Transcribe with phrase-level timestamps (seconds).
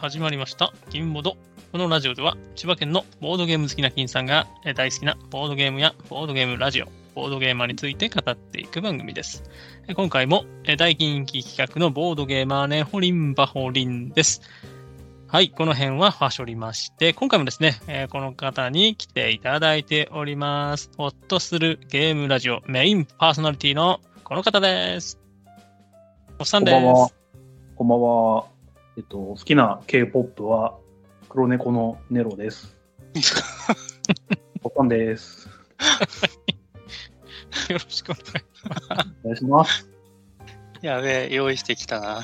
[0.00, 1.36] 始まりました、金ボード。
[1.72, 4.46] このラジオでは、千葉県のボードゲーム好きな金さんが
[4.76, 6.86] 大好きなボードゲームやボードゲームラジオ、
[7.16, 9.42] ボードゲーマーについて語っていく番組です。
[9.96, 10.44] 今回も
[10.78, 14.40] 大人気企画のボードゲーマーネホリンバホリンです。
[15.26, 20.92] はい、この辺ははしょりまして、今回もですね、えこの方に来ていただいております。
[20.96, 25.18] ホッとするゲームラジオメインパーソナリティのこの方です。
[26.38, 26.74] おっさんです。
[26.76, 27.10] こんばんは。
[27.74, 28.57] こんばんは。
[28.98, 30.76] えっと、好きな K-POP は
[31.28, 32.76] 黒猫のネロです。
[34.64, 35.48] おっさんです。
[37.70, 38.34] よろしくお願いし
[38.66, 39.08] ます。
[39.22, 39.88] お願いします。
[40.82, 42.06] やべえ、用意してきたな。
[42.08, 42.22] は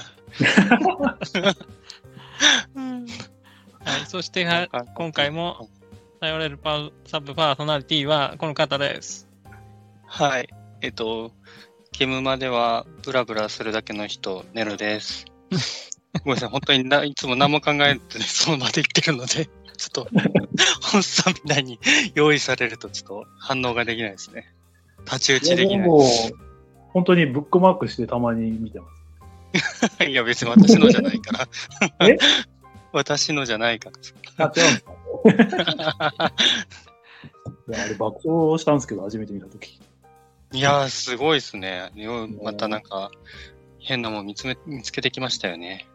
[4.03, 5.69] い、そしては今回も
[6.19, 9.29] 頼れるパーサブパーソナリティはこの方です。
[10.07, 10.49] はい。
[10.81, 11.31] えっと、
[11.93, 15.27] ゲームまではブラブラするだけの人、ネロです。
[16.23, 20.09] ごめんなさい、本当にないつも何も考えずに その場で言ってるので、ちょっと、
[20.93, 21.79] 本さんみたいに
[22.15, 24.53] 用意されるとちょっと反応ができないですね。
[25.05, 26.03] 太刀打ちできないもう
[26.93, 28.87] 本当にブックマークしてたまに見てま
[29.99, 30.05] す。
[30.09, 31.33] いや、別に私のじゃないか
[31.99, 32.09] ら。
[32.09, 32.17] え？
[32.93, 33.91] 私のじゃないか
[34.39, 34.47] ら。
[34.47, 36.33] あ、違うんですか？
[37.69, 39.81] いやあれ爆笑したんですけど、初めて見たとき。
[40.53, 41.91] いやー、すごいですね。
[41.97, 43.11] よまたなんか、
[43.81, 45.87] 変なもん見つめ見つけてきましたよね。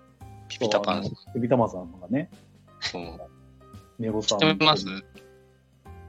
[0.49, 1.03] ピピタパン。
[1.33, 2.29] ピピタマンさんがね、
[2.81, 3.03] そう。
[3.99, 4.39] ネロさん。
[4.39, 4.85] 知ってます？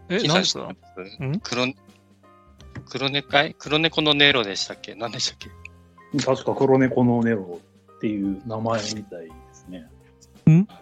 [0.08, 0.66] え、キ何ですか？
[0.66, 1.22] さん知ってます？
[1.22, 1.41] ん？
[1.41, 1.66] 黒、
[2.88, 3.55] 黒猫？
[3.58, 4.94] 黒猫のネロでしたっけ？
[4.94, 6.19] 何でしたっけ？
[6.24, 7.60] 確か黒猫のネロ
[7.97, 9.86] っていう名前みたいですね。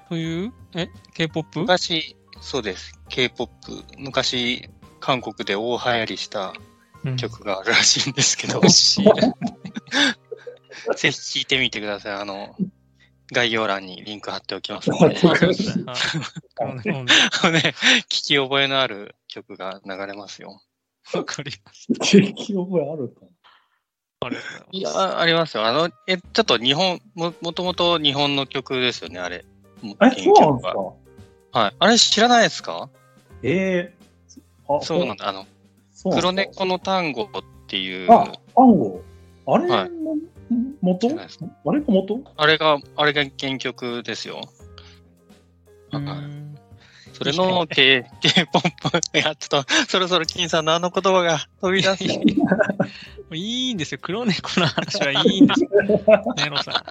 [0.08, 1.60] という、え、K-POP?
[1.60, 2.98] 昔、そうです。
[3.10, 3.50] K-POP。
[3.98, 6.54] 昔、韓国で大流行りした
[7.04, 8.60] うん曲があるらしいんですけど。
[10.96, 12.12] ぜひ聴いてみてください。
[12.14, 12.56] あの、
[13.32, 15.14] 概要欄にリンク貼っておきますので。
[15.14, 15.20] ね
[18.08, 20.60] 聞き覚えのある曲が流れますよ。
[21.14, 21.86] わかります。
[22.00, 23.26] 地域覚えあるか
[24.20, 24.28] あ
[24.72, 24.96] いいます。
[24.96, 25.64] や、ありますよ。
[25.66, 29.44] あの、え、ちょっと日本、も、もともと日本の曲ですよね、あれ。
[29.98, 30.78] なえ、そうなんですか？
[30.78, 30.92] は
[31.52, 31.74] はい。
[31.78, 32.90] あれ知らないですか？
[33.42, 33.94] ええ
[34.68, 35.28] あそうなんだ。
[35.28, 35.46] あの、
[36.12, 37.28] 黒猫の単語っ
[37.68, 38.24] ていう、あ、
[38.56, 39.02] 単語。
[39.46, 40.14] あれはいの
[40.80, 42.22] 元、あれが元？
[42.36, 44.42] あれが、あれが原曲ですよ。
[47.12, 48.68] それの K、K-POP。
[49.14, 52.04] いや、ちょっと、そろそろ金さんのあの言葉が飛び出す。
[52.04, 53.98] いいんですよ。
[54.00, 55.70] 黒猫の話はいいんですよ。
[56.36, 56.84] ネロさ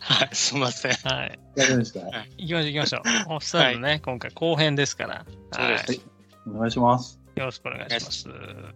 [0.00, 0.92] はい、すいません。
[0.92, 0.94] ん。
[0.94, 1.38] はい。
[1.56, 2.00] やりました。
[2.38, 3.02] 行きましょう行きましょう。
[3.34, 5.24] おっさんのね、今回後編ですから。
[5.52, 6.00] そうですはい。
[6.46, 7.18] お願いします。
[7.34, 8.28] よろしくお願いし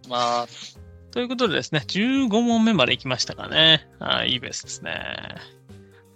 [0.09, 0.79] ます。
[1.15, 3.87] まあ、ということでですね、15問目まで行きましたかね。
[3.99, 5.37] はい、いいベースですね。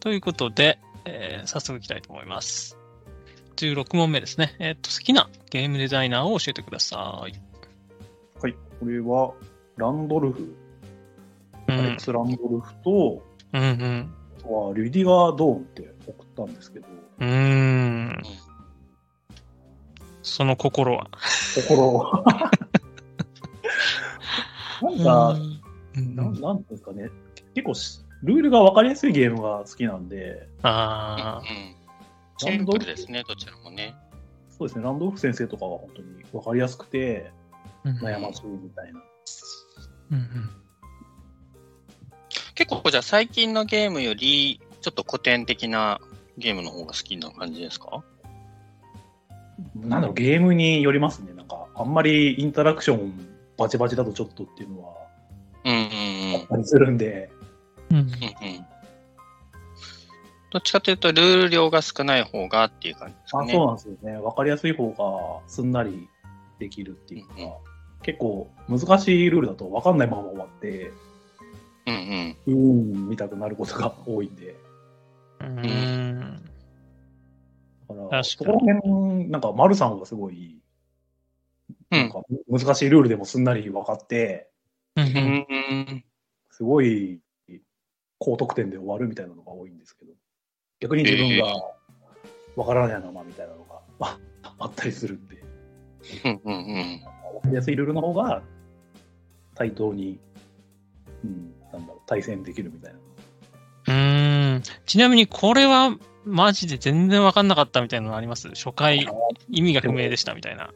[0.02, 2.78] ということで、えー早速いきたいと思います。
[3.56, 4.56] 16問目ですね。
[4.60, 7.34] えーっと、好きなゲームデザイナーを教えてください。
[8.42, 8.54] はい。
[8.80, 9.34] これは、
[9.78, 10.56] ランドルフ、
[11.68, 12.02] うんアレック。
[12.02, 13.24] ス・ランドルフと、
[13.54, 14.14] うんうん。
[14.38, 16.88] あとはリュディガー・ドーンって送ったんですけど、
[17.20, 18.22] うーん。
[20.22, 21.10] その心は。
[21.56, 22.06] 心を。
[24.82, 25.30] なんか、
[25.96, 27.10] うんなんなんていうんですかね、
[27.56, 32.50] 結構し、ルールが分かりやすいゲームが好きなんで、あうん。
[32.50, 33.96] シンプルですね、どちらもね。
[34.50, 37.32] そうですね、ランドルフ先生とかは本当に分かりやすくて、
[37.84, 37.90] あ。
[37.90, 39.02] 悩ましいみたいな。
[40.12, 40.50] うんうん
[42.56, 46.02] 結構、じゃあ最近のゲームより、ちょっと古典的な
[46.38, 48.04] ゲームの方が好きな感じですか？
[49.76, 51.32] なんだろう、ゲームによりますね。
[51.34, 53.14] なんか、あんまりインタラクション
[53.60, 54.94] バチバチだとちょっとっていうのは
[55.66, 56.42] うんうんうん。
[56.42, 57.30] あったりするんで、
[57.92, 58.10] うんうんうん。
[60.52, 63.52] どっちかというと、ルール量が少ない方がっていう感じですかね。
[63.52, 64.18] あそうなんですよね。
[64.18, 66.10] 分かりやすい方がすんなり
[66.58, 67.52] できるっていうか、うんうん
[68.02, 70.92] 結構難しいルールだと分かんないまま終わって、
[71.86, 72.38] うんうん。
[72.48, 74.56] うーん、見たくなることが多いんで。
[75.42, 76.42] うん。
[77.90, 80.62] だから、確かにそこら辺、なんか、丸さんがすごい、うん。
[81.90, 84.50] なんか難しいルールでもすんなり分かって。
[86.52, 87.22] すごい
[88.18, 90.12] 高得点で終わるみたいなのが多いんですけど、
[90.82, 91.46] 逆に自分が
[92.56, 94.20] 分からないままみたいなのが、あ
[94.60, 95.42] あったりするんで、
[96.26, 97.00] うんうんうん。
[97.34, 98.44] 分かりやすいルールの方が
[99.56, 100.20] 対等に、
[101.24, 103.00] うん、なんだろう、対戦できるみたいな。
[103.88, 104.64] うーん。
[104.86, 105.96] ちなみにこれは
[106.26, 108.50] マジで全然わかんなかったみたいなのあります？
[108.50, 109.08] 初回
[109.50, 110.74] 意味が不明でしたみたいな。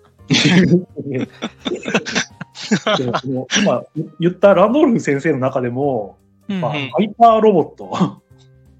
[3.24, 3.84] 今
[4.20, 6.18] 言ったランドルフ先生の中でも、
[6.48, 8.22] うんまあ、うんハイパーロボットは、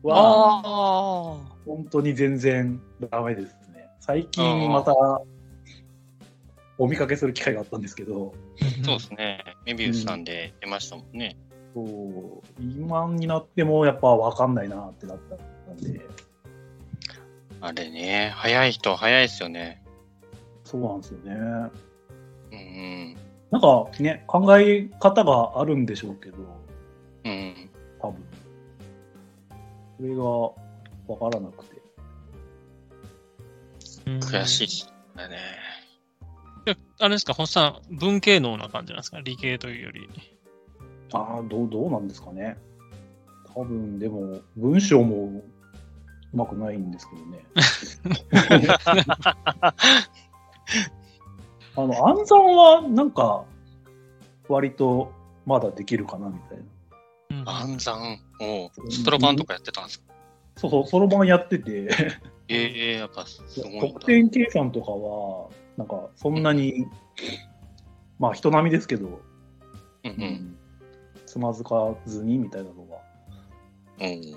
[0.10, 3.90] あ本当に全然ダメですね。
[4.00, 4.94] 最近また
[6.78, 8.34] お見かけする機会があったんですけど、
[8.84, 9.44] そうですね。
[9.66, 11.38] メビウスさんで出ましたもんね。
[11.74, 11.88] そう
[12.62, 15.36] 今になってもやっぱ分かんないなってなった
[15.72, 16.02] んで、
[17.62, 19.83] あれね、早い人は早いですよね。
[20.74, 21.34] そうなんですよね。
[22.52, 22.62] うんう
[23.12, 23.16] ん。
[23.52, 26.38] なんかね、考え方があるんでしょうけど、
[27.26, 27.70] うん。
[28.02, 28.26] 多分。
[29.98, 30.24] それが
[31.16, 31.80] 分からなくて。
[34.08, 35.30] うん悔しいっすね。
[36.66, 40.10] いやあれですか、星さん、文系能な感じなんですか理系というより。
[41.12, 42.58] ああ、どう、どうなんですかね。
[43.54, 45.44] 多分、でも、文章も
[46.34, 47.46] うまくないんですけどね。
[51.76, 53.46] あの、暗算はなんか、
[54.50, 55.12] 割と
[55.46, 56.64] まだできるかなみたいな。
[56.64, 58.20] うん暗算？
[58.40, 60.14] おうストロバンとかやってたんですか？
[60.58, 61.90] そうそう、そろばんやってて、
[62.48, 63.80] ええやっぱすごい。
[63.80, 66.86] 得点計算とかは、なんか、そんなに、
[68.20, 69.08] まあ、人並みですけど、
[70.04, 70.16] うんう。
[70.16, 70.58] うんん
[71.26, 72.98] つまずかずにみたいなのが、
[74.02, 74.36] うん。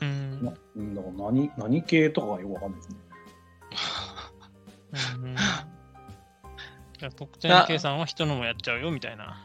[0.00, 2.96] うんなうんだから何、何系とかがよくわかんないですね。
[4.92, 5.36] うん
[6.98, 9.40] じゃあ得点計算は人のもやっちゃうよみたいな。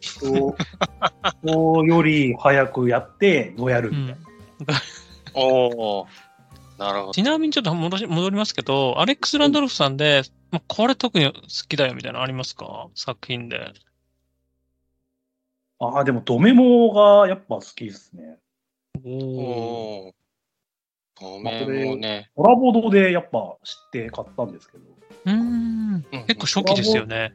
[0.00, 0.56] 人
[1.42, 4.80] 人より早くやって、どうやるみたいな。
[5.34, 6.06] おお
[6.78, 7.12] なるほど。
[7.12, 12.88] ちなみにちょっと戻し戻りますけど、アレックス・ランドルフさんで、まあ、これ特に好きだよみたいなのありますか？
[12.96, 13.72] 作品で。
[15.78, 18.38] ああ、でも、ドメモがやっぱ好きですね。
[19.04, 20.14] おお。
[21.22, 21.36] おお。
[21.38, 22.30] ごめんもね。
[22.34, 24.84] コラボドでやっぱ知って買ったんですけど、
[25.26, 26.04] うーん。
[26.26, 27.34] 結構初期ですよね。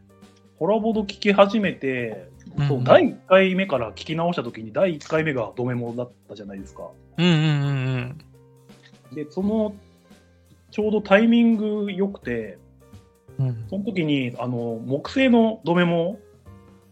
[0.59, 6.89] コラボド聞き始めて、うんそう第1回目から聞き直した時に第1回目がドメモだったじゃないですか。
[7.17, 7.35] うんうんう
[7.97, 8.17] ん
[9.13, 9.75] で、その、
[10.71, 12.57] ちょうどタイミング良くて、
[13.39, 13.47] うん。
[13.49, 16.19] うんその時に、あの、木製のドメモ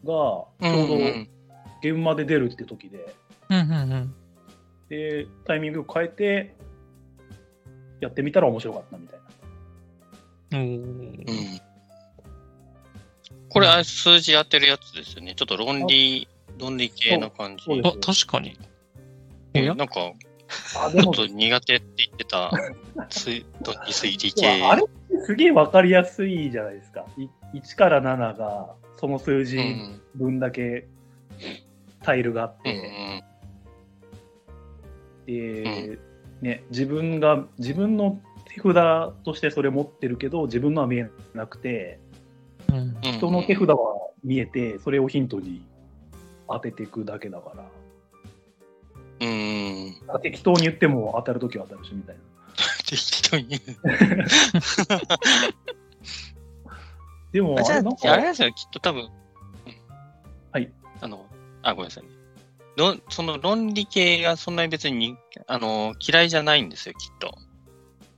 [0.03, 1.27] が、ちょうどん
[1.81, 3.13] 現場で出るって時で、
[3.49, 4.13] うんうんうん。
[4.89, 6.55] で、タイミングを変えて、
[7.99, 9.19] やってみたら面白かったみたい
[10.51, 10.59] な。
[10.59, 11.61] うん。
[13.49, 15.33] これ、数字当てるやつですよね。
[15.35, 16.27] ちょっと論理、
[16.59, 17.63] 論理系の感じ。
[17.83, 18.57] あ、確かに。
[19.53, 19.93] いやなんか、
[20.91, 22.51] ちょっと苦手って言ってた、
[23.09, 23.29] つ
[23.65, 24.47] 論理推理系。
[24.63, 27.05] あれってすげえわかりやすいじゃないですか。
[27.17, 27.27] い
[27.57, 30.01] 1から7が、その数う字ん。
[30.15, 30.87] 分だけ
[32.03, 32.75] タイルがあっうんう
[35.25, 35.93] て、ん。
[35.95, 35.99] で、
[36.45, 38.75] ね、自分が、自分の手札
[39.23, 41.99] としてそれ持ってるけど、自分のは見えなくて、
[42.69, 43.77] うんうん人の手札は
[44.23, 45.65] 見えて、それをヒントに
[46.47, 47.65] 当てていくだけだから、
[49.21, 49.95] うん。
[50.21, 52.21] 適当に言っても当たるときは当たるしみたいな。
[52.85, 53.61] 適当に言う。
[57.31, 59.05] でも、あれなんあ、あれか、ですよ、きっと多分。
[59.05, 59.11] うん
[60.51, 60.71] はい。
[61.01, 61.25] あの、
[61.63, 62.09] あ、ごめんなさいね。
[62.77, 65.17] 論その論理系がそんなに別に、
[65.47, 67.37] あの、嫌いじゃないんですよ、きっと。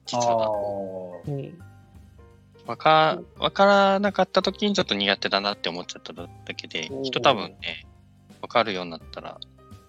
[0.06, 0.50] 実あは。
[1.25, 1.54] ー
[2.65, 7.88] わか、わからなかった時にちょっと苦手だなって思っちゃっただけできっと多分ね、
[8.42, 9.39] わかるようになったら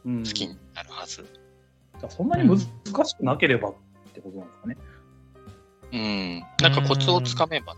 [0.04, 1.26] うん、好きになるはず。
[2.08, 2.58] そんなに難
[3.04, 3.74] しくなければっ
[4.14, 4.76] てことなんですかね。
[5.92, 6.40] うん。
[6.62, 7.74] なんかコツをつかめば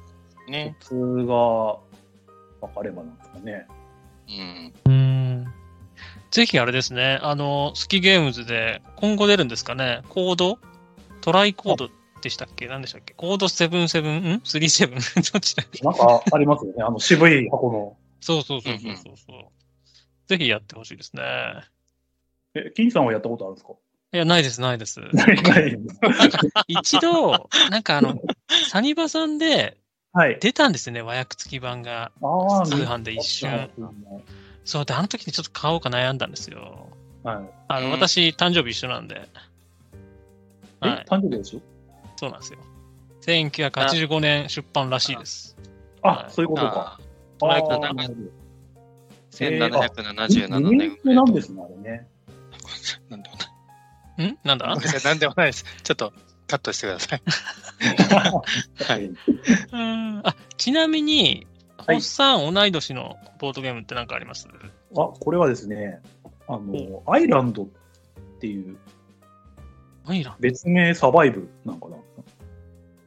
[0.49, 0.77] ね。
[0.81, 0.95] コツ
[1.27, 3.67] が分かればなんですかね。
[4.29, 4.93] うん。
[4.93, 5.00] うん。
[6.31, 10.59] ぜひあれですね、あの、スキゲームズで今後出るんですかね、コード？
[11.21, 11.91] トライコード
[12.23, 12.67] でしたっけ？
[12.69, 13.15] 何でしたっけ？
[13.15, 15.33] コード77、ん ?37?
[15.33, 16.83] どっちだなんかありますよね。
[16.83, 17.97] あの渋い箱の。
[18.21, 19.45] そうそうそうそうそうそう。
[20.29, 21.23] ぜひやってほしいですね。
[22.55, 23.73] え、金さんはやったことあるんですか？
[24.13, 25.01] いや、ないです、ないです。
[26.69, 28.15] 一度、なんかあの、
[28.71, 29.79] サニバさんで
[30.13, 30.39] はい。
[30.41, 32.11] 出たんですよね、和訳付き版が。
[32.67, 33.71] 通販で一瞬。
[34.71, 36.89] そう、で、あの時にちょっと買おうか悩んだんですよ。
[37.25, 37.51] はい。
[37.67, 39.29] あの、うん私、誕生日一緒なんで。
[40.83, 41.61] え、はい、誕生日でしょ？
[42.17, 42.59] そうなんですよ。
[43.23, 45.57] 1985年出版らしいです。
[46.03, 47.01] あ、はいそういうことか。
[47.43, 48.15] ああーなるほど
[49.33, 52.07] 1777二年目年なんですね、あれね。
[53.09, 54.27] な んでもない。
[54.29, 55.65] んなんだなんでもないです。
[55.83, 56.13] ちょっと
[56.47, 57.23] カットしてください。
[58.85, 59.05] はい
[59.73, 61.47] うんあ、ちなみに、
[61.91, 64.49] はいホッサン同い年のボードゲームって何かあります？
[64.97, 66.01] あ、これはですね、
[66.49, 67.67] あの、アイランドっ
[68.41, 68.77] ていう
[70.07, 71.97] アイラン別名サバイブなんかな。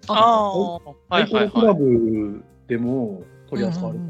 [0.08, 0.14] ド。
[0.14, 1.80] あ、はアイいはいコロクラはい。
[1.80, 4.06] ブでも取り扱われた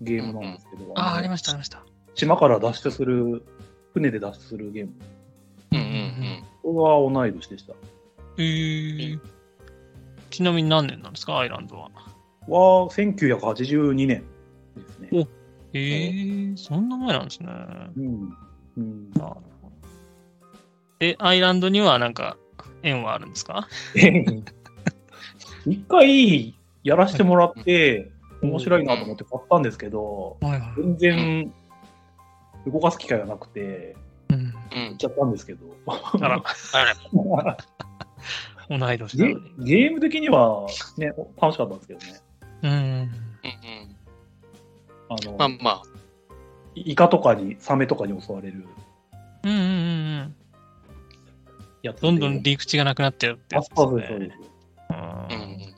[0.00, 1.82] ゲームなんですけど、あ、のありました、ありました。
[2.14, 3.44] 島から脱出する、
[3.94, 4.92] 船で脱出するゲーム。
[5.72, 7.74] うんうんこれは同い年でした。
[8.38, 9.20] えー、
[10.30, 11.90] ちなみに何年なんですか、アイランドは。
[12.48, 14.24] は、1982年
[14.76, 15.08] ですね。
[15.12, 15.26] お
[15.74, 17.48] えー、そんな前なんですね。
[17.96, 18.36] うん。
[18.76, 19.42] うん、なるほど
[21.00, 22.36] え、アイランドにはなんか
[22.82, 23.66] 縁はあるんですか？
[25.66, 28.10] 一回やらせてもらって、
[28.42, 31.52] 面白いなと思って買ったんですけど、はいは全然
[32.66, 33.96] 動かす機会がなくて、
[34.30, 34.38] うん。
[34.38, 35.66] うん買っちゃったんですけど。
[35.86, 37.56] あら、あら、
[38.68, 39.34] 同い年なゲ。
[39.58, 42.20] ゲーム的には、ね、楽しかったんですけどね。
[42.62, 42.70] うん。
[42.70, 43.10] うんうん。
[45.08, 45.82] あの、まあまあ、
[46.74, 48.66] イカとかに、サメとかに襲われる
[49.44, 49.70] うんうんうんう
[50.24, 50.34] ん。
[51.82, 51.92] や。
[51.92, 54.32] どんどん陸地がなくなってるってあやつそうです、そうねで。
[54.32, 54.38] す。
[54.38, 55.74] ううんうんん。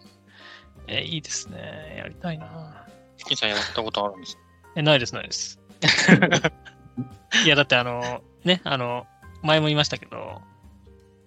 [0.86, 1.96] え、いいですね。
[1.98, 2.86] やりたいな。
[3.24, 4.38] キさんやったことあるんです
[4.76, 5.58] え、ないです、ないです。
[7.44, 9.06] いや、だってあの、ね、あの、
[9.42, 10.42] 前も言いましたけど、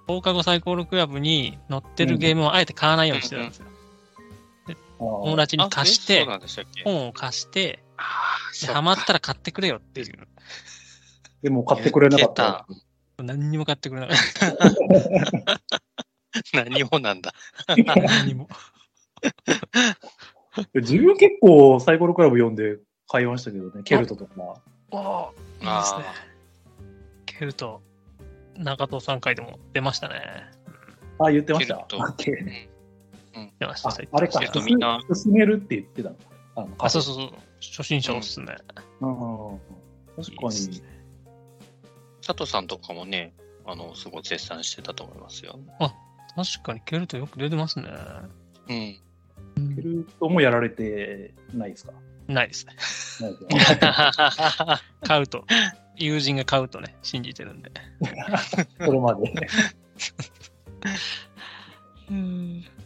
[0.08, 3.68] 放課後サイコロクラブに載ってるゲームをあえて買わないようにしてたんですよ。
[5.00, 6.26] 友友達に貸して
[6.84, 7.80] 本を貸して、
[8.68, 10.28] ハマったら買ってくれよっていう。
[11.44, 12.66] でも買ってくれなかった。
[13.18, 15.62] 何にも買ってくれなかった。
[16.54, 17.34] 何もなんだ。
[17.68, 18.48] 何にも。
[20.76, 22.78] 自分結構サイコロクラブ読んで
[23.08, 24.62] 買いましたけどね、ケルトとか。
[24.92, 26.04] ああ、いいですね。
[27.26, 27.82] ケルト、
[28.58, 30.50] 中藤さん回でも出ましたね。
[31.20, 31.86] あ、言ってました。
[32.18, 32.77] ケルト
[33.44, 33.90] あけ出ました。
[33.90, 36.16] ああれか、みんな進めるって言ってたの？
[36.56, 37.32] あのあ、そうそうそう。
[37.60, 38.46] 初心者おすすめ。
[39.02, 39.60] うん
[40.16, 40.82] 確かに。
[42.26, 43.34] 佐藤さんとかもね、
[43.66, 45.60] あの、すごい絶賛してたと思いますよ。
[46.36, 47.86] 確かにケルトよく出てますね。
[48.70, 49.76] うん。
[49.76, 51.94] ケルトもやられてないですか？
[52.28, 52.74] ないですね。
[53.22, 53.92] ないですよね
[55.04, 55.46] 買うと。
[55.96, 57.72] 友人が買うとね、信じてるんで。
[58.86, 59.34] それまで。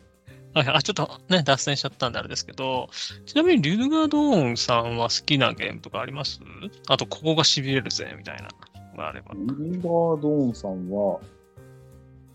[0.53, 2.89] はいあ、ちょっとね、脱線しちゃったんであれですけど、
[3.25, 6.41] ちなみにリュルガードーンさんは好きなゲームとかあります？
[6.89, 8.49] あと、ここが痺れるぜ、みたいな
[8.91, 9.33] のがあれば。
[9.33, 11.19] リルガードーンさんは、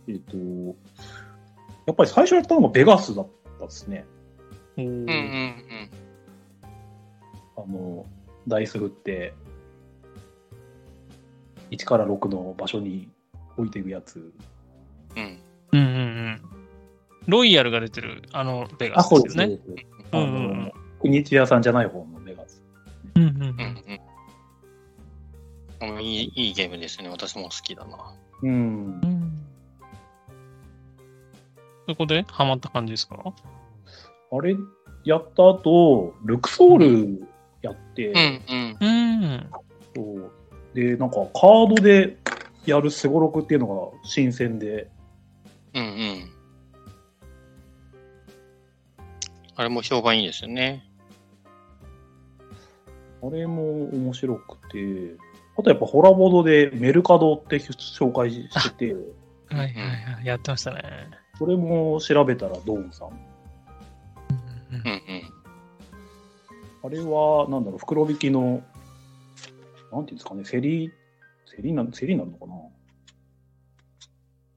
[0.09, 0.37] えっ、と、
[1.87, 4.07] やっぱり最初やったのがベガスだったですね。
[4.79, 5.91] おーうんうんうん。
[7.59, 8.07] あの、
[8.49, 9.35] ダイス振って、
[11.71, 13.11] 1から6の場所に
[13.59, 14.33] 置いていくやつ。
[15.17, 15.39] うん。
[15.73, 16.56] うんうんうん。
[17.27, 19.49] ロイヤルが出てる、あの、ベガあ、スそうですね。
[19.49, 19.59] ね。
[20.13, 20.35] あうんうん。
[20.35, 22.63] うんの、国津屋さんじゃない方のベガス。
[23.17, 23.29] うんうん。
[23.29, 23.47] ううん。
[23.47, 23.53] ん
[25.93, 26.03] うん。
[26.03, 27.09] いいいいゲームですね。
[27.09, 27.99] 私も好きだな。
[28.43, 29.07] うんう。
[29.07, 29.33] ん。
[31.89, 33.17] そこでハマった感じですか
[34.33, 34.57] あれ
[35.05, 36.79] やった後、ルクソー
[37.21, 37.27] ル
[37.63, 38.77] やって、うん。
[38.81, 40.31] うん。
[40.75, 42.17] で、なんかカードで
[42.67, 44.89] やるスゴロクっていうのが新鮮で、
[45.75, 45.83] うん。
[45.83, 46.26] うん。
[49.57, 50.85] あれも評判いいですよね。
[53.23, 55.17] あれも面白くて、
[55.59, 58.95] あとやっぱホラボードでメルカドって紹介してて、
[59.49, 60.27] はいはいはい。
[60.27, 60.83] やってましたね。
[61.39, 63.09] それも調べたらドーンさん。
[63.09, 65.37] うんうんうん。
[66.85, 68.63] あれは、なんだろう、袋引きの、
[69.91, 70.93] なんていうんですかね、競り、
[71.57, 72.55] 競りな、競りになるのかな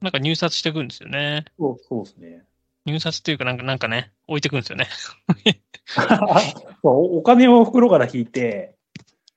[0.02, 1.44] なんか入札していくんですよね。
[1.58, 2.44] そうそうですね。
[2.86, 4.88] 入札っていうかなんか、なんかね、置いてくんですよね。
[6.82, 8.74] そうおお金を袋から引いて、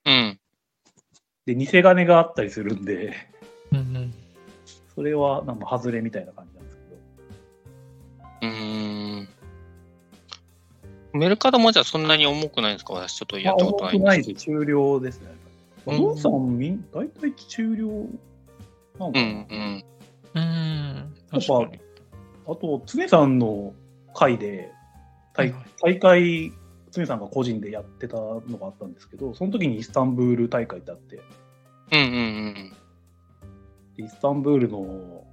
[0.04, 0.40] うん。
[1.46, 3.14] で、偽金があったりするんで、
[3.72, 4.14] うんうん。
[4.94, 6.76] それはなんか外れみたいな感じなんです
[8.40, 8.50] けど。
[8.50, 9.28] うーん。
[11.12, 12.94] メルカドもじゃあそんなに重くないんですか？
[12.94, 13.98] 私ちょっとやったことないんです。
[13.98, 14.44] 重くないです。
[14.46, 15.34] 中量ですね。
[15.86, 18.08] うんドンさん、みん大体中量なのか
[18.98, 19.84] な、うんうん。
[20.34, 21.14] うん。
[21.30, 21.80] やっ確かに。
[22.46, 23.74] あと、常さんの
[24.14, 24.70] 会で、
[25.34, 26.52] 大はい大会、
[26.90, 31.20] 常さんが個人でやってたのがあったんですけど、その時にイスタンブール大会ってあって、
[31.92, 32.74] うんうん
[33.98, 34.04] うん。
[34.04, 35.24] イスタンブールの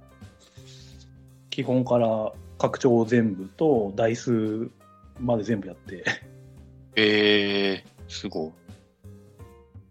[1.50, 4.70] 基本から拡張全部とダイス
[5.20, 6.04] まで全部やって、
[6.96, 8.52] えー、すごい。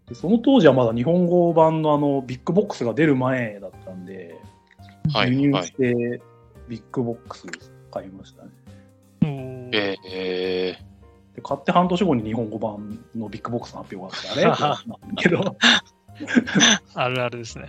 [0.08, 4.38] でその当時はまだ日本語版のあのビッグボックスが出る前だったんで、
[5.12, 6.20] はい輸入はいして
[6.72, 7.46] ビッグボックス
[7.90, 8.48] 買いましたね。
[9.74, 10.78] ええ
[11.34, 14.18] で買って半年後に日本語版のビッグボックスの発表が
[14.66, 15.16] あって、あれ？
[15.22, 15.54] けど、
[16.94, 17.68] あるあるですね。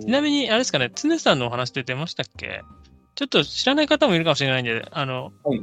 [0.00, 2.62] ちちなみに、あれですかね、常さんのお話で出ましたっけ？
[3.16, 5.62] ちょっと知らない方もいるかもしれないんで、あの、はい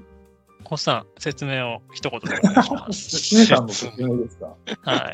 [0.66, 3.36] ホッさん、説明を一言でお願いします。
[3.36, 4.56] 常さんの説明ですか？
[4.84, 5.14] は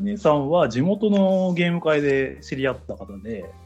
[0.00, 3.65] 常さんは地元のゲーム会で知り合った方で、うん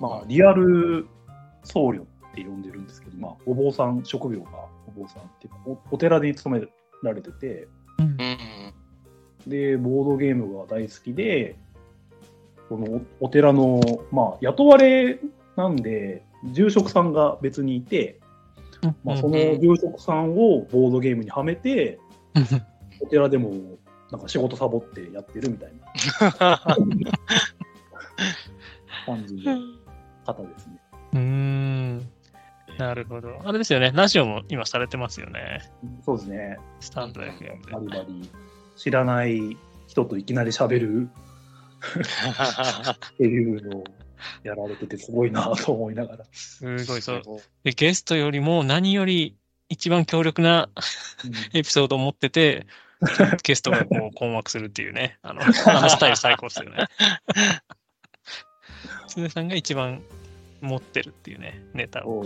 [0.00, 1.06] まあ、リアル
[1.62, 4.50] 僧侶って呼んでるんですけど、まあ、お坊さん、職業が
[4.86, 6.66] お坊さんっていうかお、お寺に勤め
[7.02, 7.68] られてて、
[9.46, 11.56] で、ボードゲームが大好きで、
[12.68, 15.18] このおお寺の、まあ、雇われ
[15.56, 18.20] なんで、住職さんが別にいて、
[19.02, 21.98] まあ、その住職さんをボードゲームにはめて、
[23.00, 23.78] お寺でも
[24.10, 25.72] なんか仕事サボってやってるみたい
[26.38, 26.64] な
[29.04, 29.58] 感じの
[30.24, 30.80] 方ですね。
[31.12, 32.10] うーん。
[32.78, 33.40] なるほど。
[33.44, 33.92] あれですよね。
[33.94, 35.60] ラジオも今されてますよね。
[36.04, 36.58] そうですね。
[36.80, 37.80] スタンド FM でバ。
[37.80, 38.30] リバリ
[38.76, 39.56] 知らない
[39.86, 41.08] 人といきなり喋る
[43.12, 43.84] っていうのを
[44.42, 46.24] やられててすごいなと思いながら。
[46.32, 47.22] すごいそう。
[47.62, 49.36] で、ゲストよりも何より
[49.68, 50.68] 一番強力な
[51.52, 52.66] エピソードを持ってて、
[53.42, 55.18] ゲストがこう困惑するっていうね。
[55.22, 55.46] あの、あ
[55.82, 56.86] のスタイル最高ですよね。
[59.08, 60.02] 常さんが一番
[60.60, 62.24] 持ってるっていうね、ネタを。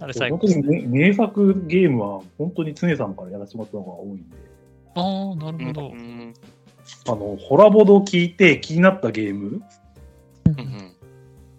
[0.00, 0.82] あれ最本高ですね。
[0.86, 4.36] 名名作ゲームは本当に常さんからやらせてもらったのが多いんで、
[4.94, 5.88] ああ、なるほど。
[5.88, 6.34] うん
[7.06, 9.62] あの、ホラボド聞いて気になったゲーム
[10.46, 10.94] うん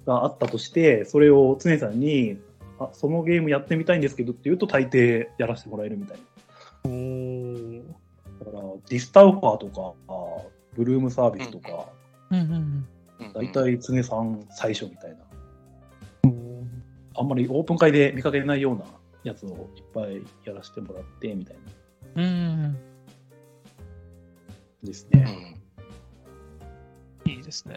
[0.06, 2.40] があったとして、それを常さんに、
[2.80, 6.24] あ、そのゲームやってみたいんですけどって言うと大抵やらせてもらえるみたいな。
[8.40, 11.88] だから、ディスタウファーとか、あブルームサービスとか、
[13.34, 15.18] 大体常さん最初みたいな。
[17.16, 18.86] あんまりオープン会で見かけないような
[19.24, 21.58] やつをいっぱいやらせてもらってみたい
[22.16, 22.24] な。
[22.24, 22.30] うん。
[22.30, 22.78] うん。
[24.84, 25.26] ですね。
[25.54, 25.60] うん
[27.30, 27.76] いいですね。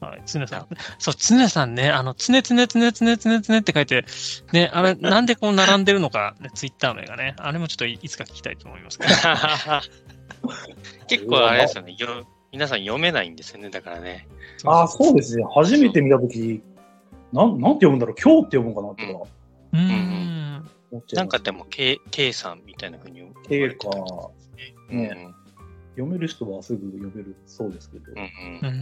[0.00, 0.68] はい、常さん。
[0.98, 4.04] そう、常さんね、あの、常々常々常々常って書いて、
[4.52, 9.12] ね、あれ、 なんでこう並んでるのか、ね、ツイッター名がね、あれもちょっといいつか聞きたいと思いますけど。
[11.08, 11.96] 結構あれですよね。
[11.98, 13.68] よ皆さん読めないんですよね。
[13.68, 14.28] だからね。
[14.64, 15.44] ああ、そうですね。
[15.52, 16.62] 初めて見たとき、
[17.32, 19.28] なん、なんて読むんだろう今日って読むのかなとか
[19.72, 20.70] うーん。
[21.14, 23.88] ないんかでも、K, K さんみたいなふうに K か、
[24.88, 25.34] うんね
[25.96, 28.12] 読める人はすぐ読めるそうですけど。
[28.12, 28.28] うんう。
[28.62, 28.74] うん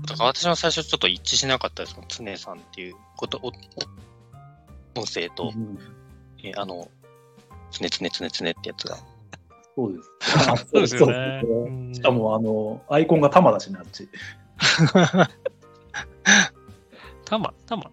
[0.00, 0.02] ん。
[0.02, 2.04] だから私も最初ちょっと一致しなかったですもん。
[2.08, 5.78] 常さんっていうこと、お音声と、うん
[6.44, 6.90] えあの、
[7.70, 8.98] つねつねつねつねってやつが。
[9.76, 10.10] そうです。
[10.50, 11.42] あ そうですよね。
[11.92, 14.08] しかも、あの、アイコンが玉だしね、あっち。
[17.26, 17.90] たま、たま。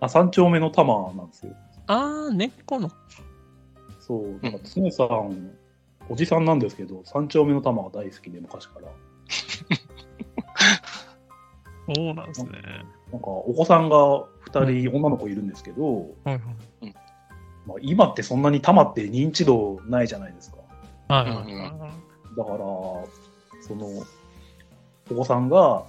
[0.00, 1.54] あ、三丁目の玉なんですよ。
[1.86, 2.90] あー、根っこの。
[3.98, 5.52] そう、なんか常さん、
[6.10, 8.88] おじさんなんですけど、三丁目の玉が大好きで、昔から。
[11.94, 12.52] そうなんですね。
[13.10, 13.96] なんか、お子さんが
[14.50, 16.40] 2人、女の子いるんですけど、はい
[17.66, 20.61] まあ、今ってそんなに玉って認知度ないじゃないですか。
[21.12, 21.30] はい。
[21.30, 21.90] はいはいうんはい。
[22.36, 23.86] だから、その、
[25.10, 25.84] お子さんが、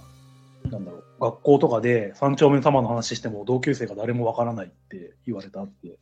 [0.70, 5.98] なんだろう、学校とかで三丁目の玉の話しても同級生が誰もわからないって言われたって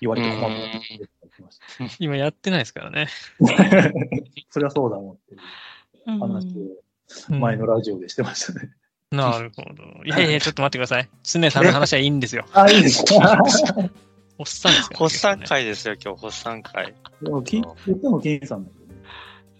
[0.00, 3.08] 言われて困った今やってないですからね。
[3.40, 3.46] た。
[4.50, 5.40] そりゃそうだもんっていう
[6.06, 6.46] うん話
[7.30, 8.70] を前のラジオでしてましたね。
[9.10, 9.82] なるほど。
[10.04, 11.08] いやいや、ちょっと待ってください。
[11.22, 12.44] 常さんの話はいいんですよ。
[12.52, 13.42] あ、いいですか？
[14.38, 15.00] おっさんですから。
[15.00, 16.94] 発散会ですよ、今日、発散会。
[17.22, 18.70] でもき言ったのケンさんだ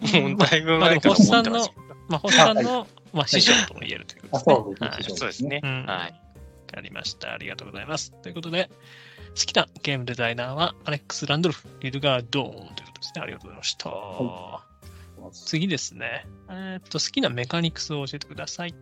[0.03, 0.35] けどね。
[0.35, 1.85] もうだいぶ前から思ってますけど。
[2.09, 4.89] まあ、星さんの、まあ、師匠とも言えるということですね。
[4.89, 5.61] あそうですはい師匠そうですね。
[5.63, 5.87] うんはい。
[5.87, 6.13] わ
[6.75, 7.33] かりました。
[7.33, 8.13] ありがとうございます。
[8.23, 8.69] ということで、
[9.29, 13.23] 好きなゲームデザイナーはアレックス・ランドルフ・リルガー・ドーンということですね。
[13.23, 13.91] ありがとうございました。
[15.33, 16.27] 次ですね。
[16.51, 18.73] えーっと、好きなメカニクスを教えてください。
[18.75, 18.79] メ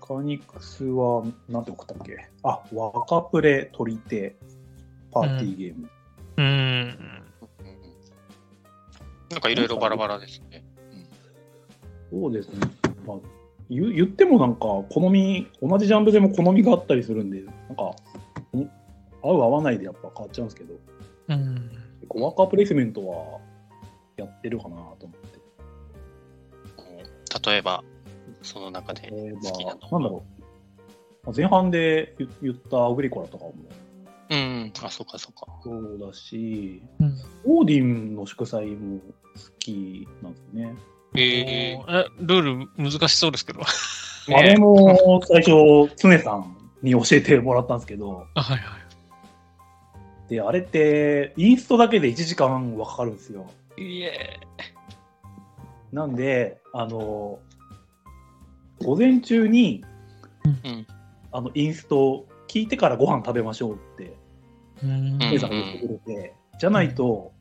[0.00, 2.26] カニクスは、なんて送ったっけ？
[2.42, 4.34] あ、若プレ取り手
[5.10, 5.90] パーティーゲーム。
[6.36, 7.20] うーん。
[9.30, 10.64] なんかいろいろバラバラですね。
[12.10, 12.54] そうですね。
[13.06, 13.16] まあ、
[13.68, 17.94] 言言ってもなんか、好み、同じジャンルでも好みがあったりするんで、なんか、
[18.56, 18.68] ん
[19.22, 20.74] 合う合わないでやっぱ変わっちゃうんですけど、
[21.28, 21.54] うん。
[22.00, 23.40] 結構ワーカープレイスメントは
[24.16, 25.40] やってるかなと思って。
[27.50, 27.84] 例えば、
[28.42, 30.40] その中で例え好きなのば、なんだろう。
[31.24, 33.54] まあ前半で言言ったアグリコラとかも
[34.30, 35.46] うん、あ、そうかそうか。
[35.64, 37.14] そうだし、うん
[37.44, 39.04] オーディンの祝祭も好
[39.58, 40.74] きなんですよね。
[41.16, 41.78] ええ、
[42.20, 43.60] ルール難しそうですけど。
[43.60, 48.76] ー、あれねも最初、常さんに教えてもらったんですけど、あはいは
[50.28, 50.30] い。
[50.30, 53.50] で、あれって、インストだけで1時間はかかるんですよ。
[53.76, 54.38] いえ。
[55.92, 57.40] なんで、あの、
[58.78, 59.84] 午前中に、
[60.44, 60.86] うん
[61.32, 63.76] あの、インスト聞いてからご飯食べましょうっ
[64.80, 65.38] て、
[65.78, 67.32] くれて、じゃないと、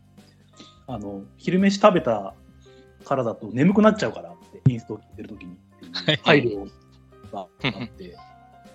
[0.87, 2.33] あの、昼飯食べた
[3.05, 5.57] からだと眠くなっちゃうからって、インストを聞いてるときに
[6.23, 6.67] 配慮を
[7.31, 8.17] があって、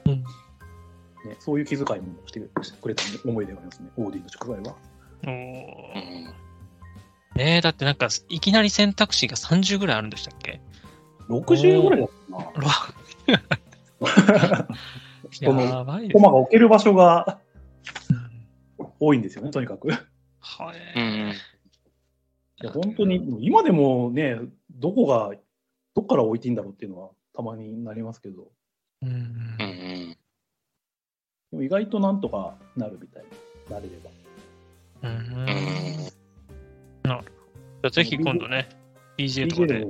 [0.07, 0.12] うん。
[0.14, 0.24] ね、
[1.38, 2.40] そういう気遣いもして
[2.81, 4.77] くれた思い出がありますね、オーディの祝祭は。
[7.37, 10.61] ねえ、だってなんか、いきなり選択肢が30ぐらいあるんでしたっけ
[11.29, 12.11] ？60ぐらいだっ
[12.55, 12.68] たな。
[15.40, 17.44] やばいコマが置ける場所がうん
[19.05, 19.88] 多いんですよね、とにかく。
[19.90, 19.93] い
[20.40, 21.01] はい。
[21.01, 21.33] うん。
[22.62, 24.38] や本当に、今でもね、
[24.71, 25.33] どこが、
[25.95, 28.51] どっから置いていいんだろうっていうのはたまになりますけど、
[29.03, 30.17] うんうんうん。
[31.51, 33.25] でも意外となんとかなるみたい
[33.71, 34.11] な、なれれば。
[35.09, 35.47] うんうん。
[37.07, 37.23] じゃ
[37.85, 38.69] あぜひ今度ね、
[39.19, 39.85] DJ とかで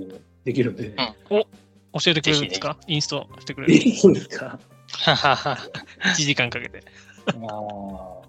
[0.44, 1.16] できるんで、ね。
[1.30, 2.76] 教えてくれるんですか？
[2.88, 4.58] インストしてくれるいいですか？
[4.90, 5.56] ははは。
[6.00, 6.82] ?1 時間かけて。
[7.28, 8.23] あー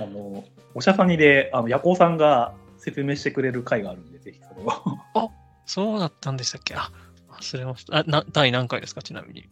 [0.00, 5.30] あの、おしゃさにで、あの、ヤコウさんが説明してくれる回があるんで、ぜひそれを。
[5.66, 6.74] そうだったんでしたっけ？
[6.74, 6.90] あ、
[7.40, 7.98] 忘れました。
[7.98, 9.02] あ、な、第何回ですか？
[9.02, 9.48] ちなみに。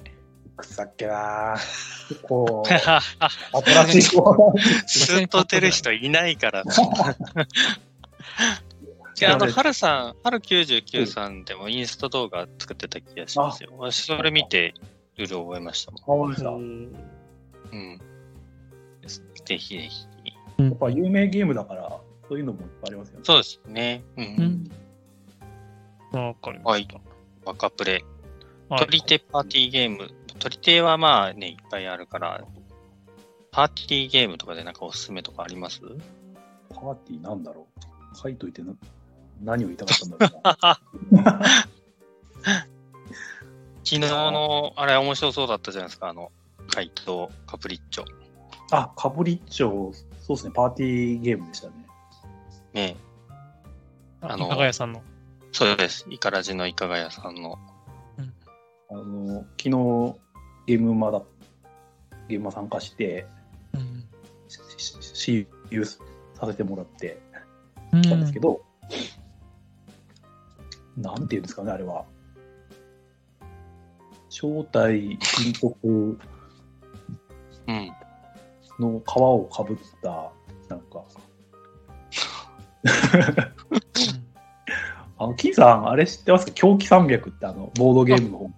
[0.57, 3.01] くさっけなー結構、あ
[3.87, 4.17] 新しい
[4.87, 6.63] スと出る人いないから。
[9.19, 13.71] いや、あの、はるさん、はる99さんでもインスト動画作ってた気がしますよ。
[13.79, 14.73] 私、それ見て、
[15.17, 16.51] ルール覚えましたもあ、ました。
[16.51, 16.55] ん。
[16.57, 16.59] う
[17.77, 18.01] ん。
[19.45, 20.07] ぜひぜひ。
[20.59, 23.21] やっぱ有名ゲームだから、そういうのもいっぱいありますよね。
[23.25, 24.03] そうですね。
[24.17, 24.23] う。
[24.23, 24.27] うん
[26.13, 26.25] ん。
[26.27, 27.01] わかりました。
[27.45, 27.93] 若プレ。
[28.69, 30.11] はい取り手パーティーゲーム。
[30.41, 32.45] 取り手はまあね、いっぱいあるから、
[33.53, 35.81] パーティーゲームとかでなんかおすすめとかあります？
[36.71, 37.69] パーティーなんだろ
[38.13, 38.17] う。
[38.17, 38.73] 書いといてな
[39.43, 40.41] 何を言いたかったんだろ
[41.13, 41.51] うな。
[43.85, 46.33] 昨日の、あれ面白そうだったじゃないですか、あの、
[46.75, 48.05] 怪盗カプリッチョ。
[48.73, 49.93] あ、カプリッチョ、
[50.27, 51.75] そうですね、パーティーゲームでしたね。
[52.73, 52.97] ね
[54.21, 55.01] あのあ加賀谷さんの。
[55.53, 56.05] そうです。
[56.11, 57.57] イカラジのイカガヤさんの。
[58.91, 60.19] あの、昨日、
[60.67, 61.23] ゲームマだ、
[62.27, 63.29] ゲームマ参加して、
[63.73, 64.05] うん。
[64.49, 66.01] しし私有さ
[66.45, 67.21] せてもらって
[67.93, 68.63] うんたんですけど、
[70.97, 72.05] なんていうんですかね、あれは。
[74.29, 76.19] 正体、金徳
[77.69, 77.93] うん。
[78.79, 80.31] の皮をかぶった、
[80.69, 81.03] なんか、
[85.19, 86.53] あの、金さん、あれ知ってますか？
[86.53, 88.55] 狂気山脈ってあの、ボードゲームの本。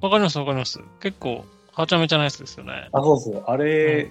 [0.00, 0.80] わかりますわかります。
[1.00, 2.88] 結構、はちゃめちゃなやつですよね。
[2.92, 3.44] あ、そうそう。
[3.46, 4.10] あれ、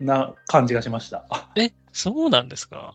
[0.00, 1.24] な感じがしました。
[1.30, 2.94] あえ、そうなんですか？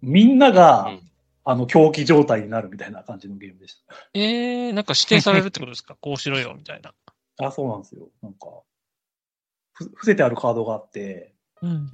[0.00, 1.00] みんなが、うん
[1.44, 3.82] あの、狂気状態になるみたいな感じのゲームでし
[4.12, 5.96] えー、なんか指定されるってことですか？
[6.00, 6.92] こうしろよ、みたいな。
[7.36, 7.46] た。
[7.46, 8.08] あ、そうなんですよ。
[8.22, 8.67] なんか、ふ
[9.78, 11.90] 伏せてあるカードがあって、うん。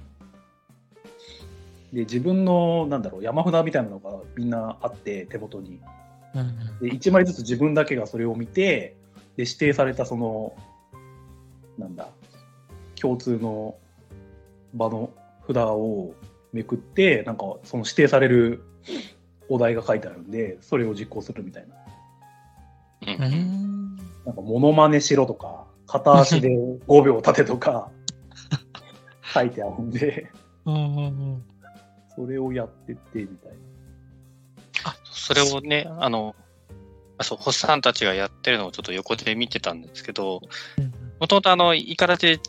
[1.93, 5.81] で、自分の、なんだろう、山札みたいなのがみんなあって、手元に。
[6.35, 6.57] うん。
[6.81, 8.97] で、1枚ずつ自分だけがそれを見て、
[9.37, 10.55] で、指定されたその、
[11.79, 12.09] なんだ、
[13.01, 13.77] 共通の
[14.75, 15.11] 場の
[15.47, 16.15] 札を
[16.53, 18.63] めくって、なんか、その指定される
[19.49, 21.75] お題が書いてあるんで、それを実行するみたいな。
[23.13, 23.25] う。
[23.25, 23.97] うんん。
[24.25, 27.91] なんか、モノマネしろとか、片足で5秒立てとか、
[29.33, 30.31] 書いてあるんで、
[30.65, 31.45] うんうんうん。
[32.15, 33.59] それをやってって、みたいな。
[35.05, 36.35] それをね、あの、
[37.19, 40.41] あそう、星さんたちがやってるのをちょっと横で見てたんですけど、
[41.21, 42.41] もともとあの、イカラで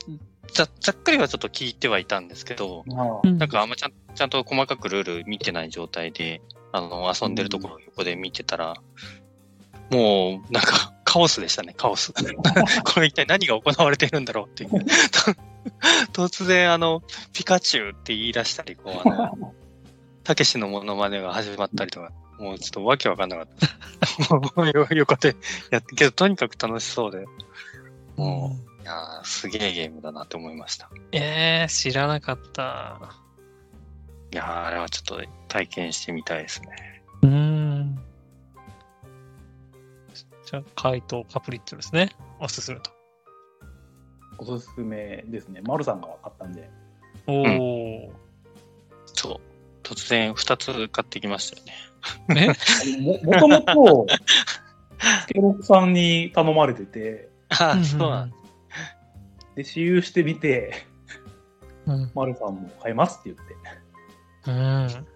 [0.53, 8.75] ざざっくりはちょっと聞いてはいたんですけど、まうんなんかあんまちゃんちゃんと細かくルール見てない状態で、あの、遊んでるところを横で見てたら、
[9.91, 12.11] もう、なんか、カオスでしたね、カオス。
[12.83, 14.71] これ一体何が行われてるんだろうっていう。
[16.11, 19.53] 突然、あの、ピカチュウって言い出したり、こう、あの、
[20.25, 23.47] たけしのモノマネが始まったりとか、もうちょっとわけわかんなかっ
[24.27, 24.35] た。
[24.35, 25.37] もうよ横で
[25.71, 27.23] やって、けどとにかく楽しそうで、
[28.17, 30.89] もう、いやーすげえゲームだなって思いました。
[31.13, 32.99] えー、知らなかった。
[34.33, 36.94] いやーあれはちょっと体験してみたいですね。
[40.45, 42.09] じゃあ、怪盗カプリッチョですね。
[42.39, 42.91] おすすめと。
[44.37, 45.61] おすすめですね。
[45.61, 46.69] マルさんが買ったんで。
[47.27, 48.09] おー。
[49.05, 49.41] そう。
[49.83, 52.55] 突然2つ買ってきましたよね。
[52.85, 54.07] えももともと、
[55.21, 58.35] スケロクさんに頼まれてて、ああ、そうなんだ。
[59.55, 60.85] で、私有してみて、
[61.85, 62.11] うん。
[62.13, 65.01] マルさんも買いますって言って。
[65.01, 65.07] うん。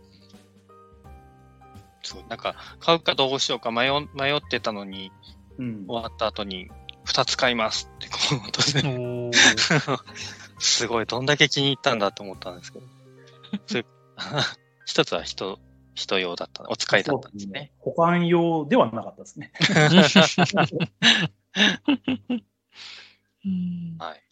[2.09, 2.23] そう。
[2.27, 5.11] なんか、買うかどうしようか迷迷ってたのに、
[5.59, 5.85] うん。
[5.87, 6.69] 終わった後に、
[7.05, 9.31] 2つ買いますって、こう、突然。
[10.57, 12.85] すごい、どんだけ気に入ったんだと思ったんですけど。
[13.67, 13.85] それ
[14.85, 15.59] 一つは人、
[15.93, 17.71] 人用だった、お使いだったんですね。
[17.77, 19.51] 保管用ではなかったですね。
[23.99, 24.23] はい。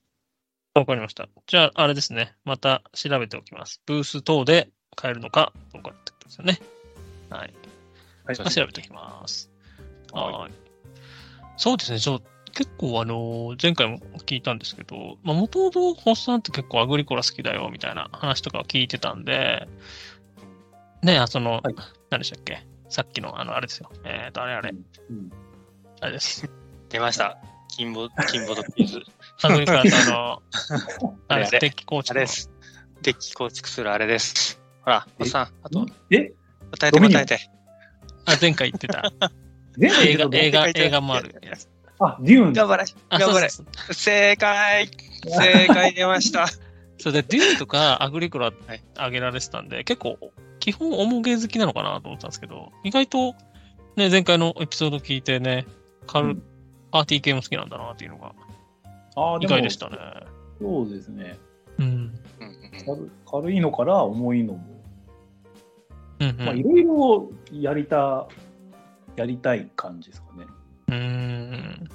[0.73, 1.29] わかりました。
[1.45, 2.35] じゃあ、あれですね。
[2.43, 3.81] また調べておきます。
[3.85, 6.59] ブース等で買えるのかどうかってことですよね。
[7.29, 7.53] はい。
[8.25, 9.49] はいまあ調べておきます。
[10.11, 10.51] はいはい。
[11.57, 11.99] そうですね。
[11.99, 12.21] ちょ
[12.53, 19.67] 結構あの、前回も聞いたんですけど、まあ、もともとホッサンって結構アグリコラ好きだよみたいな話とかを聞いてたんで、
[21.03, 21.75] ね、あその、はい
[22.09, 22.65] 何でしたっけ？
[22.89, 23.91] さっきのあの、あれですよ。
[24.05, 25.31] えっ、と、あれあれ、うん
[25.99, 26.49] あれです。
[26.89, 27.37] 出ました。
[27.75, 29.01] 金ボ、金ボードクイズ。
[29.43, 30.41] アグリコラと あの、
[31.27, 32.49] あれあれあれデッキ構築のあれです。
[33.01, 34.59] デッキ構築するあれです。
[34.81, 36.31] ほら、おっさん、あと、え？
[36.71, 37.39] 答えて答えて。
[38.25, 39.11] あ、前回言ってた。
[39.77, 41.69] 全部映画、映画、映画もあるやつ。
[41.99, 42.53] あ、デューン。
[42.53, 44.89] 頑張れあ、頑張れ正解
[45.25, 46.47] 正解出ました。
[46.97, 50.17] そうで、デューンとかアグリコラはい上げられてたんで、結構、
[50.59, 53.35] 基本、重ゲー好きなのかなと思ったんですけど、意外と、
[53.95, 55.65] ね、前回のエピソード聞いてね、
[56.07, 56.43] カル、うん
[56.91, 58.33] パーティー系も好きなんだなっていうのが
[59.41, 59.97] 意外でしたね。
[60.59, 61.37] そうですね。
[61.79, 62.13] うん。
[62.85, 64.76] 軽軽いのから重いのも、
[66.19, 68.27] いろいろやりた、
[69.15, 70.45] やりたい感じですかね。
[70.87, 71.87] うーん。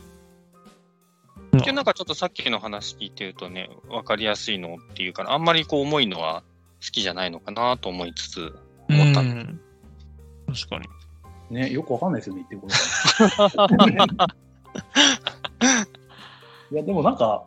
[1.59, 6.43] でなんかちょっとさっきの話聞いてるとね、わかりやすいのっていうかな、あんまりこう重いのは
[6.85, 8.55] 好きじゃないのかなと思いつつ、
[8.89, 9.61] 思ったんだうん
[10.47, 10.89] 確かに。
[11.57, 12.75] ね、よくわかんないですよね、言ってること。
[16.73, 17.45] いや、でもなんか、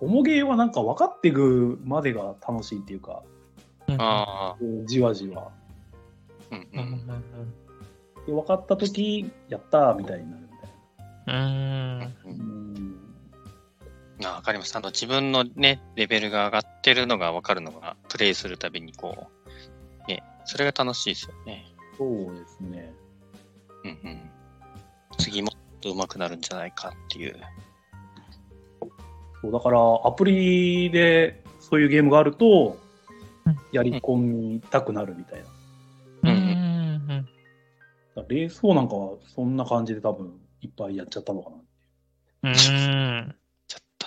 [0.00, 3.22] 重ゲーはなんか分かっていくまでが楽しいっていうか、
[3.88, 5.50] うんあじわじわ。
[6.50, 8.26] うんううんうんん。
[8.26, 10.70] で分かったとき、やったーみたいになるみたい
[11.28, 11.34] うん。
[11.34, 11.98] うーん。
[11.98, 12.06] な。
[12.24, 12.96] うん。
[14.24, 14.76] あわかります。
[14.76, 19.28] あの、自分のね、レベルが上がってるのがわかるのが、プレイするたびにこ
[20.06, 21.66] う、ね、それが楽しいですよね。
[21.98, 22.92] そうですね。
[23.84, 24.30] うんうん。
[25.18, 27.36] 次もっと上手くなるんじゃないかっていう。
[29.42, 32.78] そうだから、アプリでそういうゲームがあると
[33.46, 35.46] うん、やり込みたくなるみたいな。
[38.28, 41.56] レース4なんかはそんな感じで多分いっぱいやっちゃったのかな。
[42.50, 42.54] うん。
[43.66, 44.06] ちょっと。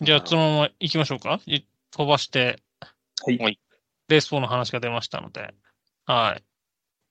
[0.00, 1.40] じゃあ、そのまま行きましょうか。
[1.46, 2.62] い飛ばして、
[3.24, 3.38] はい。
[3.38, 3.60] はい
[4.10, 5.54] レース4の話が出ましたので。
[6.04, 6.44] はい。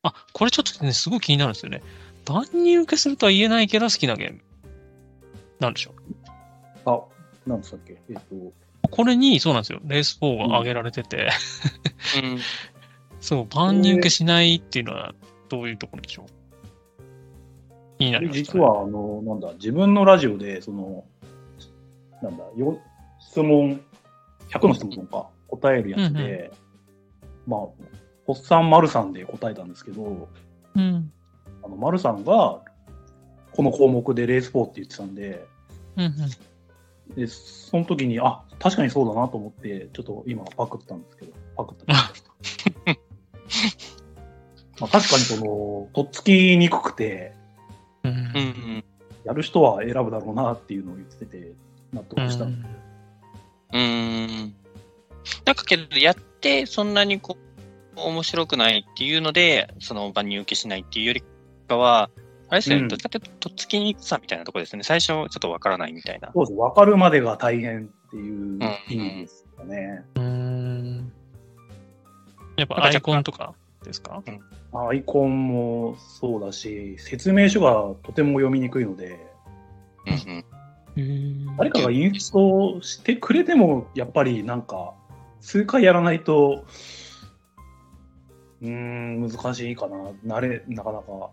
[0.04, 1.82] あ、これちょっとね、すごい気になるんですよね。
[2.26, 4.42] 万人受けするとは言えないけど好きなゲーム。
[5.60, 6.90] なんでしょう。
[6.90, 7.02] あ、
[7.48, 8.02] なんつったっけ？
[8.10, 8.54] えっと、
[8.90, 9.80] これに、そうなんですよ。
[9.86, 11.30] レース4が挙げられてて、
[12.22, 12.40] うん。
[13.22, 15.16] そう、万人受けしないっていうのは
[15.50, 16.26] どういうところでしょう？
[18.00, 21.04] 気になりました、実は、あの、なんだ、自分のラジオで、その、
[22.22, 22.80] なんだ、よ
[23.20, 23.82] 質問、
[24.50, 26.52] 100の質問か、答えるやつで、
[27.46, 27.60] まあ、
[28.28, 30.30] おっさん、まるさんで答えたんですけど、
[30.76, 31.12] うん。
[31.64, 32.62] あの、まるさんが、
[33.52, 35.46] この項目でレース4って言ってたんで、
[35.98, 36.08] うんう
[37.14, 37.16] ん。
[37.16, 41.94] で、その時に、あ、確かにそうだなと思って、ちょっと今パクったんですけど、パクった。
[44.80, 47.34] まあ確かにその、とっつきにくくて、
[48.04, 48.84] うん。
[49.26, 51.52] やる人は選ぶだろうなっていうのを言ってて、
[51.94, 52.46] 納得した。
[52.46, 52.66] うん
[53.72, 54.56] うーん。
[55.46, 57.38] なんかけど、やってそんなにこ
[57.96, 61.24] う、面白くないっていうので、その万人受けしないっていうより
[61.68, 62.10] かは、
[62.48, 64.84] あれですね、うんどっちかってと、とっつきにくさみたいなところですね。
[64.84, 66.32] 最初、ちょっとわからないみたいな。
[66.34, 66.58] そうです。
[66.58, 70.04] 分かるまでが大変っていう意味ですかね。
[70.16, 71.12] うーん。
[72.58, 73.54] やっぱアイコンとか？
[73.84, 74.22] ですか？
[74.74, 79.20] アイコンもそうだし、説明書がとても読みにくいので、
[80.06, 80.46] うん
[80.96, 81.56] うん。
[81.58, 84.94] 誰かがインストールしてくれても、やっぱりなんか、
[85.40, 86.66] 数回やらないと、
[88.62, 89.98] うーん、難しいかな。
[90.26, 91.30] 慣れ、なかなか。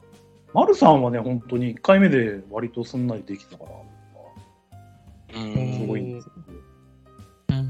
[0.54, 6.32] 丸さんはね、本当に1回目で割とすんなりできたから、うんすごいんですよ。
[7.48, 7.66] うんうんうん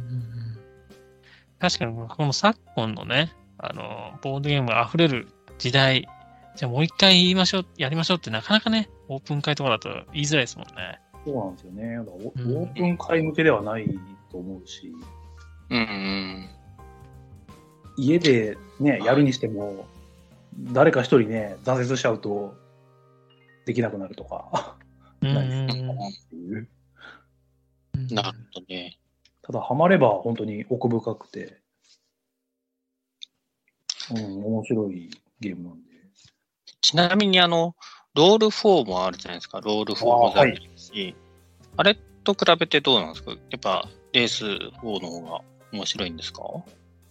[1.59, 6.09] 確かに、この昨今のね、あの、ボードゲームが溢れる時代、
[6.57, 11.01] じゃあもう一回言いましょう、やりましょうってなかなかね、オープン会とかだと言いづらいですもんね。
[11.25, 11.99] そうなんですよね。
[11.99, 13.87] オープン会向けではない
[14.31, 14.93] と思うし、
[15.71, 16.49] うんうん。
[17.97, 19.87] 家でね、やるにしても、
[20.73, 22.55] 誰か一人ね、挫折しちゃうと、
[23.65, 24.77] できなくなるとか、
[25.21, 26.57] うんないかなっていう。
[26.59, 26.69] うん
[28.15, 28.99] なるほどね。
[29.43, 31.59] ただ、ハマれば本当に奥深くて、
[34.15, 35.87] うん、面白いゲームなんで。
[36.81, 37.75] ちなみに、あの、
[38.15, 39.61] ロール4もあるじゃないですか。
[39.61, 41.15] ロール4もあるし、
[41.77, 43.33] あれと比べてどうなんですか？
[43.33, 45.41] やっぱ、レース4の方が
[45.73, 46.43] 面白いんですか？
[46.43, 46.65] ロ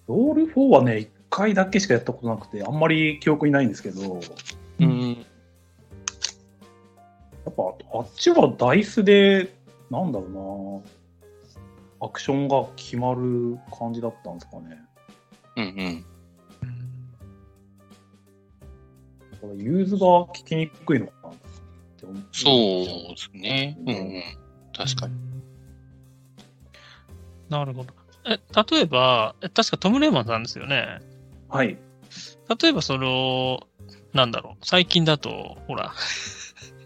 [0.07, 4.21] ール4はね、一回だけしかやったことなくて、あんまり記憶にないんですけど、
[4.79, 5.17] うん。
[7.45, 9.53] やっぱあっちはダイスで、
[9.91, 10.81] なんだろう
[11.99, 14.79] な、アクションが決まる感じだったんですかね。
[15.57, 16.05] うんうん。
[19.47, 21.33] だから融通が効きにくいのかなっ
[21.97, 22.49] て思そ
[23.11, 23.77] うですね。
[23.79, 24.23] うんうん。
[24.75, 25.13] 確かに。
[25.13, 25.19] に。
[27.49, 27.93] なるほど。
[28.27, 28.39] え、
[28.71, 30.99] 例えば、え確かトム・レーマンさんですよね。
[31.49, 31.77] はい。
[32.61, 33.61] 例えば、その、
[34.13, 35.93] なんだろう、最近だと、ほら、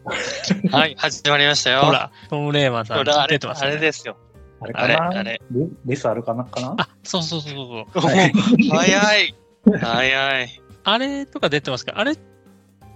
[0.71, 1.81] はい、始まりましたよ。
[1.83, 3.73] ほら、トム・レーマンさん出てますよね。
[3.73, 4.17] あれですよ。
[4.61, 5.07] あれかな？
[5.07, 6.75] あれあれレレスあるかなかな？
[6.77, 7.53] あ、そうそうそう
[7.93, 8.05] そう。
[8.05, 8.33] は い
[8.69, 9.35] 早い。
[9.79, 10.61] 早い。
[10.83, 11.93] あれとか出てますか？
[11.95, 12.17] あれ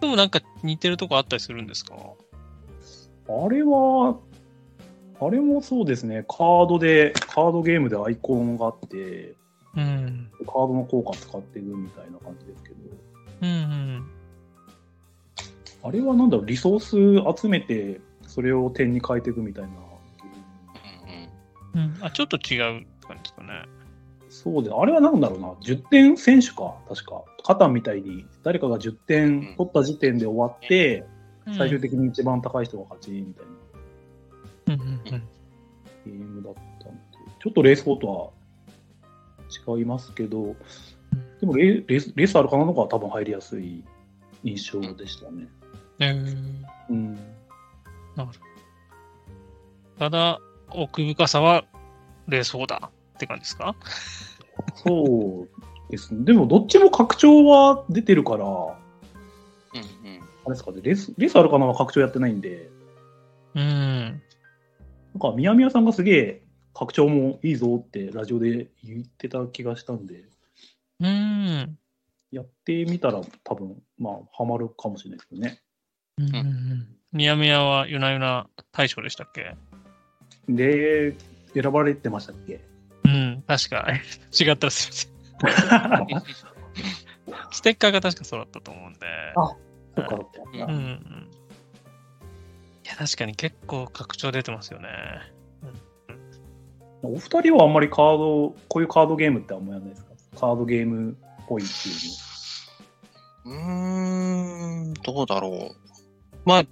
[0.04, 1.96] ともなんか似てるとこあったりするんですか？
[1.96, 4.18] あれは、
[5.22, 9.36] あれもそうですね、カードで、カードゲームでアイコンがあって、
[9.78, 10.30] うん。
[10.46, 12.76] カードの効果使っていくみたいな感じですけど、
[13.44, 14.10] うんうん。
[15.84, 21.82] あれはなんだろう、リソース集めて、それを点に変えていくみたいなゲーム。
[21.82, 23.64] うんうん、あ、ちょっと違う感じですかね。
[24.44, 27.24] そうで、あれはなんだろうな、10点選手か、確か。
[27.46, 31.06] カタンみたいに、誰かが10点取った時点で終わって、
[31.58, 34.74] 最終的に一番高い人が勝ちみたいな。
[34.76, 35.02] うんうんうん。
[35.04, 37.02] ゲームだったんで、
[37.42, 38.34] ちょっとレースフォーと
[39.68, 40.56] は違いますけど、
[41.40, 42.66] でもレレースレースあるかな。
[42.66, 43.84] のが多分入りやすい
[44.44, 45.48] 印象でしたね。
[46.00, 46.36] えー。
[46.90, 47.18] うん。
[50.00, 51.66] ただ、奥深さは
[52.28, 53.76] レース4だって感じですか？
[54.76, 56.26] そうですね。
[56.26, 58.50] でも、どっちも拡張は出てるから、あ
[59.74, 60.20] うんうん。
[60.46, 62.70] れですかね、レース、レースあるかなは拡張やってないんで、
[63.56, 63.62] うん。
[63.62, 66.42] なんか、宮宮さんがすげえ
[66.74, 70.26] 拡張もいいぞってラジオで言ってた気がしたんで、
[71.00, 71.78] うん。
[72.32, 75.60] やってみたら多分、まあ、ハマるかもしれないですけどね。
[76.18, 76.88] うんうん。
[77.12, 79.56] ミヤミヤはユナユナ大賞でしたっけ？
[80.50, 81.16] で、
[81.54, 82.60] 選ばれてましたっけ？
[83.06, 83.88] うん、確か。
[84.40, 85.10] 違ったらすい
[85.42, 85.50] ま
[86.08, 86.24] せん。
[87.52, 89.00] ステッカーが確かそうだったと思うんで。
[89.36, 89.56] あ
[89.96, 91.30] そっか、そっかうん。
[92.84, 94.90] いや、確かに結構拡張出てますよね。
[97.02, 100.40] お二人はあんまりカード、こういうカードゲームってあんまやらないですか？
[100.40, 101.16] カードゲームっ
[101.48, 105.76] ぽいっていううーん、どうだろう。
[106.46, 106.64] まあ、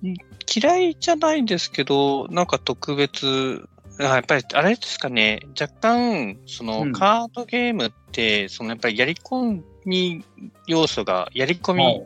[0.53, 10.23] 嫌いじゃないんですけど、なんか特別、あやっぱりあれですかね、若干、その、うんカードゲームって、そのやっぱりやり込み
[10.67, 11.75] 要素が、やり込の。
[11.75, 12.05] み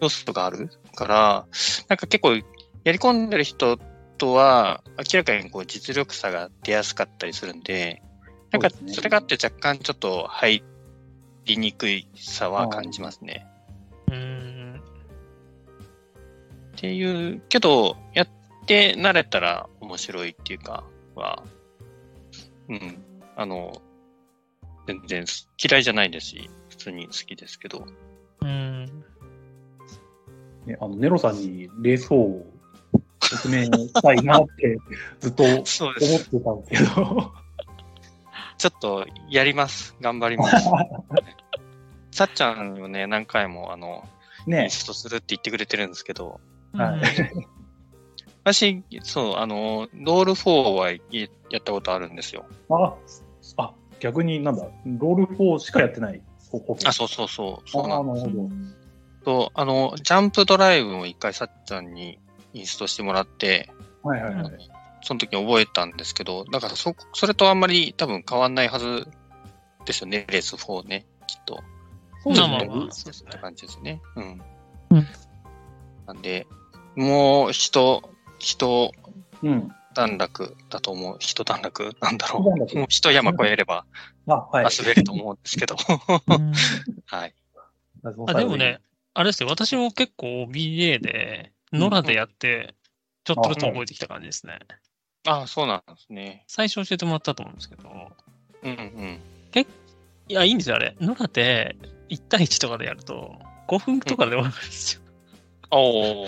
[0.00, 1.46] 要素があるから、
[1.88, 3.78] なんか結構、やり込んでる人
[4.18, 8.02] とは、明らかにこう実力差が出やすかったりするんで、
[8.50, 10.62] なんかそれがあって若干ちょっと入
[11.44, 13.46] りにくいさは感じますね。
[14.10, 14.80] うん。
[16.76, 18.28] っていう、けど、やっ
[18.66, 20.84] て慣れたら面白いっていうか、
[21.16, 21.42] は、
[22.68, 23.04] うん、
[23.36, 23.72] あの、
[24.86, 25.24] 全然
[25.62, 27.84] 嫌いじゃないですし、普通に好きですけど。
[28.42, 28.84] うん。
[30.66, 32.46] ね、あのネロさんにレース4を
[32.92, 34.78] おすすめしたいなって
[35.20, 35.78] ずっと思って。
[35.78, 36.30] たんです
[36.70, 37.32] けど。
[38.58, 39.96] ちょっとやります。
[40.00, 40.70] 頑張ります。
[42.10, 44.08] さっちゃんをね、何回も、あの、
[44.46, 46.40] イねンストするって言ってくれてるんですけど、
[46.72, 47.55] はい
[48.46, 50.98] 私、そう、あの、ロール4はや
[51.50, 52.46] やったことあるんですよ。
[52.70, 52.94] あ、
[53.56, 56.22] あ、逆になんだ、ロール4しかやってない。
[56.84, 57.68] あ、そうそうそう。
[57.68, 58.48] そうなんあなるほど。
[59.24, 62.20] と、あの、ジャンプドライブも一回さっちゃんに
[62.52, 63.68] インストしてもらって、
[64.04, 64.70] はいはいはい。
[65.02, 69.08] その時に覚えたんですけど、だからそ、それとあんまり多分変わんないはず
[69.86, 71.64] ですよね、レース4ね、きっと。
[72.22, 74.00] そうですねそうですねって感じですね。
[74.14, 74.40] うん。
[74.90, 75.06] うん
[76.06, 76.46] なんで、
[76.94, 78.92] もう人、人
[79.42, 79.72] うん。
[79.94, 81.16] 段落だと思う。
[81.18, 82.42] 人段落なんだろう。
[82.42, 83.86] もう一山越えれば
[84.28, 84.66] あ、はい。
[84.78, 85.76] 遊べると思うんですけど。
[86.28, 86.52] うん
[87.06, 87.34] はい。
[88.26, 88.80] あでもね、
[89.14, 92.74] あれですよ、私も結構 BA で、野良でやって、
[93.24, 94.58] ちょっとずつ覚えてきた感じですね。
[95.26, 96.44] ああ、そうなんですね。
[96.46, 97.88] 最初教えてもらったと思うんですけど、
[98.62, 99.20] うんうん。
[100.28, 100.96] いや、いいんですよ、あれ。
[101.00, 101.76] 野良で
[102.08, 103.38] 1対1とかでやると、
[103.68, 105.00] 5分とかで終わるんですよ。
[105.70, 106.26] おお。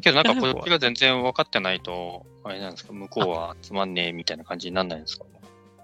[0.00, 5.24] けどなんかこっちが全然分かってないと、あれなんですか、向こうはつまんねえみたいな感じになんないんですか？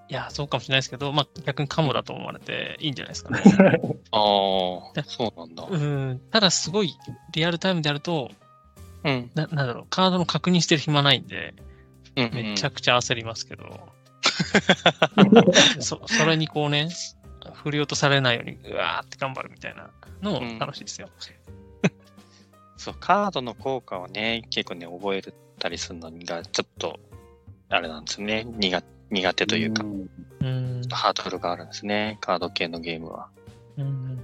[0.09, 3.43] いや、そうかもしれないですけど、まあ、逆にカモだと思われていいんじゃないですかね。
[4.13, 4.19] あ
[4.97, 5.65] あ、そうなんだ。
[5.69, 6.21] うん。
[6.31, 6.95] ただ、すごい
[7.33, 8.31] リアルタイムでやると、
[9.03, 9.31] うん。
[9.35, 11.55] ななんだろう、カードの確認してる暇ないんで、
[12.15, 12.35] うん、うん。
[12.35, 13.89] めちゃくちゃ焦りますけど、
[15.81, 16.89] そそれにこうね、
[17.55, 19.91] 振り落とされないように、うわーって頑張るみたいな
[20.23, 21.09] のも楽しいですよ。
[22.77, 25.23] そう、カードの効果をね、結構ね、覚え
[25.59, 26.99] たりするのが、ちょっと、
[27.69, 28.45] あれなんですね。
[28.45, 30.09] 苦苦手というか、ん
[30.41, 30.83] うん。
[30.91, 32.19] ハードルがあるんですね。
[32.21, 33.29] カード系のゲームは。
[33.77, 34.21] うん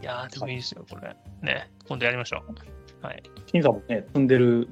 [0.00, 1.14] いやー、でもいいですよ、これ。
[1.42, 3.06] ね、今度やりましょう。
[3.06, 3.22] はい。
[3.46, 4.68] 金さんもね、積んでる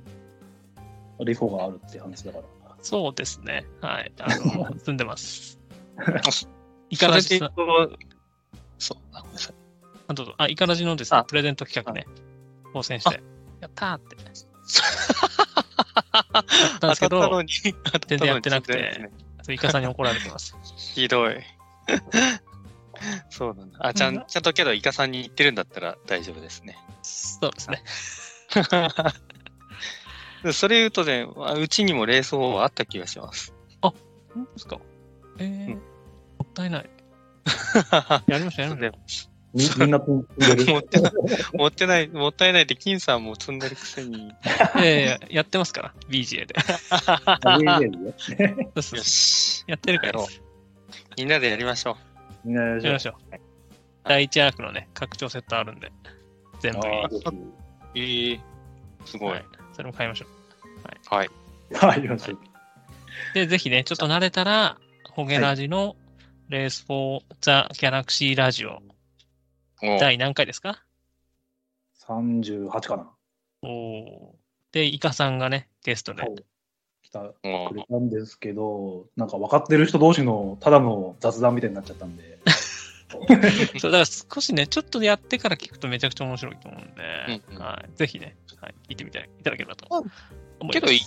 [1.25, 2.45] レフォがあるって話だから。
[2.81, 3.67] そうですね。
[3.81, 4.13] はい。
[4.21, 5.59] あの、 積んでます。
[6.91, 7.99] いカラジさん、くと、
[8.79, 9.68] そう、あ、ごめんなさい。
[10.09, 12.07] あどうぞあ、イカラジのですねあ、プレゼント企画ね、
[12.73, 13.23] 当選して、
[13.61, 14.17] やったーって。
[16.81, 17.49] たんですけど当たったのに、
[18.09, 20.57] 全然やってなくて当たったのにそうイカさんに怒られてます。
[20.95, 21.37] ひどい。
[23.31, 23.79] そうなんだ。
[23.87, 26.77] あ、ちゃん、ちゃんとけど、イカさんに言ってるんだったら大丈夫ですね。
[27.03, 27.83] そうですね。
[30.53, 33.55] それ言うとね、あうちにも冷蔵はあった気がします。
[33.83, 33.95] 本
[34.35, 34.79] 当ですか？
[35.39, 35.81] えーうんも
[36.45, 36.91] ったいない。
[38.27, 39.38] やりましょう、やりましょう。
[39.59, 40.67] みみんな積んでる。
[40.67, 41.13] 持ってない、
[41.53, 44.29] 持ってない、もったいないって、金さんも積んでるくせに。
[44.29, 44.33] い
[44.77, 46.55] やいややってますから、BGA で。
[46.91, 49.65] あ BJ でよし。
[49.67, 50.21] やってるから
[51.17, 51.97] みんなでやりましょ
[52.45, 53.15] みんなややりましょう。
[54.05, 55.91] 第1アークのね、拡張セットあるんで、
[56.61, 57.35] 全部にああ、ぜう。
[57.97, 58.41] ええ
[59.05, 59.33] すごい。
[59.33, 59.45] はい。
[59.73, 60.27] それも買いましょ
[61.11, 61.29] はい。
[61.71, 61.75] ひ。
[61.75, 62.33] はい、よろしい。
[62.33, 62.39] う。
[63.35, 64.79] で、ぜひね、ちょっと慣れたら、
[65.11, 65.97] ホゲラジの
[66.49, 68.88] レースフォーザ・ギャラクシーラジオ、お
[69.81, 70.85] 第何回ですか
[72.07, 73.11] ？38かな。
[73.63, 74.35] お。
[74.73, 76.23] で、イカさんがね、ゲストで。
[76.23, 76.29] は。
[76.29, 76.35] い
[77.03, 82.39] 来たおくれたんですけど、なんか分かってる人同士のただの雑談みたいになっちゃったんで、
[83.79, 87.63] そう、だから少しね、ちょっとやってから聞くとめちゃくちゃ面白いと思うんで、うんうん。
[87.63, 90.73] はい、ぜひね、はい、聞いてみていただければと思います。
[90.73, 91.01] けどいい、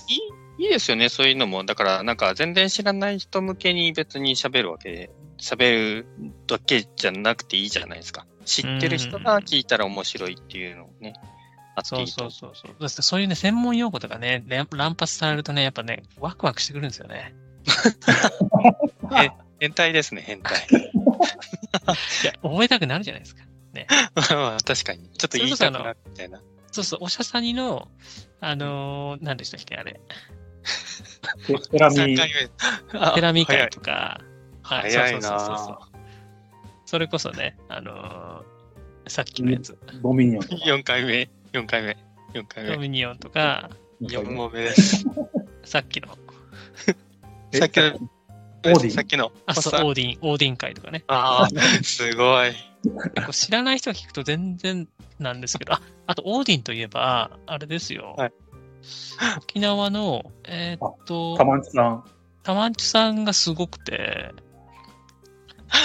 [0.62, 1.66] いいですよね、そういうのも。
[1.66, 6.08] だから、なんか全然知らない人向けに別に喋るわけで、喋る
[6.46, 8.28] だけじゃなくていいじゃないですか。
[8.46, 11.16] 知ってる人が聞いたら面白いっていうのをね、
[11.76, 12.90] あそいうそうそうそう。
[12.90, 17.34] そういうね、専門用語とかね、連乱発されるとね、やっぱね、ワクワクしてくるんですよね。
[19.60, 20.68] 変態ですね、変態。
[20.70, 23.44] いや、覚えたくなるじゃないですか。
[24.36, 25.10] まあ確かに。
[25.18, 26.40] ちょっと言いたくなるみたいな。
[26.72, 27.88] そうそう、おしゃさにの、
[28.40, 30.00] あのー、何でしたっけ、あれ、
[31.48, 32.30] テテラ3ミ回
[32.92, 33.00] 目。
[33.00, 34.22] あテラミ会とか、
[34.62, 35.92] はい早いそうそうそうそうな
[36.86, 40.56] それこそね、あのー、さっきのやつ、ドミニオンとか。
[40.66, 41.98] 4回目、4回目、
[42.34, 42.76] 4回目。
[42.76, 43.70] ドミニオンとか、
[44.02, 45.06] 4問目です。
[45.64, 46.18] さっきの、
[47.54, 48.00] えさっきの、オー
[48.64, 48.92] ディン？
[48.92, 51.04] さっきの、あ、そう、オーディン、オーディン会とかね。
[51.08, 52.52] ああ、すごい。
[53.32, 54.88] 知らない人が聞くと全然
[55.18, 58.16] なんですけど、あ、あとオーディンといえば、あれですよ。
[58.18, 58.34] はい
[59.38, 62.04] 沖縄の、えーっと、たまんちさん。
[62.44, 64.34] たまんちさんがすごくて、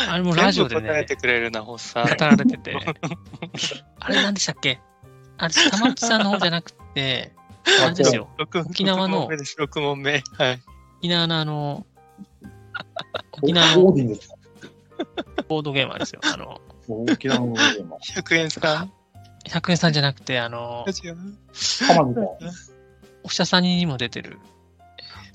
[0.09, 2.04] あれもラジオでね全部答えて、くれるな、ほッさん。
[2.07, 2.76] 語られてて、
[4.01, 4.80] あれ何でしたっけ？
[5.38, 7.32] あれ、たまんちさんの方じゃなくて、
[7.84, 8.28] あれですよ。
[8.38, 10.22] 六沖縄の六問目です、6問目。
[10.38, 10.62] はい。
[10.99, 11.86] 沖縄のあの、
[13.42, 13.82] 沖縄の
[15.49, 16.20] ボードゲーマーですよ。
[16.24, 17.99] あの、沖縄のオーディンは。
[18.01, 18.92] 100円さん？
[19.47, 21.16] 100円さんじゃなくて、あの、違う。
[21.86, 22.22] たまんちさ
[22.72, 22.75] ん。
[23.26, 24.38] おしゃさんにも出てる。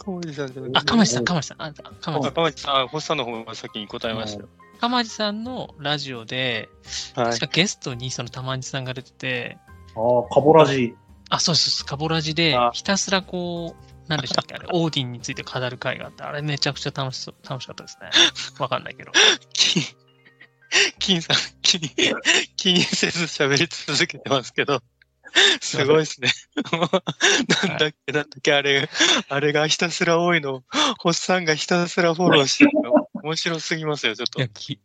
[0.05, 1.61] 小森さんじゃなあ、かまじさん、かまじさん。
[1.61, 2.31] あ、かまじさん。
[2.31, 4.49] 赤町さん、あホッサンの方が先に答えましたよ。
[4.79, 6.69] かまじさんのラジオで、
[7.15, 7.39] はい確。
[7.39, 9.57] かゲストにそのたまんじさんが出てて、
[9.95, 10.95] ああ、カボラジ。
[11.29, 18.09] あ、そうそうそう、カボラジであ、ひたすらこう、何でしたっけあれ、 オーディンについて語る会があって、あれめちゃくちゃ楽しそう、楽しかったですね。
[18.57, 19.11] わかんないけど。
[19.53, 19.83] 金、
[20.99, 21.89] 金さん、気に、
[22.55, 24.81] 気にせず喋り続けてますけど、
[25.61, 26.31] すごいですね。
[27.67, 28.89] なんだっけ、なんだっけ、あれ、
[29.29, 30.63] あれがひたすら多いの、
[30.99, 34.47] ホッサンがひたすらフォローしてるの、面白すぎますよ、ちょっといや、。
[34.49, 34.79] 記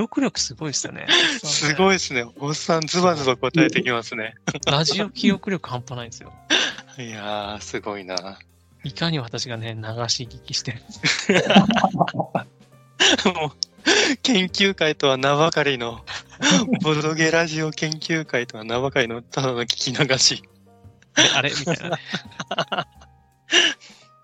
[0.00, 1.06] 憶力すごいですよね。
[1.42, 1.98] すごいい。
[1.98, 2.22] ですね。
[2.22, 4.34] ホッサンズバズバ答えてきますね。
[4.66, 6.32] ラジオ記憶力半端ないんですよ。
[6.98, 8.38] いやー、すごいな。
[8.84, 10.82] いかに私がね、流し聞きしてる。
[13.34, 13.69] もう、
[14.22, 16.04] 研究会とは名ばかりの、
[16.82, 20.42] ボドゲラジオ研究会とは名ばかりの、ただの聞き流し。
[21.34, 21.50] あれ？
[21.50, 21.96] みたいなね。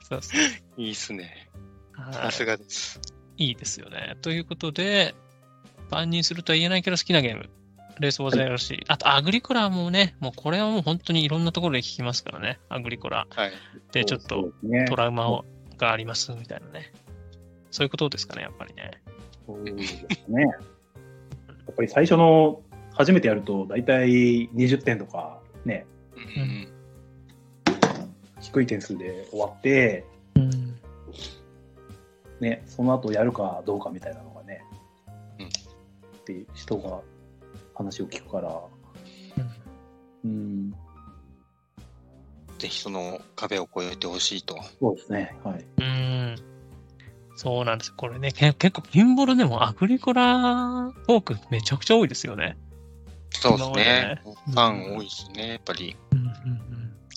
[0.09, 0.41] そうそう。
[0.81, 1.49] いいっすね。
[1.93, 3.01] はいさすがです。
[3.39, 4.17] いいですよね。
[4.23, 5.15] ということで、
[5.91, 7.51] 万人するとは言えないけど好きなゲーム。
[7.99, 13.27] レースウォーズやるし、あとアグリコラもね、もうこれはもう本当にいろんなところで聞きますからね、アグリコラ。
[13.31, 13.53] はい。
[13.93, 14.53] で、ちょっと
[14.89, 15.47] トラウマを
[15.79, 16.93] がありますみたいなね。
[17.71, 19.03] そういうことですかね、やっぱりね。
[19.47, 20.43] そうですね。
[20.43, 20.49] や
[21.73, 22.61] っぱり最初の、
[22.93, 25.87] 初めてやると、大体20点とか、ね、
[26.17, 26.69] うん。
[28.41, 30.51] 低い点数で終わって、うん。
[32.41, 34.63] ね、その後やるかどうかみたいなのがね、
[35.39, 35.49] うんっ
[36.25, 37.01] て人が
[37.75, 38.61] 話を聞くから、
[40.25, 40.71] うんうん、
[42.59, 44.59] ぜひその壁を越えてほしいと。
[44.81, 45.37] そうですね。
[45.45, 45.65] はい。
[45.79, 46.56] うん。
[47.37, 47.95] そうなんです。
[47.95, 52.57] これね、け結構、ピンボールでもアグリコラトークめちゃくちゃ多いですよね。
[53.31, 54.23] そうですね。
[54.25, 55.97] 今ファン多いですね、やっぱり。
[56.13, 56.67] うんうんうん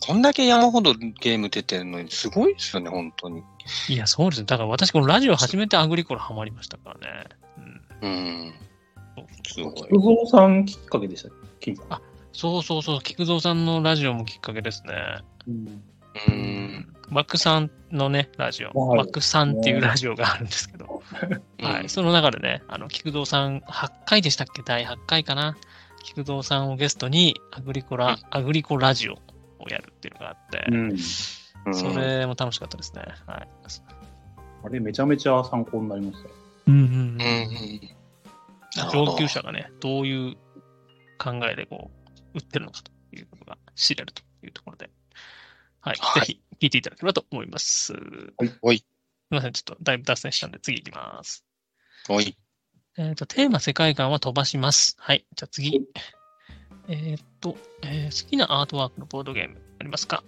[0.07, 3.43] こんだけ山ほどゲーム出てるのにすごいですよね、本当に。
[3.89, 4.45] いや、そうですね。
[4.45, 7.23] だから私、このラジオ始めてアグリコラハマりましたからね。
[8.01, 8.13] うんう
[8.47, 8.53] ん。
[9.45, 9.73] すごい。
[9.75, 11.75] 菊蔵さんきっかけでしたっけ？
[11.89, 12.01] あ
[12.31, 14.93] そうそうそう、菊蔵さんのラジオもきっかけですね。
[15.47, 15.83] うん。
[16.29, 16.95] うん。
[17.09, 18.97] マックさんのね、ラジオ、はい。
[18.97, 21.01] マックさんっていうラジオがあるんですけど、
[21.59, 24.61] はい、その中でね、あの、菊蔵さん、8回でしたっけ？
[24.63, 25.57] 第8回かな？
[26.03, 30.91] 菊蔵さんをゲストに、アグリコラ、アグリコラジオをやるっていうのがあって、うん。
[30.91, 31.75] うん。
[31.75, 33.03] それも楽しかったですね。
[33.25, 33.47] はい。
[34.63, 36.29] あれめちゃめちゃ参考になりました。
[36.67, 37.89] うんうんうん
[38.91, 40.35] 上級者がね、どういう
[41.17, 41.89] 考えでこ
[42.35, 44.91] う、売ってるのかということが知れるというところで、
[45.81, 45.95] はい。
[45.99, 47.93] はいぜひ聞いていただければと思います。
[47.93, 47.93] す
[48.61, 48.83] おい、
[49.31, 51.45] みません、ちょっとだいぶ脱線したんで次行きます。
[52.09, 52.35] おい。
[52.97, 54.97] えっ、と、テーマ世界観は飛ばします。
[54.99, 55.25] はい。
[55.35, 55.87] じゃあ次。
[56.89, 60.23] えっ、と、えー好きなアートワークのボードゲームありますか？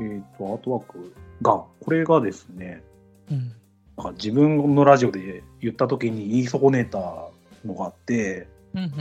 [0.00, 2.82] えっ、と、アートワークが、これがですね、
[3.30, 3.52] うん。
[3.96, 6.98] なんか自分のラジオで言った時に言い損ねた
[7.64, 8.92] のがあって、うん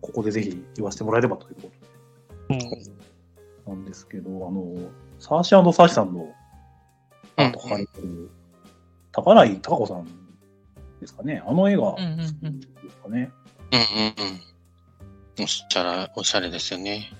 [0.00, 1.70] ここでぜひ言わせてもらえればというこ
[2.50, 2.58] うん。
[3.64, 6.32] となんですけど、あの、サーシーサーシさんの
[7.36, 8.30] アート描かれてる、
[9.12, 10.06] 高内孝子さん
[11.00, 11.42] ですかね。
[11.46, 13.30] あの絵が、うんうんうんですかね。
[13.72, 15.44] うんうんうん。
[15.44, 17.12] おしゃれ、おしゃれですよね。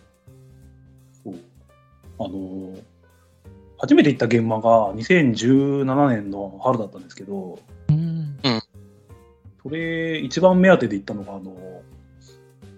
[1.24, 1.34] そう。
[2.18, 2.74] あの、
[3.78, 8.14] 初めて行った現場が2017年の春だったんですけど、うん
[9.62, 11.82] それ一番目当てで行ったのが、あの、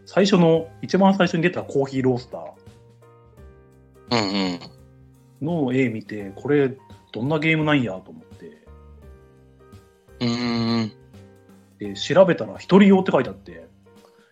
[0.04, 2.42] 最初の、一番最初に出たコーヒーロースター
[4.11, 5.66] うんうん。
[5.66, 6.76] の絵見て、これ
[7.12, 8.62] どんなゲームなんやと思って、
[10.20, 10.92] うんうん
[11.78, 13.68] で、調べたら一人用って書いてあって、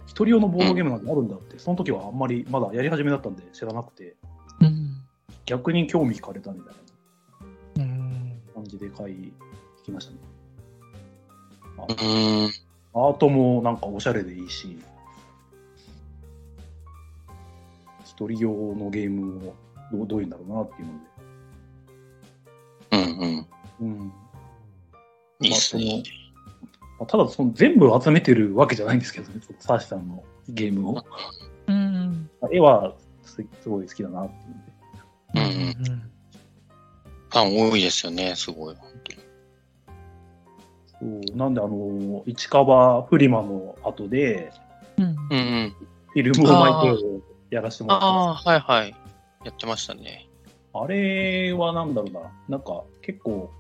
[0.07, 4.17] 一人用のボードゲームなんてあるんだって、その時はあんまりまだやり始めだったんで知らなくて、
[4.61, 5.01] うん
[5.47, 6.75] 逆に興味惹かれたみたい
[7.77, 9.33] なうん感じで買い
[9.85, 10.19] きましたね。
[11.77, 12.51] あうん。
[12.95, 14.79] アートもなんかおしゃれでいいし、
[18.05, 19.55] 一人用のゲームを
[19.93, 20.95] どうどういうんだろうなっていうの
[22.93, 23.43] うんうん。
[23.43, 23.47] で。
[23.81, 24.13] うん。
[25.41, 26.03] いいっすね。
[26.99, 31.05] まあただその全部集めてるわけじゃないんですけどね、そのサーシさんのゲームを。
[31.67, 35.55] うん絵はすすごい好きだなっていうので。
[35.55, 36.15] うんうん
[37.35, 38.77] ファン多いですよね、すごい。
[38.77, 39.13] 本当
[41.09, 44.53] にそうなんであの、市川フリマの後で、
[44.97, 45.75] うんうんうん。
[46.11, 47.21] フィルムを巻いてを
[47.51, 48.95] やらせてもらってますああ、はいはい。
[49.45, 50.29] やってましたね。
[50.73, 53.51] あれはなんだろうな、なんか結構、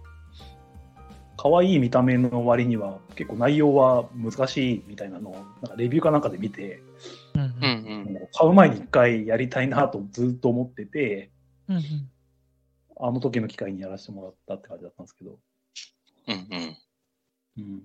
[1.36, 6.80] 可愛い見た目の割には結構内容は難しいみたいなのを、なんかレビューかなんかで見て、
[7.34, 8.28] うんうんうん。
[8.32, 11.30] 買う前に一回やりたいなとずっと思ってて、
[11.68, 11.82] うん
[12.96, 15.38] あの時の機会にやらせてもらったって感じだったんですけど。
[16.28, 16.76] うんうん。
[17.58, 17.82] うん。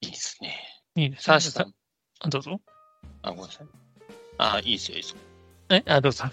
[0.00, 0.56] いいですね。
[0.96, 1.22] いいですね。
[1.22, 1.74] サーシさん。
[2.20, 2.58] あどうぞ。
[3.22, 3.89] あ、ごめんなさい。
[4.40, 5.16] あいいですよ、いいですよ。
[5.70, 6.24] え、あ、どうぞ。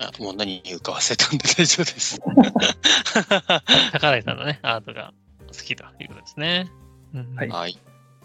[0.00, 2.20] あもう何言うか忘れたんで大丈夫です。
[3.92, 5.12] 高梨さんのね、アートが
[5.48, 6.70] 好きということですね。
[7.14, 7.78] うんはいはい。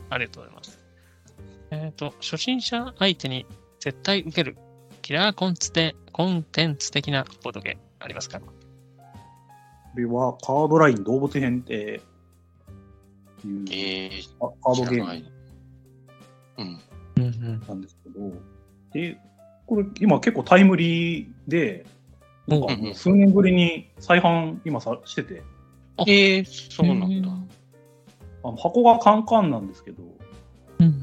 [0.10, 0.80] ありがとうございます。
[1.72, 3.48] えっ、と、初心者相手に
[3.80, 4.58] 絶対受ける
[5.02, 8.40] キラーコンツテコンテンツ的なボードゲありますか？
[8.40, 8.48] こ
[9.96, 12.02] れはカードライン動物編っていう
[13.72, 15.32] えー、あカードゲーム知らない
[16.58, 16.82] うん。
[17.16, 17.60] うんうん。
[17.68, 17.82] なん
[18.94, 19.18] で
[19.66, 21.86] これ今結構タイムリーで、
[22.48, 25.42] なんかもう数年ぶりに再販今さしてて、
[25.98, 27.30] あえー、そうなんだ。
[28.46, 30.04] あの箱がカンカンなんですけど、
[30.80, 31.02] うん。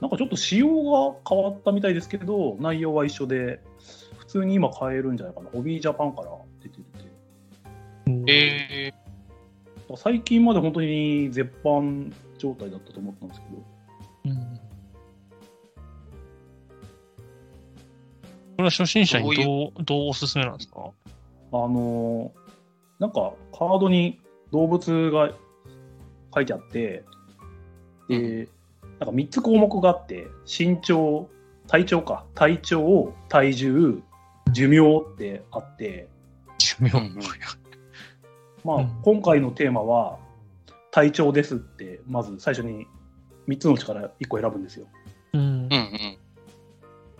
[0.00, 0.68] なんかちょっと仕様
[1.12, 3.60] が変わったみたいですけど、内容は一緒で、
[4.18, 5.50] 普通に今買えるんじゃないかな。
[5.50, 6.30] ホビージャパンから
[6.62, 6.82] 出てて。
[8.26, 8.92] え
[9.96, 13.62] 最近まで本当に絶版状態だったと思ったんですけど、
[14.26, 14.67] うん
[18.58, 20.90] れは初心者にどう、どうおすすめなんですか？
[21.52, 22.38] あのー
[22.98, 25.32] なんかカードに動物が
[26.34, 27.04] 書いてあって、
[28.08, 28.48] で、
[28.98, 31.28] なんか3つ項目があって、身長、
[31.68, 34.02] 体長か、体長、体重、
[34.50, 34.78] 寿命
[35.14, 36.08] ってあって、
[36.80, 36.90] 妙。
[36.98, 37.18] うんうん
[38.64, 38.88] まあ、うん。
[39.02, 40.18] 今回のテーマは、
[40.90, 42.86] 体調ですって、まず最初に
[43.46, 44.86] 3つのうちから1個選ぶんですよ。
[45.34, 45.68] うん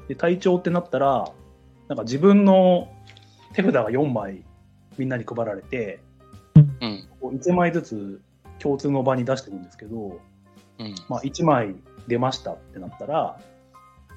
[0.09, 1.31] で、体調ってなったら、
[1.89, 2.89] なんか自分の
[3.53, 4.43] 手札が4枚
[4.97, 6.01] みんなに配られて、
[6.81, 7.09] うん。
[7.21, 8.21] こう1枚ずつ
[8.59, 10.21] 共通の場に出してるんですけど、
[10.79, 10.95] うん。
[11.09, 13.39] まあ、1枚出ましたってなったら、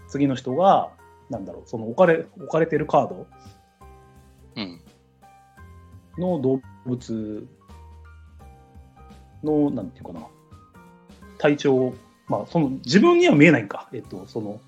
[0.08, 0.92] 次の人が、
[1.30, 3.28] なんだろう、その置かれ置かれてるカード
[4.58, 4.82] うん。
[6.18, 7.48] の動物
[9.44, 10.28] の、なんていうかな、
[11.38, 11.94] 体調、
[12.28, 14.60] まあ、その自分には見えないんか、えっと、その、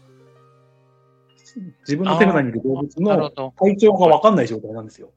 [1.80, 3.54] 自分の手札にいる動物の。
[3.58, 5.12] 体調が分かんない状態なんですよ。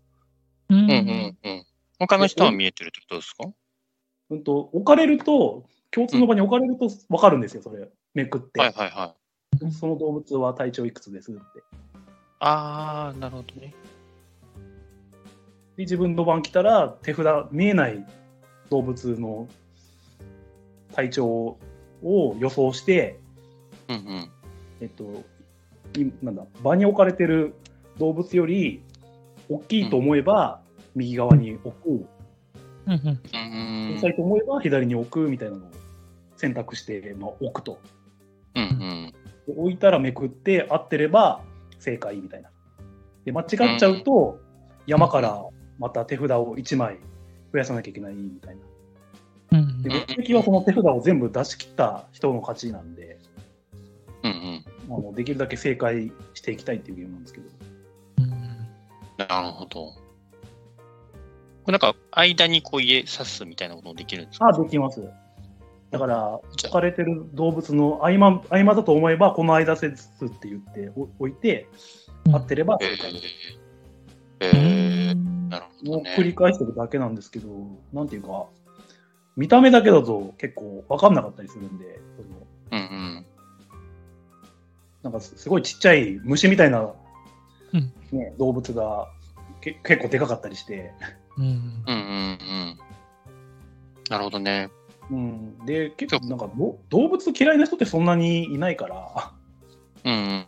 [0.68, 1.64] うんうんうんうん。
[1.98, 3.48] 他の人は見えてるってことですか？
[4.30, 8.60] うんと、置かれると、共通の場に置かれると分かるんですよ、それ、めくって。
[8.60, 9.14] はいはいは
[9.62, 9.70] い。
[9.72, 11.40] その動物は体調いくつですって。
[12.40, 13.74] ああ、なるほどね。
[15.76, 18.04] で、自分の番来たら、手札、見えない
[18.68, 19.48] 動物の
[20.92, 21.58] 体調
[22.02, 23.20] を予想して、
[23.88, 24.30] うんうん。
[24.80, 25.35] えっと、い
[26.22, 27.54] なんだ、場に置かれてる
[27.98, 28.82] 動物より
[29.48, 30.60] 大きいと思えば
[30.94, 32.06] 右側に置く、うん
[32.86, 35.70] 小さいと思えば左に置くみたいなのを
[36.36, 37.80] 選択して、まあ、置くと。
[38.54, 39.12] うんう
[39.60, 41.40] 置いたらめくって合ってれば
[41.78, 42.50] 正解みたいな。
[43.24, 43.44] で、間違
[43.76, 44.38] っちゃうと、
[44.86, 45.44] 山から
[45.78, 46.98] また手札を1枚
[47.52, 48.56] 増やさなきゃいけないみたい
[49.50, 49.58] な。
[49.58, 53.18] うんで、目的はその手札を全部出し切った人の勝ちなんで、
[54.24, 54.64] うんうん。
[54.65, 57.48] まあ、もうできるだけ正解していきたいっていうゲームなんですけど。
[58.18, 58.30] うん
[59.18, 59.92] なるほど。
[61.64, 64.48] これなんか、間にこう家刺すみたいなこともできるんですか？
[64.48, 65.02] あ、できます。
[65.90, 71.66] だから、置かれてる動物の合間合間だと思えば、この間説って言ってお置いて、
[72.30, 73.24] 合ってればえ正解です。
[74.40, 76.04] ー、うえー、んなるほどね。
[76.04, 77.48] もう繰り返してるだけなんですけど、
[77.92, 78.46] なんていうか、
[79.36, 82.82] 見た目だけだと結構分かんなかったりするんで、そのうんう
[83.20, 83.26] ん。
[85.06, 89.08] なんかすごいちっちゃい虫みたいな、うんね動物が
[89.60, 90.92] け結構でかかったりして、
[91.36, 91.52] うんうん
[91.86, 92.78] うんうん。
[94.10, 94.68] なるほどね。
[95.08, 99.32] うん、で、結構なんかど動物嫌いな人ってそんなにいないから、
[100.04, 100.46] うんうん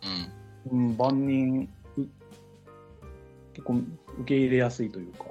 [0.73, 0.89] うん。
[0.89, 2.01] うん、万人、う
[3.53, 3.85] 結構受
[4.25, 5.25] け入れやすいというか、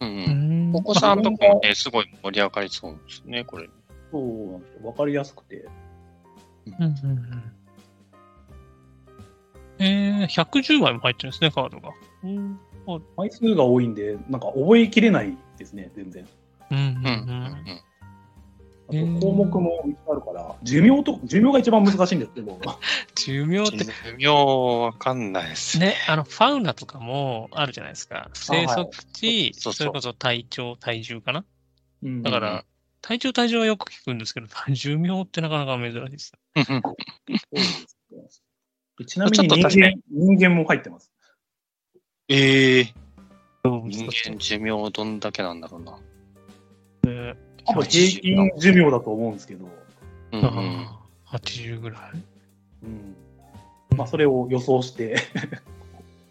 [0.00, 3.70] うんお子さんとかもね、すごい盛り上がりそうですね、これ。
[4.12, 4.80] そうなんですよ。
[4.82, 5.66] 分かりやすくて。
[6.66, 7.55] うんうんうん
[9.78, 11.90] えー、110枚も入ってるんですね、カードが。
[12.24, 12.60] うん
[13.16, 16.26] 枚数が多いんで、なんか覚えきれないですね、全然。
[16.70, 17.80] うんうんうん
[18.88, 22.56] あと項目もいっぱいあるから、寿命と、寿命が一番難しいんですけど、
[23.16, 25.86] 寿命って寿命わかんないですね。
[25.86, 28.30] ね、あの、ファウナとかもあるじゃないですか。
[28.34, 31.44] 生息地、そうそれこそ体長、体重かな？
[32.04, 32.64] うんだかうんら、
[33.02, 36.32] 体長、体重はよく聞くんですけど、 寿命ってなかなか珍しい です。
[36.54, 38.45] うんそうですね
[39.04, 41.12] ちなみに人間人間も入ってます。
[42.28, 42.94] ええ
[43.62, 45.92] 動物人間寿命どんだけなんだろうな。
[47.12, 47.36] ね。
[47.66, 49.68] 多分平均寿命だと思うんですけど、
[50.32, 50.46] うんうん。
[50.46, 52.00] あー80ぐらい。
[52.84, 53.16] うん
[53.96, 55.16] まあ、それを予想して、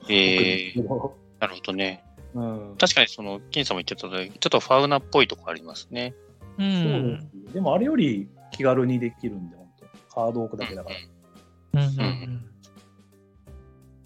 [0.08, 2.04] ええ送るんですけどなるほどね。
[2.34, 6.14] うん、確かにその、金さんも言ってた通り、ちょっとファウナっぽいとこありますね。
[6.58, 9.68] うそうですでもあれより気軽にできるんで、本
[10.10, 11.82] 当カード置くだけだから。
[11.82, 12.55] うんうん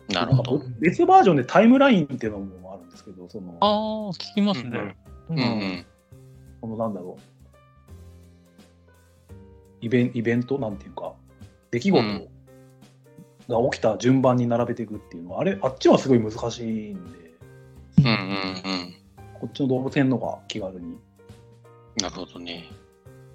[0.10, 0.58] なるほど。
[0.58, 3.70] なんか別バージョンでタイムラインっていうのもあるんですけど、その、ああ、
[4.14, 4.98] 聞きますね。
[5.30, 5.86] うんうん。
[6.62, 7.22] このなんだろう、
[9.82, 11.14] イベンイベントなんていうか、
[11.72, 12.28] 出来事うん
[13.48, 17.00] が起きた順番に並べていくっていうのは、あれ、あっちはすごい難しいんで、
[17.98, 18.94] うんうんうん。
[19.40, 21.00] こっちの動物園のが気軽に
[22.02, 22.66] なるほどね。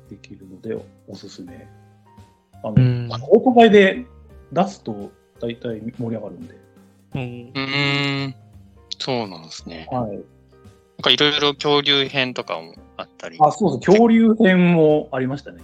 [0.08, 0.76] できるので、
[1.08, 1.66] おすすめ。
[2.62, 4.06] あの、うんあのオートバイで
[4.52, 5.10] 出すと
[5.40, 6.54] 大体盛り上がるんで、
[7.14, 8.34] うんうーん。
[8.98, 9.88] そうなんですね。
[9.90, 10.10] はい。
[10.10, 10.22] なん
[11.02, 13.36] かいろいろ恐竜編とかもあったり。
[13.40, 15.62] あ、そうそう、恐竜編もありましたね。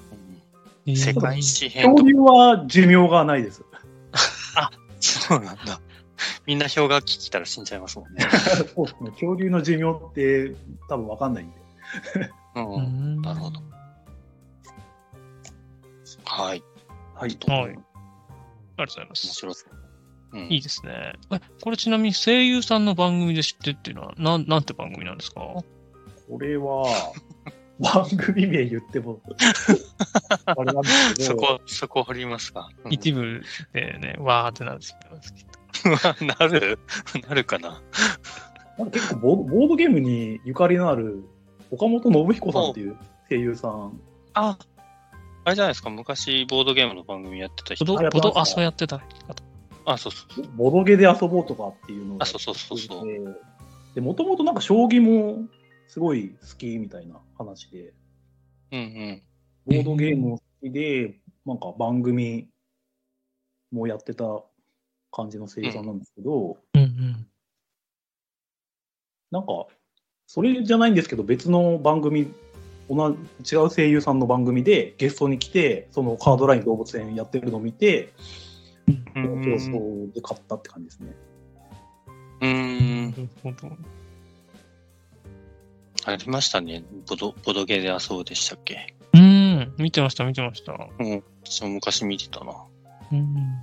[0.87, 1.93] うん世界史編。
[1.95, 3.63] 恐竜は寿命がないです。
[5.01, 5.81] そうなんだ。
[6.47, 8.27] みんな氷河期来たら死んじゃいますもんね。
[8.75, 9.11] そうですね。
[9.13, 10.55] 恐竜の寿命って
[10.89, 11.57] 多分わかんないんで。
[12.57, 13.61] うんうんなるほど。
[16.25, 16.63] はい。
[17.15, 17.39] はい。
[17.47, 17.79] はい
[18.81, 19.27] ありがとうございま面す。
[19.29, 19.80] 白そう。
[20.33, 21.15] うんいいですね。
[21.33, 25.41] え、これちなみに声優さんの番組で知ってっていうのは、なん、なんて番組なんですか？
[25.41, 25.65] こ
[26.39, 26.85] れは、
[27.81, 29.21] 番組名言っても、
[30.45, 32.69] あれなんですけど、そこ、そこ掘りますか？
[32.85, 35.11] うん一部でね、わーってなるんですけど。
[36.27, 36.79] なる
[37.29, 37.81] なるかな？
[38.79, 41.25] なんか結構ボボードゲームにゆかりのある
[41.71, 42.97] 岡本信彦さんっていう
[43.29, 44.01] 声優さん。
[44.35, 44.59] あ、
[45.45, 47.85] あれじゃないですか、昔ボードゲームの番組やってた人。
[47.85, 49.05] ボド、あ、そうやってた方。
[49.93, 50.45] あ、そうそう。
[50.57, 53.07] ボドゲで遊ぼうとかっていうのをあ、そうそうそうそう。
[53.07, 53.21] で
[53.95, 55.49] で、もともとなんか将棋も
[55.89, 57.93] すごい好きみたいな話で、
[58.73, 59.23] うんうん。
[59.67, 62.49] ボードゲームも好きで、なんか番組
[63.73, 64.25] もやってた
[65.11, 67.27] 感じの声優さんなんですけど、うんうん。
[69.33, 69.67] なんか、
[70.27, 72.33] それじゃないんですけど、別の番組、
[72.89, 78.50] 同じ違う声優さんの番組でゲストに来て、そのカードライン動物園やってるのを見て、う
[79.15, 79.43] 競ん。
[79.43, 81.15] 争で買ったって感じですね。
[82.43, 83.29] うん。
[86.07, 86.85] ありましたね。
[87.09, 90.73] ボド、ボドゲーで遊ぶでしたっけうん、見てました、見てました。
[90.73, 91.23] うん。
[91.45, 92.53] 私も昔見てたな。
[93.13, 93.63] うん。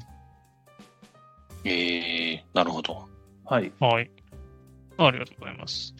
[1.63, 3.07] ええー、なるほど。
[3.45, 3.72] はい。
[3.80, 4.11] はい。
[4.97, 5.95] ありがとうございます。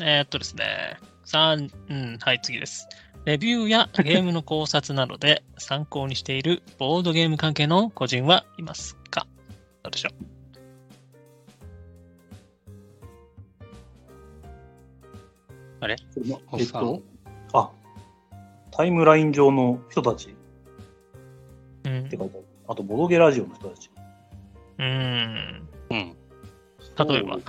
[0.00, 0.98] えーっとですね。
[1.24, 2.88] 三うん、はい、次です。
[3.24, 9.26] レビューやゲームの考察などで参考にしているボードゲーム関係の個人はいますか？
[9.82, 10.12] どうでしょう？
[15.86, 17.02] えっと、
[17.52, 17.70] あ、
[18.70, 20.34] タイムライン上の人たち
[21.84, 22.16] うんって。
[22.16, 22.44] 書いてある。
[22.68, 23.90] あと、ボドゲラジオの人たち。
[24.78, 25.68] うん。
[25.90, 26.16] うん。
[27.06, 27.38] 例えば。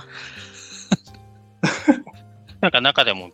[2.60, 3.30] なんか中でも、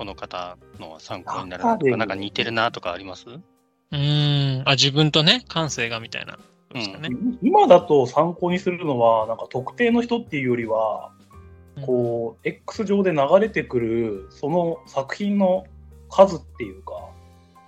[0.00, 3.26] この方のは参考になるなとか、なんか似てるなとかあります？
[3.28, 4.62] うん。
[4.64, 6.38] あ、自分とね、感性がみたいな。
[6.38, 6.40] そ
[6.70, 7.10] うですかね。
[7.42, 11.12] 今だと参考にするのは、なんか特定の人っていうよりは、
[11.84, 15.64] こう、X 上で流れてくる、その作品の
[16.08, 16.94] 数っていうか、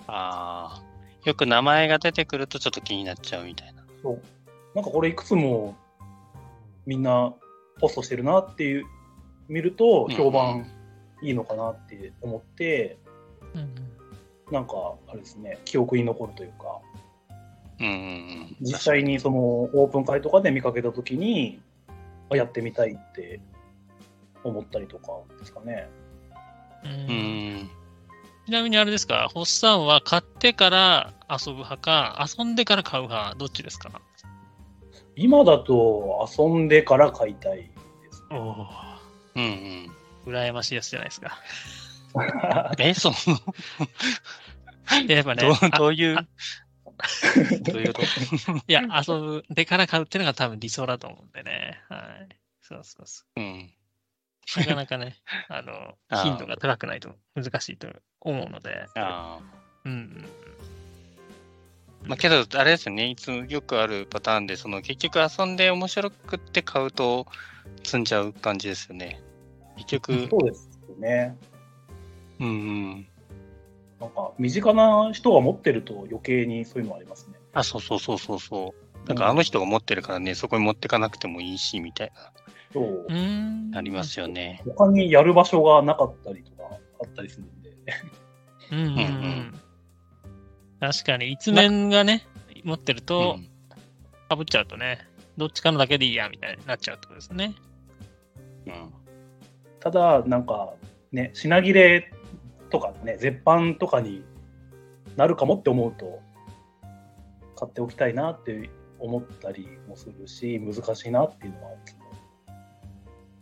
[0.07, 0.83] ああ。
[1.27, 3.85] よく名前が出てくるとちょっと気になっちゃうみたいな。
[4.03, 4.23] そう
[4.75, 5.77] なんかこれいくつも
[6.87, 7.35] みんな
[7.79, 8.87] ポストしてるなっていう、
[9.49, 10.67] 見ると評判
[11.23, 12.99] いいのかなって思って、
[13.55, 13.75] うん
[14.51, 16.81] なんかあれですね、記憶に残るというか、
[17.81, 18.55] うん。
[18.61, 21.59] 実際にそのオープン会とかで見かけたときに、
[22.31, 23.41] あやってみたいって
[24.45, 25.89] 思ったりとかですかね。
[26.85, 26.93] ううん
[27.63, 27.71] ん。
[28.45, 34.03] ちなみにあれですか、ホッサンは買ってから遊ぶ派か、遊んでから買う派、どっちですか？
[35.17, 37.71] 今だと遊んでから買いたいで
[38.13, 38.23] す。
[38.31, 38.49] うん
[39.37, 39.93] うん。
[40.27, 41.39] 羨ましいやつじゃないですか。
[42.79, 43.17] え、その、
[45.09, 46.17] やっぱねどう、あどういう？
[46.17, 46.27] あ、
[47.73, 48.53] どういう こと？
[48.69, 51.81] いや、遊ぶでから買うっていうのが多分理想だと思うんでね。
[51.89, 51.97] は
[52.31, 52.37] い。
[52.61, 53.71] そうそうそうん。
[54.57, 54.59] う。
[54.61, 55.17] なかなかね、
[55.49, 57.89] あの、頻度が高くないと難しいと
[58.21, 58.87] 思うので。
[58.97, 59.41] ああ。
[59.85, 60.29] うんうん。
[62.05, 63.07] まあ、けど、あれですよね。
[63.09, 67.27] いつもよくあるパターンで、その、結局遊んで面白くって買うと、
[67.85, 69.21] 積んじゃう感じですよね。
[69.77, 71.37] 結局、そうですよね。
[72.41, 73.07] うんうん。
[74.01, 77.35] なんか身近な人が持ってると余計にそういうのありますね。
[77.53, 79.09] あ、そうそうそうそうそう。
[79.09, 82.33] なんかあの人が持ってるからね、そこに持ってかなくてもいいし、みたいな、
[82.73, 83.13] そうう。
[83.13, 83.71] ん。
[83.75, 84.63] ありますよね。
[84.65, 87.71] 他にやる場所がなかったりとかあったりするんで。
[88.71, 89.61] うんうんううん。
[90.81, 92.27] 確かに、一面がね、
[92.65, 93.49] 持ってるうと、ん。
[94.29, 94.99] かぶっちゃうとね、
[95.37, 97.55] どっちかのだけでいいや、みたいになっちゃうってことですね。
[98.67, 99.02] うん。
[99.83, 100.75] ただ、なんか
[101.11, 102.13] ね、品切れ
[102.71, 104.25] とかね、絶版とかに
[105.17, 106.21] なるかもって思うと、
[107.57, 108.71] 買っておきたいなって
[109.01, 111.71] 思ったりもするし、難しいなっていうのは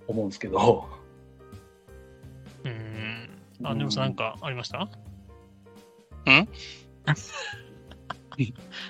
[0.08, 0.88] 思うんですけど。
[2.64, 3.28] うん。
[3.62, 4.88] あ、でもさ、なんかありました？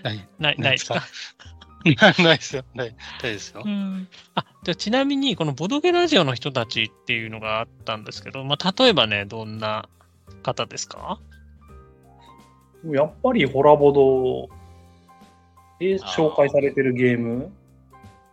[0.03, 1.03] ない ない、ないですか？
[2.23, 2.65] ないですよ。
[2.75, 3.69] ないないですよう。
[3.69, 4.09] ん。
[4.35, 9.89] あ、じゃあちなみに、このボドゲラジオの人たちっていうのがあったんですけど、まあ、例えばね、どんな
[10.43, 11.21] 方ですか？
[12.91, 14.49] やっぱりホラボド
[15.79, 17.53] で紹介されてるゲーム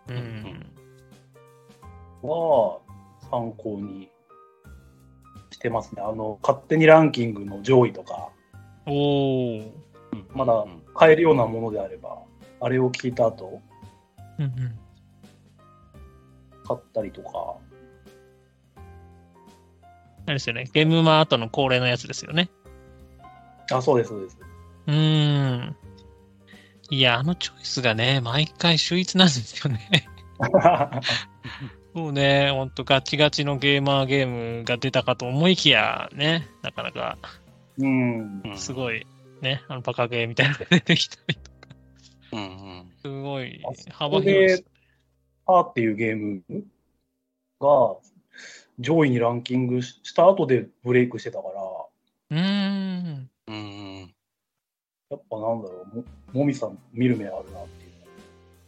[0.10, 0.66] うん。
[2.22, 2.80] は
[3.30, 4.10] 参考に
[5.52, 6.02] してますね。
[6.02, 8.30] あの、勝手にランキングの上位とか、
[8.86, 9.72] おー。
[10.34, 12.18] まだうん買えるようなものであれば、
[12.60, 13.62] あれを聞いた後、
[14.40, 14.52] うんうん。
[16.66, 17.58] 買ったりとか、
[20.28, 20.70] あれですよね。
[20.74, 22.50] ゲームマートの恒例のやつですよね。
[23.72, 24.38] あ、そうです、そうです。
[24.88, 25.76] うーん。
[26.90, 30.08] いや、あのチョイスがね、毎回秀逸なんですよね。
[31.94, 37.18] もうね、ほんとガチガチのゲーマーゲームが出たかと思いきや、ね、なかなか
[37.78, 38.42] うん。
[38.46, 39.08] うんすごい、
[39.42, 41.38] ね、あのバカゲーみたいなのが出てきたり
[42.32, 42.92] うんうん。
[43.02, 43.62] すごい
[43.92, 44.66] 幅広いです。
[45.46, 46.44] パーっていうゲーム
[47.60, 47.96] が、
[48.80, 51.62] 上位にランキングした後でブレイクしてたから、
[52.32, 53.30] うーん。
[53.48, 54.14] うん。
[55.10, 56.04] やっぱなんだろう、も
[56.34, 57.92] もみさん見る目あるなっていう。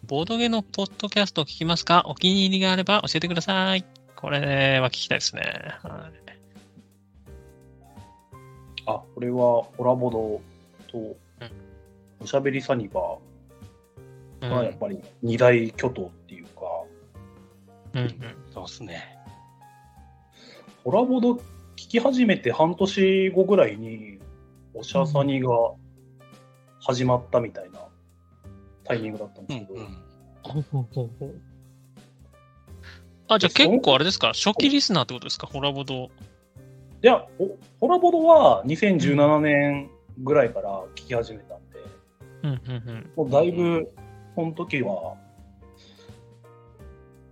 [0.07, 2.03] ボードゲーのポッドキャストを聞きますか？
[2.07, 3.85] お気に入りがあれば教えてください。
[4.15, 5.41] これは聞きたいですね。
[5.83, 6.19] はい
[8.85, 10.41] あ、これはホラボド
[10.91, 11.15] と
[12.19, 13.28] おしゃべりサニバー
[14.41, 16.51] がやっぱり二大巨頭っていうか、
[17.93, 18.35] うんうん。
[18.53, 19.17] そうですね。
[20.83, 21.41] ホラボド聞
[21.75, 24.19] き始めて半年後ぐらいに
[24.73, 25.49] おしゃサニが
[26.81, 27.79] 始まったみたいな
[28.83, 29.79] タイミングだったんですけど、
[33.27, 34.27] あ、じゃあ結構あれですか？
[34.29, 35.47] 初期リスナーってことですか？
[35.47, 35.95] ホラボド。
[36.03, 36.09] い
[37.01, 39.89] や、おホラボドは2017年
[40.23, 41.79] ぐらいから聞き始めたんで、
[42.43, 43.11] うんうんうん。
[43.15, 43.89] もうだいぶ、
[44.39, 45.17] その時は、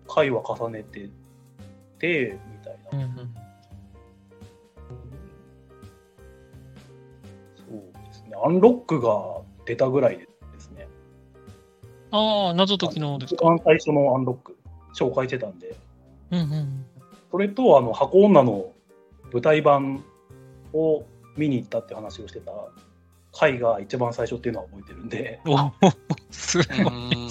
[0.10, 1.10] 回は重ねて
[2.00, 2.92] て、みたいな。
[2.92, 3.34] うんうん
[7.56, 7.76] そう
[8.08, 8.36] ですね。
[8.44, 10.28] アンロックが出たぐらいで
[10.60, 10.90] すね。
[12.12, 13.46] ああ、謎解きのですか？
[13.46, 14.58] 一番最初のアンロック、
[14.94, 15.78] 紹介してたんで、
[16.32, 16.86] うんうん
[17.32, 18.74] それと、あの、箱女の
[19.32, 20.04] 舞台版
[20.74, 21.06] を
[21.38, 22.52] 見に行ったって話をしてた
[23.38, 25.40] 回が一番最初っていうのは覚えてるんで、
[26.32, 26.82] すごい。
[26.84, 27.30] うん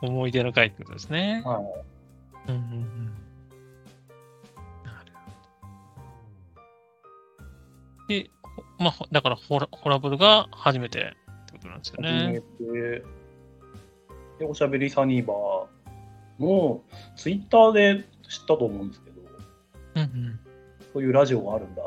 [0.00, 1.42] 思い出の回ってことですね。
[1.44, 2.50] はい。
[2.50, 3.12] うんうんうん
[4.84, 5.20] なるほ
[8.08, 8.14] ど。
[8.14, 11.02] で、ほまあ、ほだからホラ、ホラボルが初めてっ
[11.46, 12.40] てことなんですよ初めね。
[12.40, 13.04] て、
[14.38, 16.80] で、おしゃべりサニーバーの
[17.16, 19.20] ツイッターで知ったと思うんですけど、
[19.96, 20.40] うんうん。
[20.92, 21.82] そういうラジオがあるんだ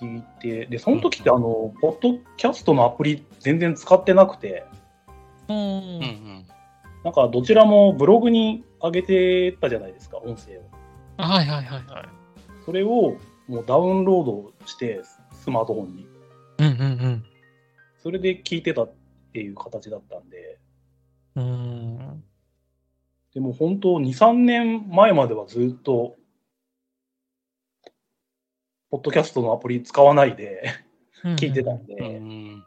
[0.00, 4.64] 聞いて、で、その時ってあの、ポッドキャストのアプリ全然使ってなくて、
[5.48, 6.46] うんうんうん。
[7.04, 10.62] なんかどちらもブログに上げてたじゃないですか、音声を。
[11.18, 12.08] はいはいはいはい。
[12.64, 13.16] それを
[13.48, 16.06] もうダウンロードして、スマートフォンに。
[16.58, 17.24] うんうん
[18.02, 18.92] それで聞いてたっ
[19.32, 20.58] ていう形だったんで、
[21.36, 21.44] うん。
[21.44, 22.24] うん。
[23.32, 26.16] でも本当2、3年前まではずっと、
[28.92, 30.64] ポッドキャストのアプリ使わないで
[31.24, 32.64] 聞いてたんで、うん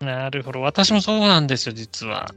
[0.00, 0.60] なるほど。
[0.60, 2.34] 私もそうなんですよ、実は。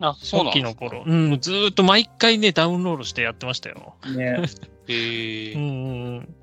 [0.00, 1.04] あ、そう初なんですか期の頃。
[1.04, 3.96] うん、ずーっと毎回ね、ダウンロードしてやってましたよ。
[4.06, 4.40] ね、
[4.88, 5.52] へえ。
[5.54, 6.34] うんうんうん。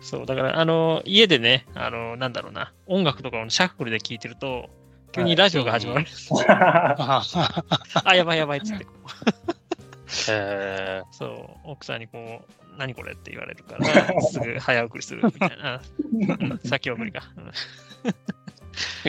[0.00, 4.68] そう、だから、あの、家でね、あの、なんだろうな、音楽とかをシャッフルで聴いてると、
[5.12, 6.30] 急にラジオが始まるんです。
[6.48, 7.22] あ
[8.04, 10.30] あ、やばいやばいっつってこう。
[10.30, 15.80] へーそう、奥さんにこう、何これって言われるから、 すぐ早送りするみたいな。
[16.12, 17.22] うん先送りか。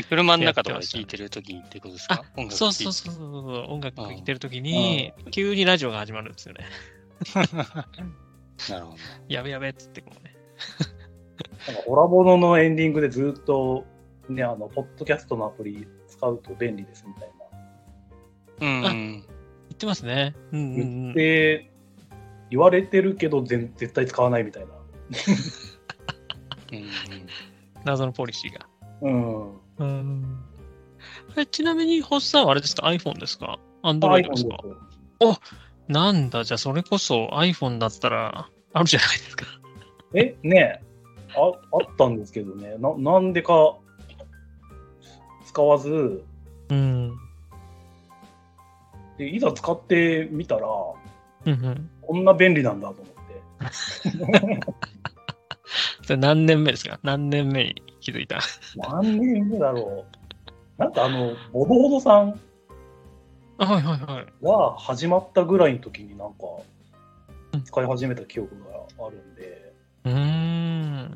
[0.09, 2.23] 車の中とかで聴いてるときにってことですか？
[2.35, 6.65] 音楽そうそうそうそう、音楽聴いてるときに、急にラジオが始まるんですよね。
[8.69, 8.71] う。
[8.71, 8.97] なるほど。
[9.27, 10.35] やべやべっつってこうね。
[11.67, 13.85] なんかホラボノのエンディングでずっと、
[14.29, 17.31] ね、あの、ポッドキャストのアプリ使うと便利ですみたい
[18.61, 18.89] な。
[18.89, 19.11] うん。
[19.11, 19.23] 言
[19.73, 20.35] ってますね。
[20.51, 21.13] うんうんう言んっ。
[21.15, 21.71] て、
[22.55, 24.69] 言われてるけど全絶対使わないみたいな。
[26.71, 26.85] うん
[27.83, 28.65] 謎のポリシーが。
[29.01, 29.53] うん。
[29.77, 30.43] うん。
[31.51, 34.57] ちなみに、ホッサンはあれですか ?iPhone ですか ?Android ですか？
[35.87, 39.45] なんだ、じゃあそれこそ iPhone だったらあるじゃないですか。
[40.15, 40.81] え、ね
[41.35, 42.77] あ、あったんですけどね。
[42.79, 43.75] な、なんでか
[45.45, 46.23] 使わず、
[46.69, 47.15] うん。
[49.19, 50.67] でいざ使ってみたら、
[51.45, 51.89] うんうん。
[52.07, 54.61] こんな便利なんだと思って。
[56.03, 56.99] それ何年目ですか？
[57.03, 58.39] 何年目に気づいた？
[58.77, 60.05] 何年目だろ
[60.77, 60.81] う。
[60.81, 62.39] なんかあの、ボドボドさん
[63.57, 64.25] あはいはいはい。
[64.43, 66.39] が始まったぐらいの時になんか
[67.53, 68.59] うん使い始めた記憶
[68.97, 70.13] があるんで、うー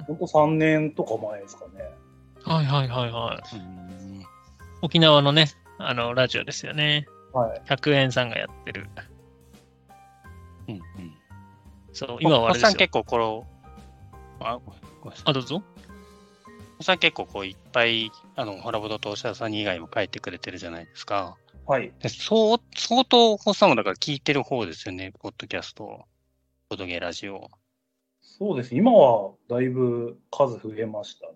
[0.01, 0.03] ん。
[0.07, 1.83] ほんと3年とか前ですかね。
[2.45, 3.55] はいはいはいはい。
[3.57, 4.23] うん
[4.81, 7.05] 沖縄のね、あの、ラジオですよね。
[7.33, 7.61] はい。
[7.67, 8.87] 100円さんがやってる。
[10.73, 11.13] うんうん
[11.91, 12.67] そう、今はあれですよ。
[12.67, 13.47] おっさん結構この、
[14.41, 15.23] あ、ごめんごめんなさい。
[15.25, 15.55] あ、どうぞ。
[15.55, 21.35] おっさん結構こういっぱい、あの、ホラボドとおしゃさん以外も書いてくれてるじゃないですか。
[21.65, 21.91] はい。
[21.99, 26.05] でそう、相当、おっさんもだから聞いてる方ですよね、ポッドキャスト、
[26.69, 27.49] ボドゲラジオ。
[28.21, 28.75] そうです。
[28.75, 31.33] 今はだいぶ数増えましたね。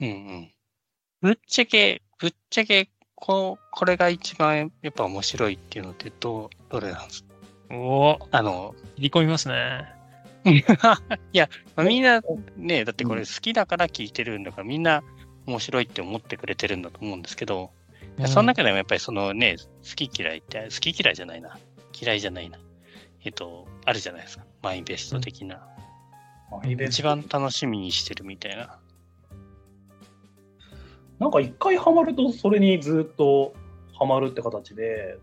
[0.00, 0.10] うんう
[0.40, 0.52] ん。
[1.20, 7.33] ぶっちゃけ、ぶっちゃけ、ここれが一番やっぱ面白いっていうのってどう、どれなんですか？
[7.74, 9.86] おお、あの、切り込みますね。
[10.44, 12.20] いや、まあみんな
[12.56, 15.02] ね、だってこれ好きだから聞いてるんだから、みんな
[15.46, 17.70] 面白いって思ってくれてるんだと思うんですけど、
[18.18, 21.58] やその中でもやっぱりそのね、好き嫌いって、好き嫌いじゃないな。
[22.00, 22.58] 嫌いじゃないな。
[23.24, 24.44] えっと、あるじゃないですか。
[24.62, 25.66] マイベスト的な。
[26.50, 28.78] まあイベント一番楽しみにしてるみたいな。
[31.18, 33.54] なんか一回ハマるとそれにずっと
[33.98, 35.18] ハマるって形で、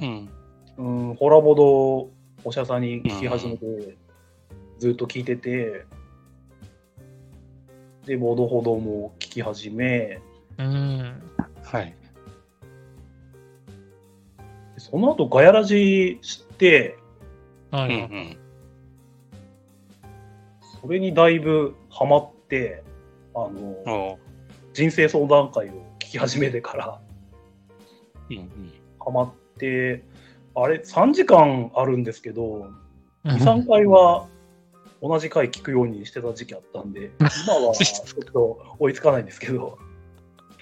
[0.00, 0.28] うん。
[0.76, 2.10] うん、ホラボド
[2.44, 3.96] おしゃさんに聞き始めて、
[4.78, 5.86] ずっと聞いてて、
[8.06, 10.20] で、ボードほども聞き始め、
[10.58, 11.22] うん。
[11.62, 11.94] はい。
[14.76, 16.98] その後ガヤラジ知って、
[17.70, 17.96] はい。
[17.96, 18.36] ん。
[20.82, 22.84] それにだいぶハマって、
[23.34, 24.18] あの、
[24.74, 27.00] 人生相談会を聞き始めてから
[28.30, 28.72] うんうん。
[29.00, 30.04] ハマって、
[30.56, 32.70] あれ、3時間あるんですけど、
[33.24, 34.26] 2、うん3回は
[35.02, 39.78] 同じ回聞くようにしてた時期あったんで、今は ちょっと追いつかないんですけど、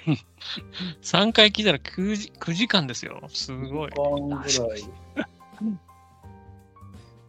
[1.02, 3.20] 3回聞いたら 9, 時9時間ですよ。
[3.28, 3.90] すごい。
[3.90, 4.82] 1時間ぐらい。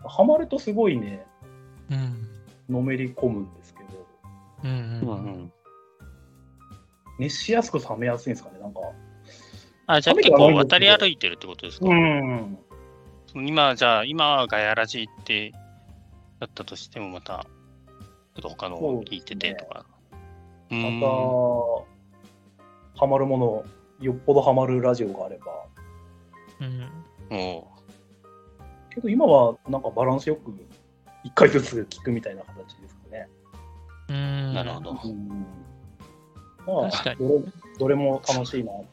[0.05, 1.25] ハマるとすごいね、
[1.89, 2.73] うん。
[2.73, 4.07] のめり込むんですけど、
[4.63, 5.51] うんううんんうん。
[7.19, 8.79] 熱しやすく冷めやすいんですかね、なんか。
[9.87, 12.57] あ、じゃあ結構渡り歩いてるってことですか、ん。
[13.27, 15.51] その今、じゃあ、今はガヤラジって
[16.39, 17.45] だったとしても、また、
[18.35, 19.85] ちょっと他のを聞いててとか。
[20.71, 20.89] うま
[22.95, 23.63] た、ハマるもの、
[23.99, 25.45] よっぽどハマるラジオがあれば。
[26.61, 26.89] うん。
[27.31, 27.63] おう
[28.93, 30.51] けど今はなんかバランスよく
[31.25, 33.27] 1回ずつ聞くみたいな形ですかね。
[34.09, 34.53] うん。
[34.53, 34.99] なるほど。
[35.03, 35.45] うん
[36.65, 37.41] まあどれ、
[37.77, 38.92] どれも楽しいなと思いな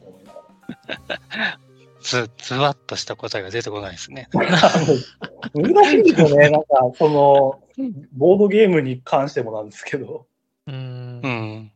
[2.01, 4.27] ず、ずわっとした答えが出てこないですね。
[4.33, 4.45] ら。
[5.53, 6.49] 難しいですよね。
[6.49, 7.63] なんか、その、
[8.13, 10.27] ボードゲームに関してもなんですけど、
[10.67, 11.27] うんう。
[11.27, 11.71] ん。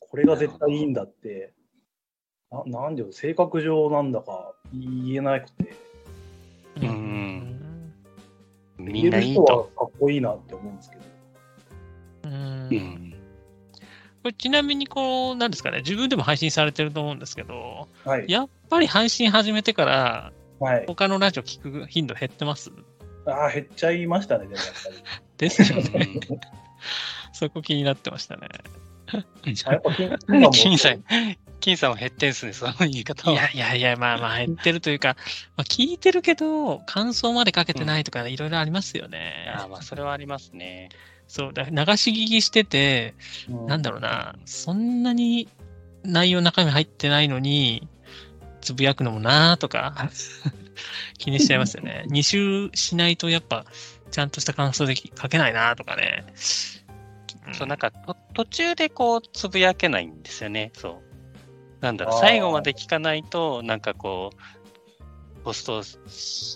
[0.00, 1.52] これが絶対いいんだって、
[2.50, 5.74] ななんでよ、性格上なんだか言えなくて、
[6.80, 7.92] うん
[8.78, 9.42] み言える人んないいと。
[9.42, 11.02] はかっこいいなって思うんですけど。
[12.24, 13.15] うんうん。
[14.26, 18.24] これちなみにこう、なんですかね、自分でも配信されてると思うんですけど、はい。
[18.28, 20.84] やっぱり配信始めてから、はい。
[20.88, 22.72] 他のラジオ聞く頻度減ってます？
[23.24, 24.96] ああ、減っちゃいましたね、でもやっぱり。
[25.38, 26.04] ですようね。
[26.06, 26.20] ん
[27.32, 28.48] そこ気になってましたね。
[29.12, 29.16] あ
[29.70, 31.04] やっぱ金 金も金さん、
[31.60, 33.32] 金さんは減ってんすね、その言い方は。
[33.32, 35.16] いやいやいや、まあまあ減ってるというか、
[35.56, 39.54] まあ、聞いてるけど、感想までかけてないとか、いろいろありますよね。
[39.56, 40.88] あまあ、それはありますね。
[41.28, 43.14] そう、だ流し聞きしてて、
[43.48, 45.48] うんなんだろうな、そんなに
[46.04, 47.88] 内容中身入ってないのに、
[48.60, 50.10] つぶやくのもなとか、
[51.18, 52.04] 気にしちゃいますよね。
[52.10, 53.64] 2周しないとやっぱ、
[54.10, 56.24] ちゃんとした感想で書けないなとかね。
[57.48, 60.72] うんそう、なんか、と途中でこう、つぶやけないんですよね。
[60.74, 61.80] そう。
[61.80, 65.98] なんだろう、最後まで聞かないと、なんかこう、ポストし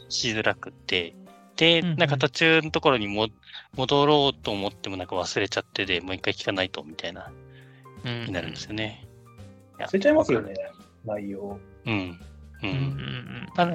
[0.09, 1.14] しづらくって、
[1.61, 3.29] で、うんうんなんか途中のところにも
[3.77, 7.31] 戻ろうと思ってもなんか忘れちゃってで、もう一回聞かないとみたいな、
[8.03, 9.07] うんになるんですよね。
[9.79, 10.55] や忘れちゃいますよね、
[11.05, 11.61] 内容。
[11.85, 12.19] うん。
[12.63, 12.67] う。
[12.67, 13.73] うんうんんただ、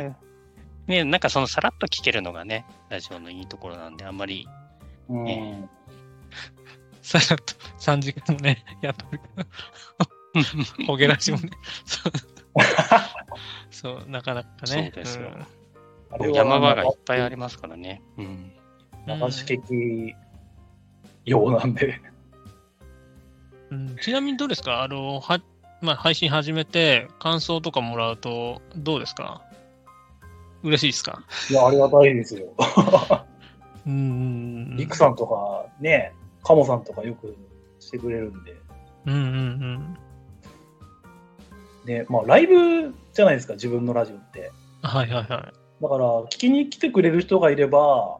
[0.87, 4.47] ね、なんかそのさらっと聞けるのがね、ラジオのいいところなんで、あんまり、
[5.07, 5.63] うんえ
[7.03, 9.43] さらっと3時間もね、やっとるけ
[10.81, 11.51] ど、 ほげらしもね。
[11.85, 12.13] そう
[13.69, 14.91] そう、なかなかね。
[14.91, 15.47] そうですよあれは
[16.19, 18.01] 山場がいっぱいありますからね。
[18.17, 18.51] うん。
[19.07, 20.15] 流し劇
[21.25, 21.99] 用なんで。
[23.71, 24.83] うんちなみにどうですか？
[24.83, 25.41] あの、は、
[25.81, 29.41] まあ、配信始めて、感想とかもらうと、どうですか？
[30.63, 31.23] 嬉しいですか？
[31.49, 32.53] いや、ありがたいですよ。
[33.87, 33.95] うんう
[34.73, 34.77] ん。
[34.77, 36.13] リクさんとかね、
[36.43, 37.35] カモさんとかよく
[37.79, 38.55] してくれるんで。
[39.05, 39.97] うんうんうん。
[41.85, 44.51] で、まあ、ライブじゃないですか、自分のラジオって。
[44.81, 45.64] はいはいはい。
[45.81, 48.19] だから、聞きに来てくれる人がいれば、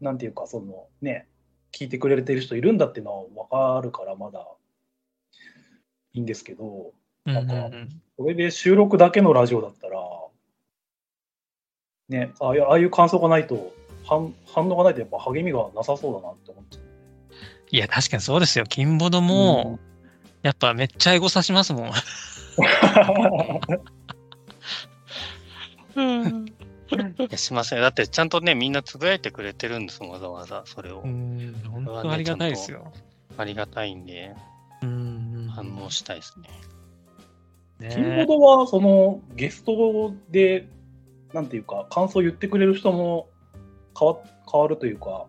[0.00, 1.26] なんていうか、そのね、
[1.72, 4.46] 聞いてくれてる人いるんだっていうのは分かるから、まだ
[6.14, 6.92] いいんですけど、
[7.26, 10.00] うんうんなんかうんこれで収録だけのラジオだったら、
[12.08, 13.74] ね、ああいうああいう感想がないと、
[14.06, 16.82] 反反応がないとやっぱ励みがなさそうだなって思っちゃう。
[17.70, 18.64] いや、確かにそうですよ。
[18.66, 19.78] 金ボドも、
[20.42, 21.90] やっぱめっちゃエゴさしますもん。
[25.96, 26.46] うん。
[26.46, 27.80] いや、しません。
[27.80, 30.62] だってちゃんとね、みんなつぶやいてくれてるんですわざわざ。
[30.66, 31.08] それをう。
[31.08, 32.92] ん、本当ありがたいですよ。
[33.36, 34.34] ありがたいんで、
[34.82, 35.48] うん。
[35.52, 36.48] 反応したいですね。
[37.90, 40.68] キンねボドは、そのゲストで、
[41.32, 43.28] なんていうか、感想言ってくれる人も
[43.98, 44.18] 変わ
[44.50, 45.26] 変わるというか、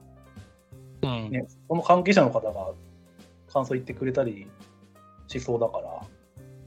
[1.01, 1.29] うん。
[1.31, 2.71] ね、その関係者の方が
[3.51, 4.47] 感想言ってくれたり
[5.27, 6.07] しそうだから、そ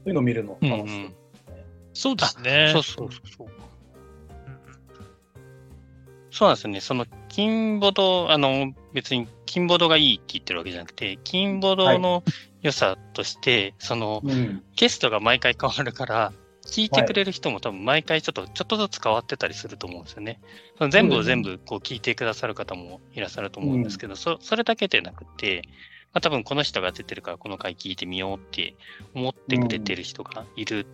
[0.05, 0.99] ういうのを見るのうんう楽しい。
[1.03, 1.15] ん。
[1.93, 2.69] そうですね。
[2.73, 3.47] そうそうそうそう。
[6.31, 6.81] そうなんですよね。
[6.81, 12.23] その、金ボド、あの、別に金ボドがいいって言ってるわけじゃなくて、金ボドの
[12.61, 14.63] 良さとして、その、うん。
[14.75, 16.33] ゲストが毎回変わるから、
[16.65, 20.39] 聞いてくれる人も多分毎回ちょっと、ちょっとずつ変わってたりすると思うんですよね。
[20.77, 25.63] その全部を全部こう聞いてくださる方もいらっしゃると思うんですけど、そそれだけでなくて、
[26.13, 28.75] まあ、多分この人が出てるからこの回聞いてみようって
[29.15, 30.85] 思ってくれてる人がいる、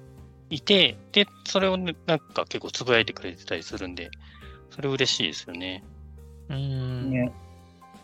[0.50, 4.10] いて、で、それをね、なんか結構つぶやいてくれてたりするんで、
[4.70, 5.84] それ嬉しいですよね。
[6.50, 7.12] うん。
[7.12, 7.32] ね。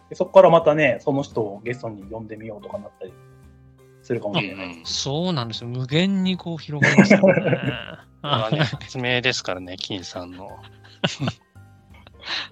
[0.10, 3.14] でそこからまたね、その人をゲストに呼んでみようとかなったり
[4.02, 4.82] するかもしれない。
[4.84, 5.70] そうなんですよ。
[5.70, 7.34] 無限にこう広がりますよね。
[8.22, 10.50] まあね、発明ですからね、金さんの。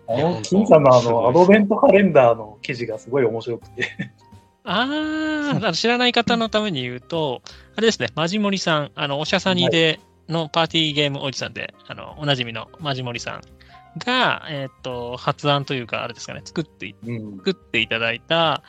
[0.08, 3.88] あの、金さんのあの、アドベントカレンダーの記事がすごい面白くて。
[4.64, 7.42] ああ、知らない方のために言うと、
[7.76, 10.00] あれですね、マジモリさん、あの、おしゃさにで
[10.30, 13.42] のパーティーゲームおじさんで、あの、おなじみのマジモリさん
[13.98, 16.96] が、えっ、と、発案というか、あれですかね、作って。
[17.38, 18.64] 作っていただいた、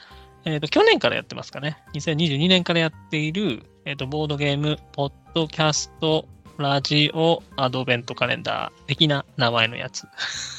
[0.44, 10.06] えっ、と、去年からやってますかね、2022年からやっている、えっ、と、ボードゲーム、ポッドキャスト、ラジオ、アドベントカレンダー的な名前のやつ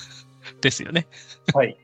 [0.61, 1.07] ですよね。
[1.53, 1.77] はい。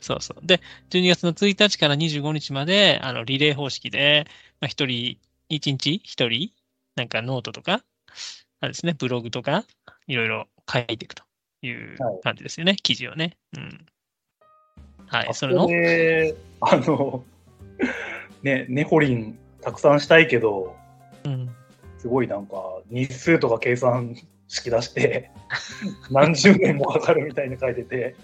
[0.00, 0.46] そうそう。
[0.46, 0.60] で、
[0.90, 4.26] 12月の1日から25日まで、あの、リレー方式で、
[4.60, 6.50] まあ、一人、一日一人、
[6.96, 7.82] なんかノートとか、
[8.60, 9.64] あれですね、ブログとか、
[10.06, 11.24] いろいろ書いていくと
[11.62, 13.36] いうはい感じですよね、記事をね。
[13.56, 13.86] うん。
[15.06, 17.24] はい、あそれの、で、あの、
[18.42, 20.76] ね、ネホリンたくさんしたいけど、
[21.24, 21.48] うん。
[21.98, 24.16] すごいなんか日数とか計算
[24.48, 25.30] 式出して、
[26.10, 28.16] 何十年もかかるみたいに書いてて、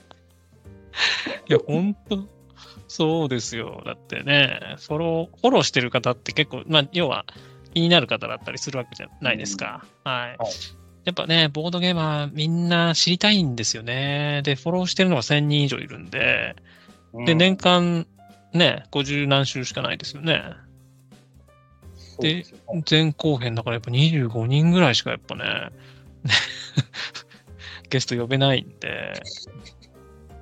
[1.48, 2.26] いや、本当
[2.88, 3.82] そうですよ。
[3.84, 7.26] だってね、フォロー、フォローしてる方って結構、まあ、要は
[7.74, 9.84] 気になる方だったりするわけじゃないですか。
[10.04, 10.36] はい。
[10.38, 10.77] はい
[11.08, 14.42] やっぱね、ボードゲーマーみんな知りたいんですよね。
[14.44, 16.54] で、フォローしてるのが1000人以上いるんで、
[17.24, 18.06] で、うん年間
[18.52, 20.42] ね、50何週しかないですよね。
[22.20, 22.44] でね
[22.90, 25.44] 前後編だからやっぱ25人ぐらいしかやっぱね、
[27.88, 29.14] ゲスト呼べないんで、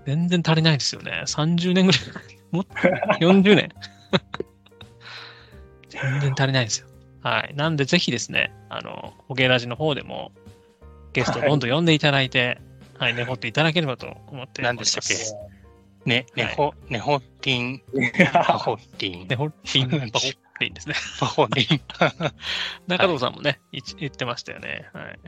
[0.05, 1.23] 全然足りないですよね。
[1.27, 2.03] 30年ぐらい、
[2.51, 2.73] もっと
[3.25, 3.69] 40年。
[5.91, 6.89] 全然足りないですよ。
[7.23, 7.55] はい。
[7.55, 10.33] なんでぜひですね、あの、ホゲラジの方でも
[11.17, 12.61] ゲストをどんどん呼んでいただいて、
[12.99, 14.63] はい、ねほっていただければと思っております。
[14.63, 15.57] 何でしたっけ？
[16.09, 20.27] ね、はいねほ、ねほりん、いパやホリンね、ほりん、パホ
[20.61, 20.95] りんですね。
[21.19, 21.67] パホリン。
[22.87, 24.89] 中藤さんもね、い言ってましたよね。
[24.93, 25.19] はい。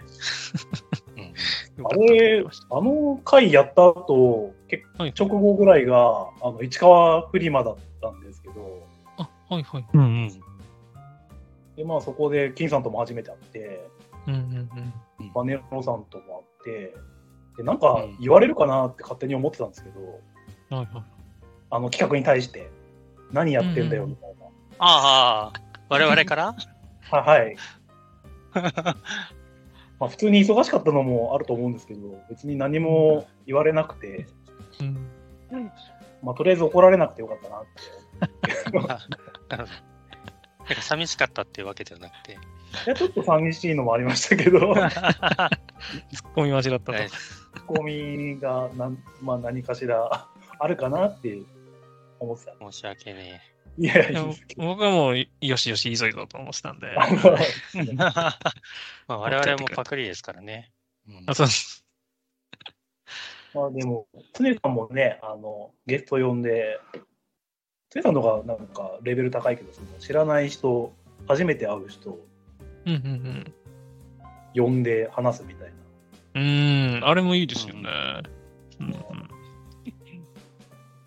[1.17, 8.87] うんよ あれあの回やった後、結はい直後ぐらいが、あの市川フリマだったんですけど、
[9.17, 9.85] あ、はいはい。
[9.95, 10.29] うんうん。
[11.77, 13.89] でまあ、そこで金さんとも初めて会って、
[14.27, 14.93] うんうんうん。
[15.35, 16.95] バネロさんとも会って、
[17.59, 20.89] でなんかうん言われるかなって勝手に思ってたんですけど、はいはい。
[21.71, 22.71] あの企画に対して、
[23.33, 24.47] 何やってんだよみたいな。
[24.79, 26.55] ああ、我々から？
[27.11, 27.57] ははい。
[30.01, 32.01] まあ、普通に忙しかったのもあると思うんですけど、
[32.31, 34.27] 別に何も言われなくて、
[34.81, 35.11] うん。
[36.23, 38.99] まあ、とりあえず怒られなくてよかったなって。
[40.69, 42.33] なんか寂しかったっていうわけではなくて。
[42.33, 42.37] い
[42.87, 46.93] や、ちょっと寂しいのもありましたけど、ツツッコミ間違ったと。
[46.93, 47.09] はい
[47.59, 50.29] ッコミがなん、まあ、何かしら
[50.59, 51.39] あるかなって
[52.19, 52.55] 思ってた。
[52.71, 53.43] 申し訳ね
[53.79, 54.63] いや、いいやいですけど。
[54.63, 56.89] 僕はもう、よしよし、いいぞと思ってたんで。
[57.95, 58.37] ま
[59.07, 60.73] あ我々もパクリですからね。
[61.09, 61.85] うんあそうです。
[63.55, 66.81] まあでも、常さんもね、あの、ゲスト呼んで、
[67.91, 70.93] 常さんの方がなんかレベル高いけど、その知らない人、
[71.27, 72.19] 初めて会う人、
[72.87, 73.55] うんうん
[74.55, 75.69] 呼んで話すみたい
[76.35, 76.41] な。
[76.41, 76.43] うん。
[76.43, 77.89] うーん、あれもいいですよね。
[78.81, 78.95] うん。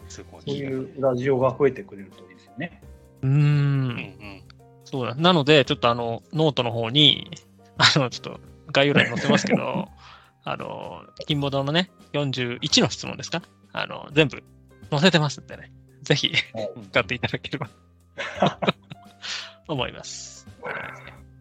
[0.07, 2.81] そういうラジオが増えてくれるといいですよね。
[3.21, 3.89] うんん。
[3.89, 4.43] うん。
[4.85, 5.15] そうだ。
[5.15, 7.31] なので、ちょっとあの、ノートの方に、
[7.77, 8.39] あの、ちょっと
[8.71, 9.87] 概要欄に載せますけど、
[10.43, 13.41] あの、金ボドのね、41の質問ですか？
[13.73, 14.43] あの、全部
[14.89, 15.71] 載せてますんでね。
[16.01, 16.31] ぜひ、
[16.75, 17.69] うん使っていただければ
[19.67, 20.47] 思います。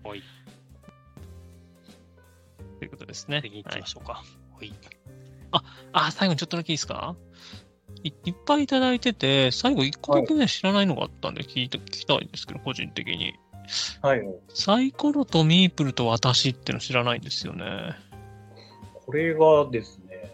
[0.04, 0.22] はい。
[2.78, 3.40] ということですね。
[3.42, 4.12] 次行はいきましょうか。
[4.14, 4.22] は
[4.64, 4.72] い。
[5.92, 7.16] あ、最後にちょっとだけいいですか？
[8.04, 13.34] いいっぱいいただいてて、最後1個だけね、知らないのがあったんで聞いて聞きたいんですけど、個人的に。
[14.02, 14.22] はい。
[14.54, 17.64] サイコロとミープルと私っての知らないんですよね。
[19.06, 20.30] これがですね、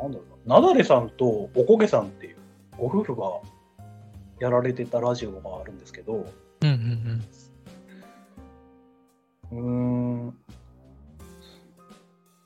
[0.00, 2.35] なんだろうな、なだれさんとおこげさんっていう
[2.78, 3.40] ご夫婦が
[4.40, 6.26] やられてたラジオがあるんですけど、
[6.62, 7.22] うんうん
[9.52, 10.26] うーん。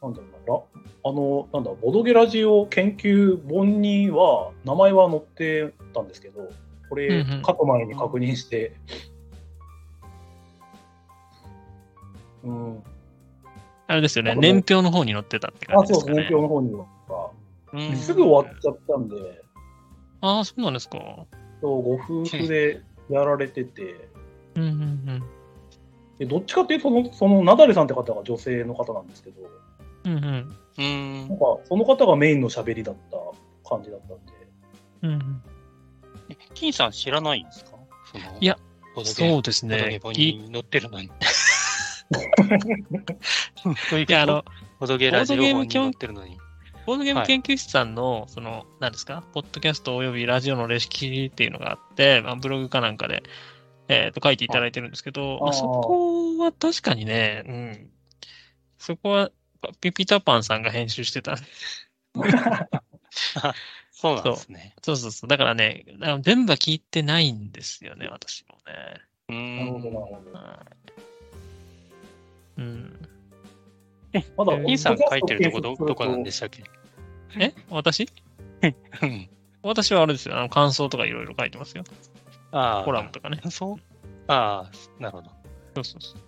[0.03, 0.61] なんだろうな、ラ
[1.05, 6.49] あの、なんだ、ボドゲラジオ研究本には、名前は載ってたんですけど、
[6.89, 8.73] これ、うんうん書く前に確認して、
[12.45, 12.83] うん。
[13.87, 16.23] あれですよね、年表の方に載ってたって感じですかね。
[16.29, 16.87] 年表の方には。
[17.73, 19.17] うんすぐ終わっちゃったんで、
[20.21, 20.99] ああ、そうなんですか。
[21.61, 24.09] そうご夫婦でやられてて、
[24.55, 25.23] うんうんうん。
[26.19, 29.51] でどっちかっていうとその、そのナダレさんって方が女性の方なんですけど、
[30.05, 30.57] うんうん。
[30.79, 33.19] うんなんかその方がメインの喋りだった
[33.69, 34.33] 感じだったんで、
[35.03, 35.43] うんうん、
[36.31, 37.73] え金さん知らないんですか？
[38.13, 38.57] そのいや、
[38.95, 40.01] ボドゲそうですボドゲね。
[40.03, 41.11] 本いに載ってるのに。
[44.09, 44.45] いや、あの、
[44.79, 46.39] ボドゲラジオ本に載ってるのに。
[46.91, 53.23] ボードゲームはい研究室さんの、その、何ですか、ポッドキャストおよびラジオのレシピっていうのがあって、まあ、ブログかなんかで、
[53.87, 57.91] えっ、と、書いていただいてるんですけど、ああまあそこは確かにね、うん。
[58.77, 59.31] そこは、
[59.81, 61.37] ピピタパンさんが編集してた。
[63.93, 64.75] そうなんですね。
[64.83, 65.29] そうそうそう。
[65.29, 69.01] だからね、あの全部は聞いてないんですよね、私もね。
[69.29, 69.93] うなるほど、なるん。
[69.93, 70.33] ほど。
[70.33, 71.01] はい
[72.59, 73.09] うん。
[74.37, 76.65] まだ、金さん書いてるとこど、どこなんでししたっけ？
[77.39, 77.53] え？
[77.69, 78.09] 私？
[78.63, 79.29] うん
[79.63, 80.39] 私はあれですよ。
[80.39, 81.85] あの感想とかいろいろ書いてますよ。
[82.51, 82.85] ああ。
[82.85, 83.41] コラムとかね。
[83.51, 83.77] そう？
[84.27, 85.31] ああ、なるほど。
[85.75, 86.21] そうそうそう。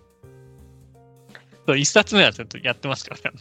[1.65, 3.39] そう一冊目はちょっとやってますからね。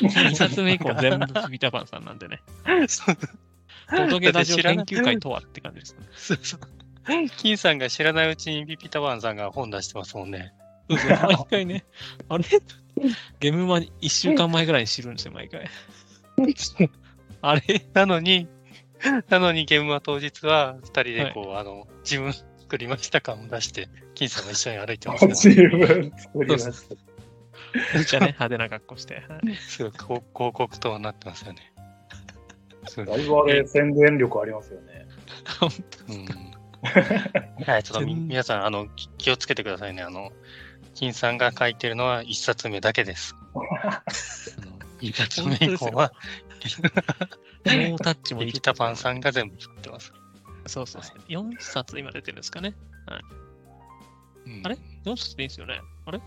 [0.00, 2.40] 二冊目以降全部ピピタパンさんなんでね。
[2.88, 3.16] そう
[3.90, 6.06] ボドゲラジオ研究会とはって感じですね。
[6.14, 6.60] そうそう。
[7.36, 10.54] 金さんが知らないうちにピピタワンさんが本出してますもんね。
[10.88, 11.84] そうそう毎回ね、
[12.28, 12.44] あれ？
[13.40, 15.68] ゲームマ1週間前ぐらいに知るんですよ、毎回。
[17.42, 17.86] あれ？
[17.94, 18.48] なのに、
[19.28, 26.96] なのにゲームは当日は二人でこう、あの、自分作りました感を出して、金さんも一緒に歩いてます自分作りました。
[27.94, 29.14] めっちゃね、派手な格好して。
[29.28, 31.72] はいすごい広広告塔になってますよね。
[33.04, 35.06] だいぶあれ、宣伝力ありますよね。
[36.08, 36.56] うん
[37.66, 40.02] はい、ちょっと皆さん、あの、き気をつけてくださいね。
[40.02, 40.30] あの、
[40.96, 43.36] 金さんが書いてるのは一冊目だけです。
[45.00, 46.10] 一冊目以降は、
[47.66, 50.12] ノータッチもいいピピタパンさんが全部作ってます。
[50.66, 51.18] そうそうそう。
[51.28, 52.74] 4冊今出てるんですかね。
[54.46, 55.80] うんあれ ?4 冊でいいんですよね？
[56.06, 56.20] あれ？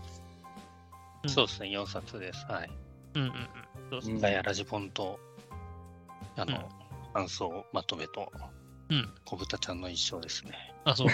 [1.24, 2.46] うんそうですね、4冊です。
[2.46, 2.70] はい。
[3.16, 3.34] うんうんうん。
[3.90, 5.18] そうそううんガヤラジポンと、
[6.36, 6.64] あの、うん
[7.12, 8.30] 感想まとめと、
[8.88, 9.12] うん。
[9.24, 10.52] 小豚ちゃんの一生ですね。
[10.84, 11.08] あ、そう。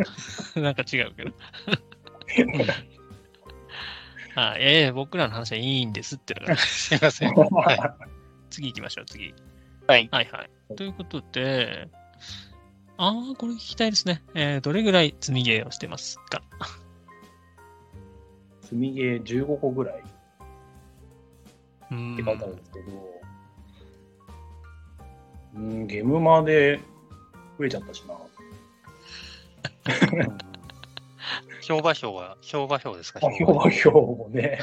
[0.62, 1.32] なんか違うけど。
[4.34, 7.34] あ、いやいや、僕らの話はいいんですってのが、 すいません。
[7.34, 7.96] は
[8.50, 9.34] 次行きましょう、次。
[9.86, 10.08] はい。
[10.10, 10.76] はいはい。
[10.76, 11.88] ということで、
[12.96, 14.22] ああ、これ聞きたいですね。
[14.34, 16.42] えー、どれぐらい積みゲーをしてますか？
[18.62, 20.02] 積みゲー15個ぐらいっ
[21.90, 23.20] うんて書いてあるんですけど、
[25.56, 26.80] うん、ゲームマで
[27.58, 28.14] 増えちゃったしな。
[31.70, 33.20] うん評判表は、評判表ですか？
[33.22, 34.58] あ、評判表もね。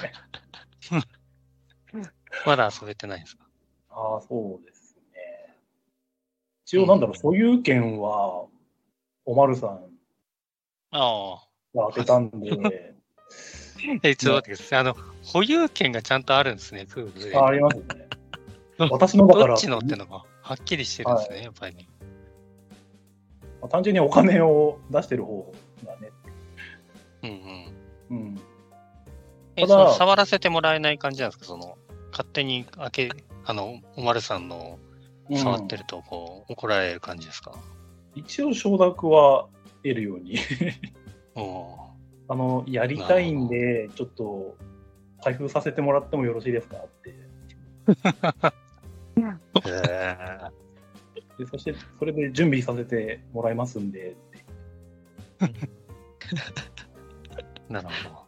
[2.45, 3.45] まだ遊べてないですか？
[3.89, 5.55] ああ、そうですね。
[6.65, 8.45] 一応、なんだろう、所有権は、
[9.25, 9.85] おまるさん
[10.91, 11.47] ああ。
[11.75, 12.95] が当てたんで、
[14.03, 14.79] え、ちょっと待ってください。
[14.79, 17.37] あの、保有権がちゃんとあるんですね、プールで。
[17.37, 17.85] あありますね。
[18.89, 21.87] 私のだからどっちのってのがはっきりしてるんですね、やっぱりね。
[23.61, 25.53] まあ単純にお金を出してる方
[25.85, 26.11] がね。
[27.23, 28.17] うんうん。
[28.17, 28.39] うん。
[29.55, 31.45] え、ただその触らせてもらえない感じなんですか？
[31.45, 31.77] その、
[32.11, 33.11] 勝手に開け、
[33.45, 34.79] あの、おまるさんの
[35.35, 37.53] 触ってると、こう、怒られる感じですか？
[38.15, 39.47] 一応承諾は
[39.83, 40.37] 得るように。
[42.31, 44.55] あのやりたいんでちょっと
[45.23, 46.77] 開封させてもらってもよろしいですか？
[46.77, 47.09] って。
[49.67, 50.37] へ
[51.39, 55.47] でそしてそれで準備させてもらいますんで、ー
[57.69, 58.27] なるほ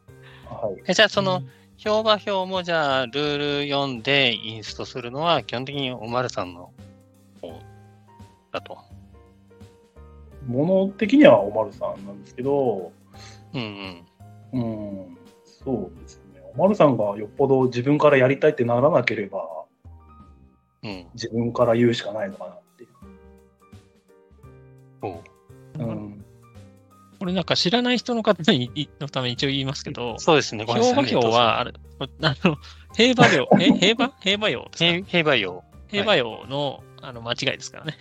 [0.49, 0.67] ど。
[0.67, 1.41] はい、え、じゃあその、
[1.77, 6.71] 評判表もじゃあ、ルール読んでインストするのは、基本的におまるさんの
[7.41, 7.59] 方
[8.51, 8.77] だと。
[10.47, 12.91] 物的にはおまるさんなんですけど、
[13.53, 14.05] うん
[14.53, 14.61] うん。
[14.61, 19.47] うん、そうですねおまるさんがよっぽど自分からやりたいってならなければ
[20.83, 21.07] うん。
[21.13, 22.89] 自分から言うしかないのかなっていう。
[25.03, 25.21] おう
[25.79, 26.20] うん
[27.21, 31.11] これなんか知らない人の方にいのために一応言いますけど、そうですね、ごめんな評さいね。
[31.11, 31.73] 判表は、あれ、
[32.23, 32.57] あの、
[32.95, 34.11] 平和量、 え、平和？
[34.19, 34.85] 平和用ですか？
[34.85, 35.63] 平平和用。
[35.87, 37.93] 平和用の、あの、間違いですからね。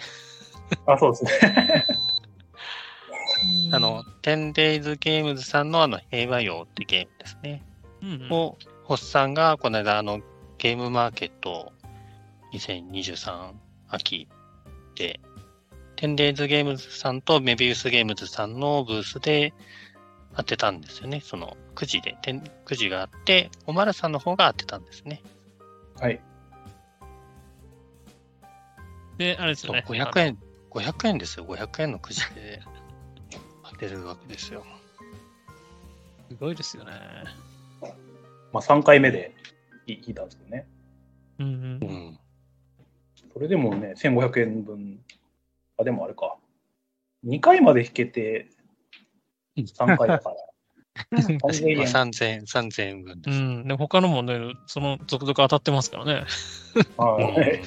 [0.87, 1.85] あ、そうですね。
[3.73, 7.63] あの、10days ゲームズさんのあの、平和用ってゲームですね。
[8.01, 10.21] うんうん、を、ホッさんがこの間、あの、
[10.57, 11.75] ゲームマーケット
[12.55, 13.53] 2023
[13.91, 14.29] 秋
[14.95, 15.21] で、
[16.01, 19.53] 10days ゲームズさんとメビウスゲームズさんのブースで
[20.35, 21.21] 当てたんですよね。
[21.21, 25.23] その9時で、9時があって、おまるさんの方が当てたんですね。
[25.97, 26.19] はい。
[29.19, 29.85] で、あれですね。
[29.87, 30.39] 500円、
[30.71, 31.45] 500円ですよ。
[31.45, 32.63] 500円のくじで
[33.71, 34.65] 当てるわけですよ。
[36.31, 36.93] すごいですよね。
[38.55, 39.35] まあ、3回目で
[39.87, 40.67] 引いたんですけどね。
[41.41, 41.51] うんう。
[41.51, 42.19] うんん。
[43.35, 45.01] それでもね、1500円分。
[45.81, 46.37] あ、でもあれか。
[47.27, 48.49] 2回まで引けて、
[49.57, 50.37] 3回だから。
[51.11, 51.93] 3000まあ円。
[51.93, 53.41] 3000円、3000円分うです。
[53.41, 53.69] ん。
[53.69, 56.25] で、他のもね、その続々当たってますからね。
[56.97, 57.61] はい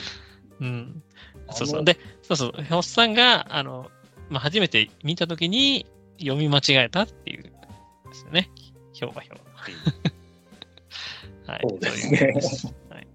[0.60, 1.04] うん。
[1.52, 1.84] そうそう。
[1.84, 2.64] で、そうそう。
[2.64, 3.90] ひょっさんが、あの、
[4.30, 5.86] まあ、初めて見たときに
[6.20, 7.52] 読み間違えたっていう、で
[8.14, 8.50] すよね。
[9.02, 9.42] 表が表。
[11.48, 11.62] はい。
[11.62, 12.34] そうですね
[12.90, 13.08] はい。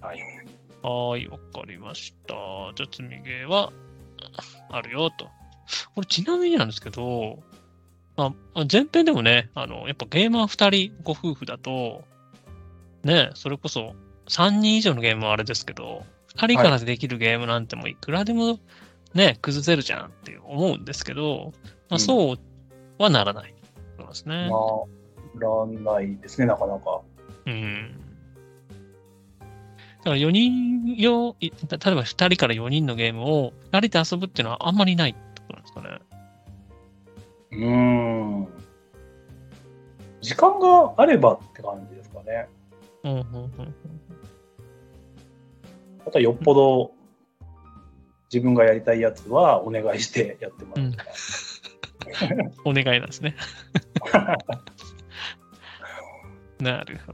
[0.00, 0.33] はい。
[0.84, 2.34] はーい、わかりました。
[2.74, 3.72] じゃあ、積みゲーは
[4.70, 5.30] あるよと。
[5.94, 7.42] これ、ちなみになんですけど、
[8.16, 12.04] まあ、前編でもね、あの、やっぱゲーマー2人ご夫婦だと、
[13.02, 13.94] ね、それこそ
[14.28, 16.04] 3人以上のゲームはあれですけど、
[16.36, 18.58] 2人からできるゲームなんてもういくらでも
[19.14, 21.52] ね、崩せるじゃんって思うんですけど、
[21.88, 22.38] まあ、うんそう
[22.98, 23.54] はならない。
[23.98, 24.48] そうですね。
[24.50, 24.94] まあ、
[25.38, 27.00] らないですね、なかなか。
[27.46, 28.03] うん。
[30.04, 35.98] だから4人用、い例えば2人から4人のゲームを2人で遊ぶっていうのはあんまりないってことなんですかね。
[37.52, 37.70] うー
[38.42, 38.48] ん。
[40.20, 42.48] 時間があればって感じですかね。
[43.02, 43.24] うんうんうん
[46.06, 46.92] あとはよっぽど
[48.30, 51.06] 自分がやりたいやつはお願いしてやってもらうとか。
[52.66, 53.34] お願いなんですね。
[56.60, 57.12] なるほ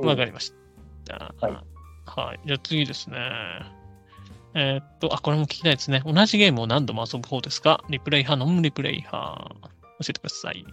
[0.00, 0.08] ど。
[0.08, 0.65] わかりました。
[1.14, 1.52] はい。
[2.06, 2.40] はい。
[2.46, 3.16] じゃあ次ですね。
[4.54, 6.02] えーっと、あ、これも聞きたいですね。
[6.06, 7.84] 同じゲームを何度も遊ぶ方ですか？
[7.90, 9.50] リプレイ派、ノンリプレイ派。
[9.98, 10.64] 教えてください。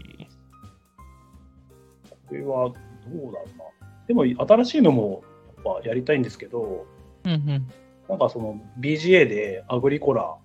[2.27, 3.65] これはどうだろうな。
[4.07, 5.23] でも新しいのも
[5.63, 6.85] やっぱやりたいんですけど、
[7.25, 7.67] うんうん。
[8.09, 10.35] なんかその BGA でアグリコラ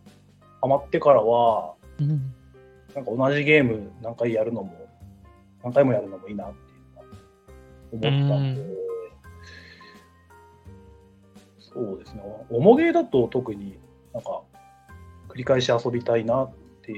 [0.60, 2.34] ハマってからは、うん
[2.94, 4.88] なんか同じゲーム何回やるのも、
[5.62, 6.52] 何回もやるのもいいなっ
[7.90, 8.76] ていうのは思ったんで、う
[11.78, 12.22] そうですね。
[12.50, 13.78] おもげだと特に
[14.12, 14.42] なんか
[15.28, 16.52] 繰り返し遊びたいなっ
[16.82, 16.90] て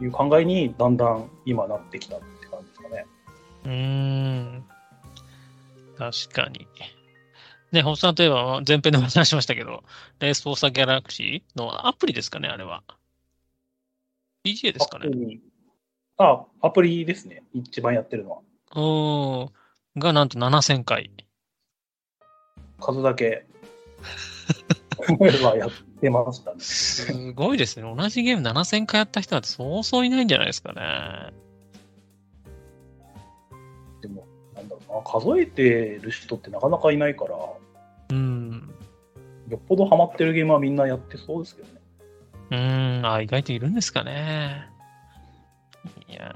[0.00, 3.06] いう考えにだんだん今なってきたって感じですかね。
[3.64, 3.72] うー
[4.58, 4.64] ん。
[5.96, 6.66] 確かに。
[7.70, 9.84] ね、ホッさんといえば前編でも話しましたけど、
[10.18, 12.82] レースフォーサーギャラクシーのアプリですかね、あれは。
[14.44, 15.08] BGA ですかね。
[16.16, 17.44] あ、アプリですね。
[17.52, 18.38] 一番やってるのは。
[18.74, 19.52] うーん。
[19.98, 21.10] がなんと7000回。
[22.80, 23.46] 数だけ
[25.42, 25.70] はやっ
[26.00, 26.60] てましたね。
[26.60, 27.94] すごいですね。
[27.94, 31.32] 同じゲーム7000回やった人なんてそうそういないんじゃないですかね。
[34.02, 37.58] でも、なんだろうな、数えてる人ってなかなかいないから、よ
[38.10, 38.74] うん。
[39.54, 41.80] っぽどハマってるゲームはみんなやってそうですけどね。
[42.50, 43.06] うーん。
[43.06, 44.68] あ、意外といるんですかね。
[46.08, 46.32] いや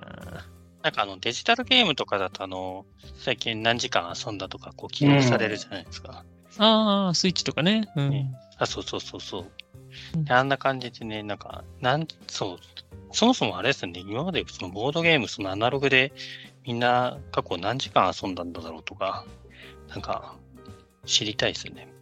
[0.82, 2.86] なんかあのデジタルゲームとかだとあの、
[3.16, 6.24] 最近何時間遊んだとかこう記録されるじゃないですか。
[6.58, 7.88] ーああ、スイッチとかね。
[7.96, 8.10] うん。
[8.10, 9.50] ねあ、そうそうそうそう
[10.28, 12.58] あんな感じでね、なんか、なん、そう、
[13.12, 16.12] そもそもあれですよね、今までそのボードゲーム、そのアナログで
[16.64, 19.24] みんな過去何時間遊んだんだろうとか、
[19.88, 20.36] なんか
[21.06, 21.92] 知りたいですよね。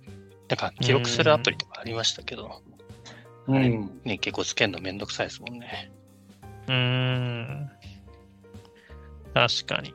[0.49, 2.63] なんか記録するアプリとかありましたけど、
[3.47, 4.01] うん。
[4.05, 5.91] ね、結構つけるのめんどくさいですもんね。
[6.67, 7.71] うーん。
[9.35, 9.95] 確かに。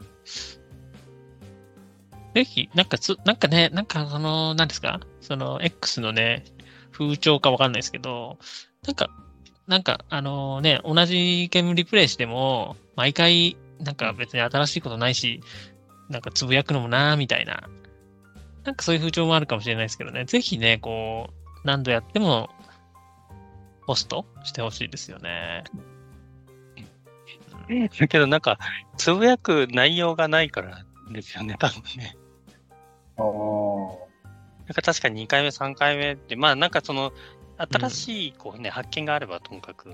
[2.33, 4.99] ぜひ、なんかつ、なんかね、なんかその、なんですか？
[5.21, 6.43] その、X のね、
[6.91, 8.37] 風潮かわかんないですけど、
[8.85, 9.09] なんか、
[9.67, 15.41] なんか、あのね、同じゲームリプレイしても、毎回、なんか別に新しいことないし、
[16.09, 17.69] なんかつぶやくのもなーみたいな、
[18.63, 21.33] なんかそういう風潮もあるかもしれないですけどね、ぜひね、こう、
[21.63, 22.49] 何度やっても、
[23.85, 25.63] ポストしてほしいですよね。
[27.99, 28.57] だけどなんか、
[28.97, 32.15] つぶやく内容がないからですよね、多分ね。
[33.17, 34.13] ああ。
[34.65, 37.11] なんか確かに2回目、3回目って、まあなんかその、
[37.57, 39.93] 新しいこうね、発見があればともかく、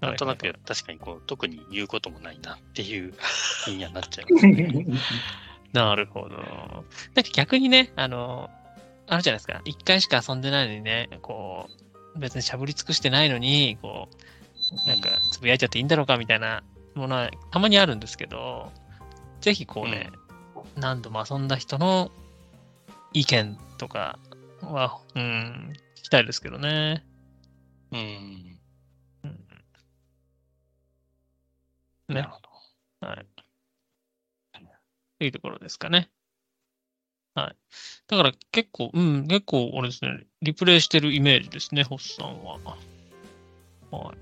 [0.00, 3.14] なんとなく確かにこう、特に言うこともないなっていう
[3.64, 4.86] 気にはなっちゃいますね。
[5.72, 6.36] なるほど。
[6.36, 8.50] なんか逆にね、あの、
[9.06, 9.60] あるじゃないですか。
[9.64, 11.68] 一回しか遊んでないのにね、こ
[12.14, 14.08] う、別にしゃぶり尽くしてないのに、こ
[14.84, 16.62] う、なんかつぶやいちゃっていいんだろうかみたいな
[16.94, 18.72] ものはたまにあるんですけど、
[19.40, 20.10] ぜひこうね、
[20.76, 22.10] 何度も遊んだ人の
[23.12, 24.18] 意見とか
[24.60, 27.04] は、うん、聞きたいですけどね。
[27.92, 28.58] うん。
[32.08, 32.28] ねなる。
[32.28, 32.40] ほ
[33.00, 33.06] ど。
[33.06, 33.26] はい。
[35.18, 36.10] というところですかね。
[37.34, 37.56] はい。
[38.08, 42.58] だから結構、うん、結構、俺ですね、リプレイしてるイメージですね、ホッさんは。
[43.90, 44.16] はい。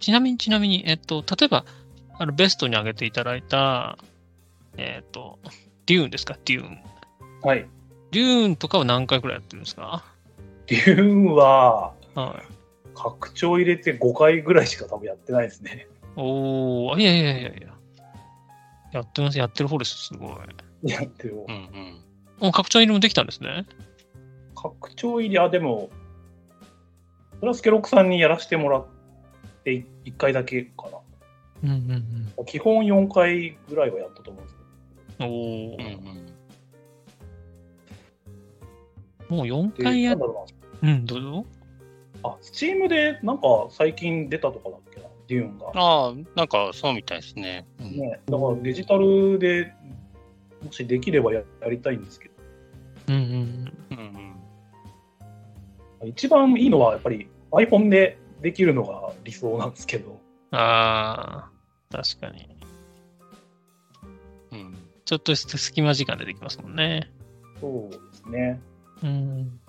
[0.00, 1.64] ちなみに、ちなみに、えっと、例えば、
[2.18, 3.98] あの、ベストに挙げていただいた、
[4.76, 5.38] えっと、
[5.86, 6.82] デューンですか、デューン。
[7.42, 7.68] はい。
[8.12, 10.04] デューンとかは何回くらいやってるんですか？
[10.66, 12.52] デューンは、はい。
[12.94, 15.88] 拡張入れて5回ぐらいしか多分やってないですね。
[16.14, 17.68] おー、いやいやいやいや。
[18.92, 20.28] やってます、やってる方です、すご
[20.84, 20.90] い。
[20.90, 21.44] やってる。
[21.48, 22.00] うんうん。
[22.38, 23.64] もう拡張入りもできたんですね？
[24.54, 25.88] 拡張入り、あ、でも、
[27.40, 28.86] プラスケロックさんにやらせてもらっ
[29.64, 30.98] て1回だけかな。
[31.64, 34.56] うんうん基本4回ぐらいはやったと思うんです
[35.18, 35.30] けうん。
[35.30, 35.96] おうんー。
[35.96, 36.31] うん。
[39.32, 39.82] もう4ど。
[39.82, 40.46] 回やっでなんだろ
[40.82, 41.46] ううん、どうぞ。
[42.22, 42.30] な。
[42.30, 45.66] あ、スチームでなんか最近出たとかだっけな、デューンが。
[45.74, 47.66] ああ、なんかそうみたいですね。
[47.80, 49.72] うんね、だからデジタルで
[50.64, 52.34] もしできればややりたいんですけど、
[53.08, 53.22] うんうん
[53.90, 54.36] うん
[56.02, 56.08] うん。
[56.08, 60.18] 一番いいのはやっぱり iPhone でできるのが理想なんですけど、うん。
[60.58, 61.48] あ
[61.90, 62.48] あ、確かに。
[64.52, 64.76] うん。
[65.04, 67.10] ちょっとした隙間時間でできますもんね。
[67.60, 68.60] そうですね。
[69.02, 69.60] うん。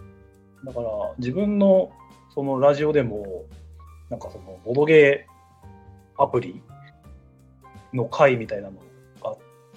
[0.65, 1.91] だから自分の
[2.33, 3.45] そのラジオでも、
[4.09, 6.61] なんかそのボドゲーアプリ
[7.93, 8.79] の回みたいなの
[9.21, 9.35] が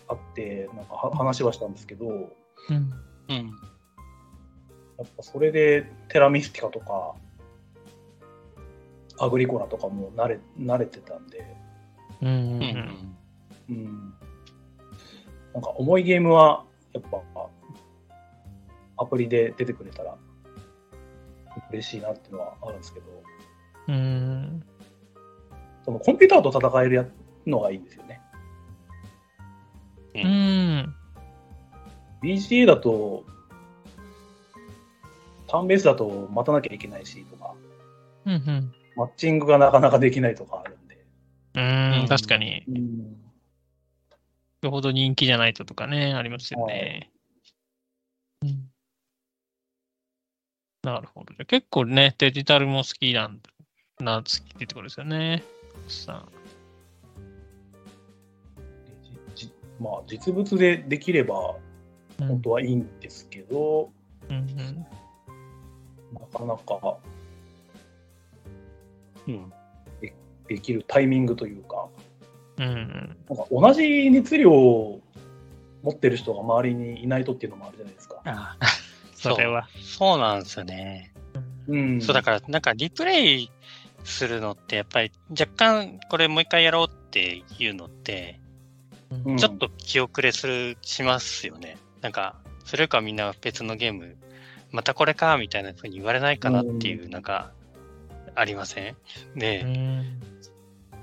[0.09, 2.31] あって、なんかは話はしたんですけど、うん。
[3.29, 3.51] うん。
[4.99, 7.15] やっぱそれでテラミスティカとか、
[9.19, 11.45] アグリコラとかも慣れ慣れてたんで、
[12.23, 12.29] うん。
[12.29, 13.17] ううんん
[13.69, 14.15] うん。
[15.53, 17.23] なんか重いゲームは、やっぱ、
[18.97, 20.17] アプリで出てくれたら、
[21.71, 23.07] 嬉しいなっていうのはあるんですけど、
[23.89, 24.63] うん。
[25.85, 27.07] そのコンピューターと戦えるや
[27.47, 28.21] のがいいんですよね。
[30.15, 30.19] う。
[30.19, 30.95] うんん。
[32.23, 33.25] BGA だと、
[35.47, 37.55] ターンベースだと待たなきゃいけないしとか、
[38.27, 38.33] うん。
[38.33, 38.73] うん。
[38.97, 41.05] マッチングがなかなかできないとかあるんで。
[41.55, 42.09] うん。
[42.09, 42.65] 確かに。
[42.69, 43.17] うん。
[44.63, 47.11] よほど人気じゃないととかね、ありますよね。
[47.13, 47.16] うん。
[50.87, 51.35] なるほど。
[51.35, 53.41] じゃあ結構ね、デジタルも好きなん
[53.99, 55.43] な、好きってところですよね。
[55.89, 56.25] さ
[59.81, 61.55] まあ、実物でできればあ。
[62.21, 63.91] うん本当はいいんですけど、
[64.31, 64.47] うん
[66.15, 66.97] なかなか
[69.29, 69.53] うん。
[70.47, 71.89] できるタイミングというか、
[72.59, 72.65] うん。
[72.65, 73.17] うん。
[73.29, 75.01] なんか同じ熱量を
[75.83, 78.23] 持ってる人が周りにいないとっていうのもあるじゃないですか。
[78.25, 78.57] あ
[79.17, 79.69] それは。
[79.81, 81.13] そうなんですよね。
[81.69, 82.01] うん。
[82.01, 83.51] そうだから、なんかリプレイ
[84.05, 88.41] するのって、やっぱり若干これもう一回やろうっていうのって、
[89.25, 91.79] うんちょっと気遅れする、しますよね。
[92.01, 94.17] なんか、それかみんな別のゲーム、
[94.73, 97.53] またこれかみたいな風に言われないかなっていう、なんか、
[98.35, 98.97] ありません？
[99.37, 100.21] で、うん。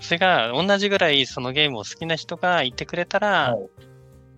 [0.02, 3.58] それが同じぐらいそのゲームを好きな人がいてくれたら、は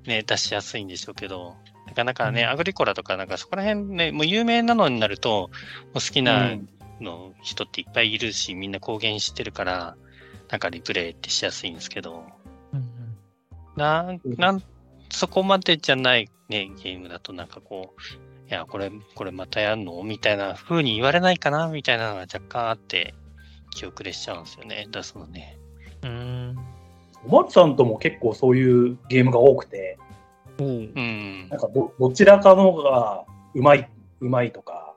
[0.06, 1.65] いね、出しやすいんでしょうけど、な
[1.96, 2.50] かなかね、うん。
[2.50, 6.70] アグリコラとかなんかそこら辺ね、もう有名なのになると、もう好きなうん。
[7.02, 9.98] の人っていっぱいいるし、みんな公言してるから、
[10.50, 12.24] なんかリプレイってしやすいんですけど、
[12.72, 12.90] うん
[13.76, 14.36] なん、うん。
[14.38, 14.64] なん、
[15.12, 20.02] そこまでじゃないね、ゲームだとなんかこう、いや、これ、これまたやんの？
[20.04, 21.68] みたいな風に言われないかな？
[21.68, 23.14] みたいなのが若干あって、
[23.72, 25.58] 気遅れしちゃうんですよね、出すのね。
[26.04, 26.56] うん。
[27.26, 30.05] お松さんとも結構そういうゲームが多くて、お
[30.60, 31.60] ううんなん。
[31.60, 34.94] かどどちらかのがうまい、うまいとか、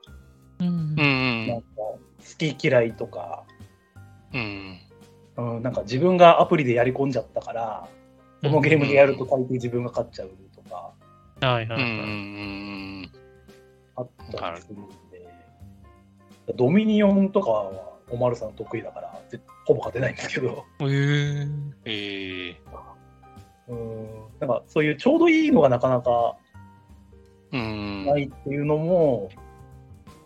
[0.61, 0.71] うんう
[1.03, 1.99] んなんか好
[2.37, 3.45] き嫌いとか、
[4.35, 4.79] うん。
[5.37, 7.89] うん、なんか自分がアプリでやり込んじゃったから、
[8.43, 10.93] このゲームでやると大抵自分が勝っちゃうとか、
[11.47, 11.83] はいはいはい。
[11.83, 13.11] ん。
[13.97, 15.29] あったりするんで、
[16.57, 21.47] ドミニオンとかはおまるさん得意だから、ぜほぼ勝てないんですけど、へえ。
[21.85, 22.57] ええ
[23.69, 24.07] うん、
[24.41, 26.37] なんかそういうちょうどいいのがなかなか
[27.53, 28.07] うん。
[28.07, 29.31] ないっていうのも、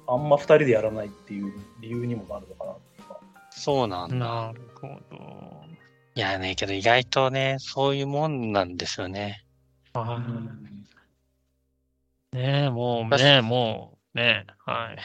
[0.07, 2.73] あんま二人でやらないっていう理由にもなるのかな
[3.51, 4.17] そうなんだ。
[4.17, 5.63] なるほど。
[6.15, 9.45] いやね、けど意外とね、そういうもんなんですよね。
[9.95, 10.85] あうん
[12.33, 14.47] ねえ、もうね、もね。
[14.59, 14.99] はい。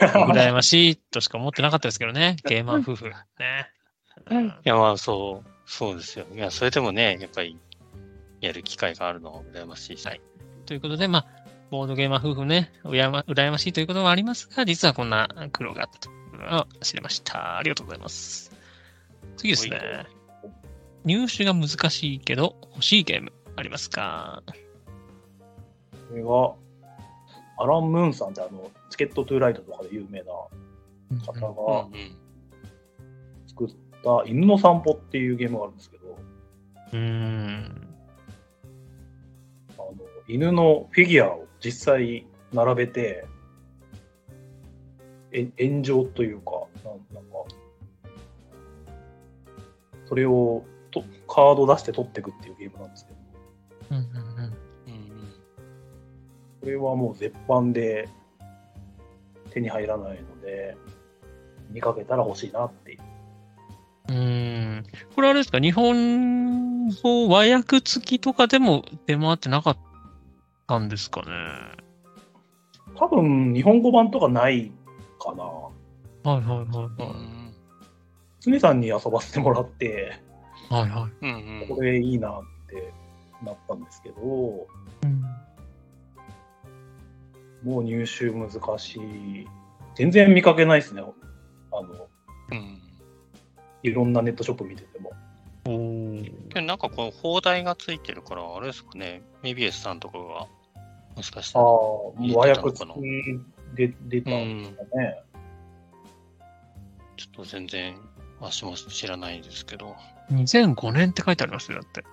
[0.00, 2.36] 羨ましいとしか思ってなかったですけどね。
[2.44, 3.06] ゲーマー夫婦。
[3.06, 3.14] ね。
[4.26, 6.26] うんいや、まあ、そう、そうですよ。
[6.34, 7.56] いや、それでもね、やっぱり、
[8.40, 10.04] やる機会があるのは羨ましいし。
[10.04, 10.20] はい
[10.66, 11.26] ということで、まあ、
[11.70, 17.58] ボードゲーマー夫婦ね、うやま羨ましいということはありますが、実はこんな苦労があったというのを知れました。
[17.58, 18.52] ありがとうございます。
[19.36, 20.06] 次ですね。
[21.04, 24.42] 入手が難しいけど欲しいゲームありますか？
[26.08, 32.16] これが、アラン・ムーンさんってあの、チケット・トゥ・ライトとかで有名な方うんがうん。
[33.46, 33.68] 作っ
[34.02, 36.18] た犬の散歩っていうゲームがあるんですけど、
[36.92, 37.88] うーん。
[39.74, 39.94] あの
[40.28, 43.26] 犬のフィギュアを実際並べて、
[45.32, 47.44] え炎上というか、なんか、
[50.06, 53.18] それをとカード出して取っていくっていうゲームなんですけど、
[53.90, 54.52] うんうんうん
[56.60, 58.06] これはもう絶版で
[59.50, 60.76] 手に入らないので、
[61.70, 63.00] 見かけたら欲しいなっていう。
[64.10, 64.84] うーん。
[65.14, 65.60] これあれですか？
[65.60, 69.78] 日本語和訳付きとかでも出回ってなかっ
[70.66, 71.26] たんですかね？
[72.96, 74.72] 多分日本語版とかない
[75.18, 75.44] かな。
[75.44, 75.70] は
[76.24, 77.54] いはいはいはうん
[78.40, 80.18] 常さんに遊ばせてもらって、
[80.70, 80.74] い。
[80.74, 81.26] はいはい。
[81.26, 82.92] うんうんこれいいなって
[83.44, 85.22] なったんですけど、うん
[87.62, 89.46] もう入手難しい。
[89.94, 91.02] 全然見かけないですね。
[91.02, 92.08] あの、
[92.52, 92.80] うん
[93.82, 95.12] いろんなネットショップ見てても。
[95.66, 100.46] おーけどなんかこの放題がついてるから、あれですかね、メビエスさんとかが、
[101.16, 101.68] もしかしたああ、ら。
[101.68, 104.62] もう和訳付きで出たうんん。
[104.62, 105.22] ですかね。
[107.16, 107.94] ちょっと全然、
[108.40, 109.94] 私も知らないですけど。
[110.32, 112.04] 2005年って書いてありますよ、だって。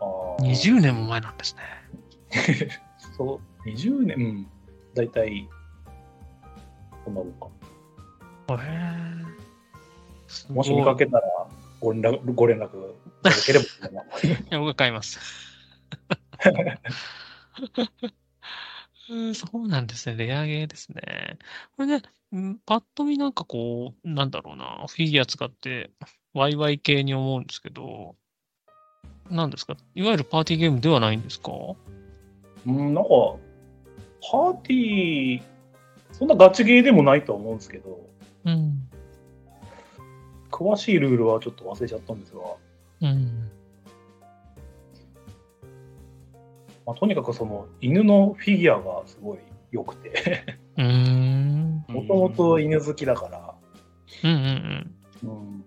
[0.00, 0.04] あ
[0.38, 1.62] あ20年も前なんですね。
[3.16, 4.46] そう、20年、うん。
[4.94, 5.48] だいたい、
[7.04, 7.46] こんなもんか。
[8.62, 9.49] へえ。
[10.50, 11.22] もし見かけたら、
[11.80, 12.68] ご連絡、ご連絡い
[13.22, 13.66] ただければい
[14.50, 15.18] や、僕が買います。
[19.10, 20.16] うんそうなんですね。
[20.24, 21.38] レアゲーですね。
[21.76, 22.02] これね、
[22.32, 25.90] うんパッと見なんかこう、なんだろうな、フィギュア使って、
[26.32, 28.14] ワイワイ系に思うんですけど、
[29.28, 29.76] なんですか？
[29.94, 31.50] いわゆるパーティーゲームではないんですか？
[32.66, 33.10] うん、なんか、
[34.30, 35.42] パーティー、
[36.12, 38.08] そんなガチゲーでもないとは思うんですけど、
[38.44, 38.89] うん。
[40.50, 42.40] 詳しいルールはちょっと忘れちゃったんですが、
[43.02, 43.50] うん。
[46.86, 49.38] まあ、とにかくその犬のフィギュアがすごい
[49.70, 50.44] 良くて、
[50.76, 51.84] うーん。
[51.88, 53.54] もともと犬好きだから、
[54.24, 55.64] うんうんうん、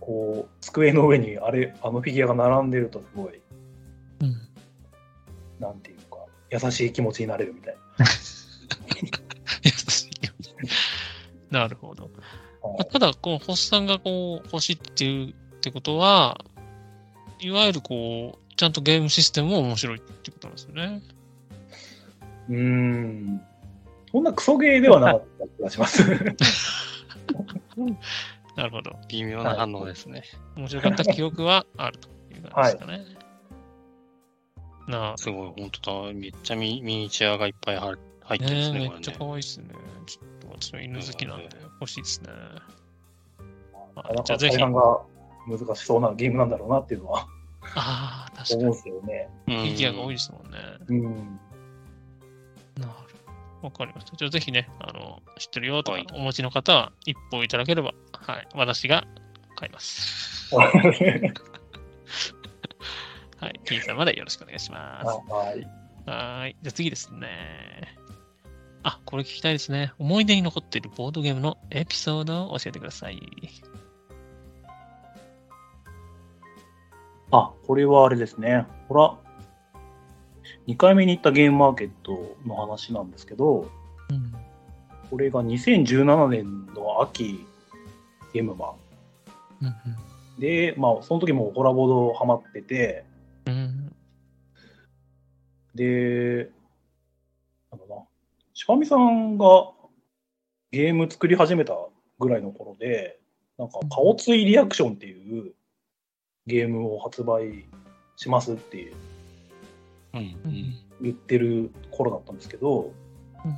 [0.00, 3.40] こう、机の上にあれ、あのフィギュアが並んでるとすごい、
[4.20, 4.26] うん。
[4.26, 4.36] うん。
[5.60, 7.83] なんていうか、優しい気持ちになれるみたいな。
[11.54, 12.10] なるほど。
[12.62, 16.44] まあただ、こう、星さんがこう、欲しいっていうってことは、
[17.40, 21.02] いわゆるこう、ちゃんとゲームシステムも面白いってことなんですよね。
[22.48, 23.40] うーん。
[24.10, 26.02] そんなクソゲーではなかった気がします。
[28.56, 28.96] なるほど。
[29.08, 30.22] 微妙な反応ですね。
[30.56, 33.04] 面白かった記憶はあるという感じですかね。
[34.86, 36.12] なあ、すごい、本当だ。
[36.12, 39.14] めっちゃミミニチュアがいっぱい入入ってるんですね、ねえめっちゃ。
[39.18, 39.74] 可愛いですね。
[40.06, 41.48] ちょっと私の犬好きなんで
[41.80, 42.28] 欲しいですね。
[44.24, 45.00] じゃあぜひ大半が
[45.46, 47.26] 難しそうなゲームなんだろうなっていうのは
[47.74, 48.76] ああ、確か思うんに。
[48.76, 49.28] ですよね。
[49.46, 50.58] フフィギュアが多いですもんね。
[50.88, 51.04] うん。
[52.80, 52.90] なる
[53.62, 54.16] わかりました。
[54.16, 59.06] じゃあぜひね、あの、知ってるよとかはいお持ちの方は一報いただければ、はい、私が
[59.56, 60.54] 買います。
[60.54, 60.70] は
[63.50, 65.06] い、金さんまでよろしくお願いします。
[65.06, 65.14] は
[65.56, 65.66] い。
[66.06, 66.56] はーい。
[66.62, 67.98] じゃあ次ですね。
[68.84, 69.92] あ、これ聞きたいですね。
[69.98, 73.18] 思い出に残っているボードゲームのエピソードを教えてください。
[77.30, 78.66] あ、これはあれですね。
[78.88, 79.16] ほら、
[80.66, 83.70] 2回目に行ったゲームマーケットの話なんですけど、
[84.10, 84.34] うん。
[85.10, 87.42] これが2017年の秋、
[88.34, 88.74] ゲームマ
[89.62, 89.74] うんン。
[90.38, 93.06] で、まあ、その時もホラボードハマってて、
[93.46, 93.54] うん。
[93.54, 93.96] うん。
[95.74, 96.50] で、
[98.54, 99.72] しばみさんが
[100.70, 101.74] ゲーム作り始めた
[102.20, 103.18] ぐらいの頃で、
[103.58, 105.52] なんか、顔ついリアクションっていう
[106.46, 107.66] ゲームを発売
[108.16, 108.94] しますっていう
[110.14, 110.74] うんうん。
[111.02, 112.92] 言ってる頃だったんですけど、
[113.44, 113.56] うん。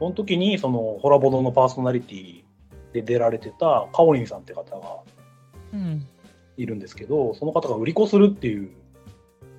[0.00, 2.42] その時にそのホラボドのパーソナリティ
[2.92, 4.98] で出られてたカオリンさんって方が
[5.72, 6.06] うん。
[6.56, 8.70] いるんですけど、その方が売り子するっていう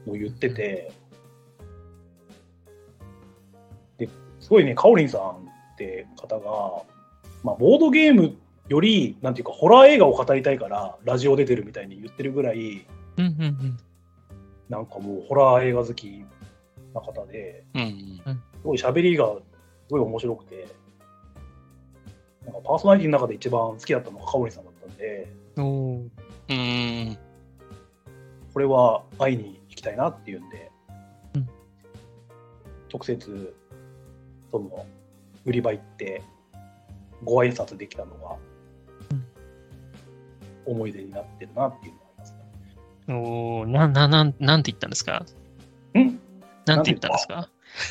[0.05, 0.91] のを言ってて、
[4.47, 5.21] すごいね、カオリンさん
[5.73, 6.81] って方が、
[7.43, 8.37] まあ、ボードゲーム
[8.69, 12.85] より、なんていうか、ホラー映画を語りたいから、ラジオ出てるみたいに言ってるぐらい、
[13.17, 13.77] うんうんうん。
[14.69, 16.23] なんかもう、ホラー映画好き
[16.95, 18.21] な方で、うん。
[18.23, 19.41] すごい喋りがす
[19.89, 20.65] ごい面白くて、
[22.45, 27.17] なんかパーソナリティの中で一番好きだったのがカオリンさんだったんで、うん。
[28.53, 30.71] これは会いに行きたいなっていうんで、
[31.35, 31.49] うん
[32.93, 33.53] 直接、
[34.51, 34.85] その、
[35.45, 36.21] 売り場行って、
[37.23, 38.35] ご挨拶できたのが、
[40.65, 43.15] 思い出になってるなっていうのがありますね。
[43.15, 45.25] おーな、な、なん、なんて言ったんですか？
[45.97, 46.19] ん？
[46.65, 47.49] なんて言ったんですか？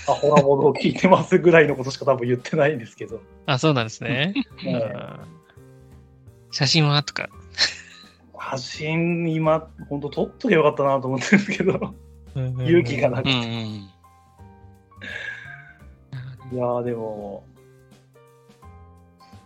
[0.09, 4.35] あ、ホラボドを聞いてますぐらいのことしか多分言ってないんですけど、 あ、そうなんですね。
[4.65, 5.21] うんうん
[6.53, 7.03] 写真は？
[7.03, 7.29] とか。
[8.37, 11.95] 発信今、本当撮っとけばよかったなと思ってるんですけど、
[12.35, 13.31] 勇気がなくて。
[13.31, 13.89] うん。
[16.53, 17.45] いやーでも、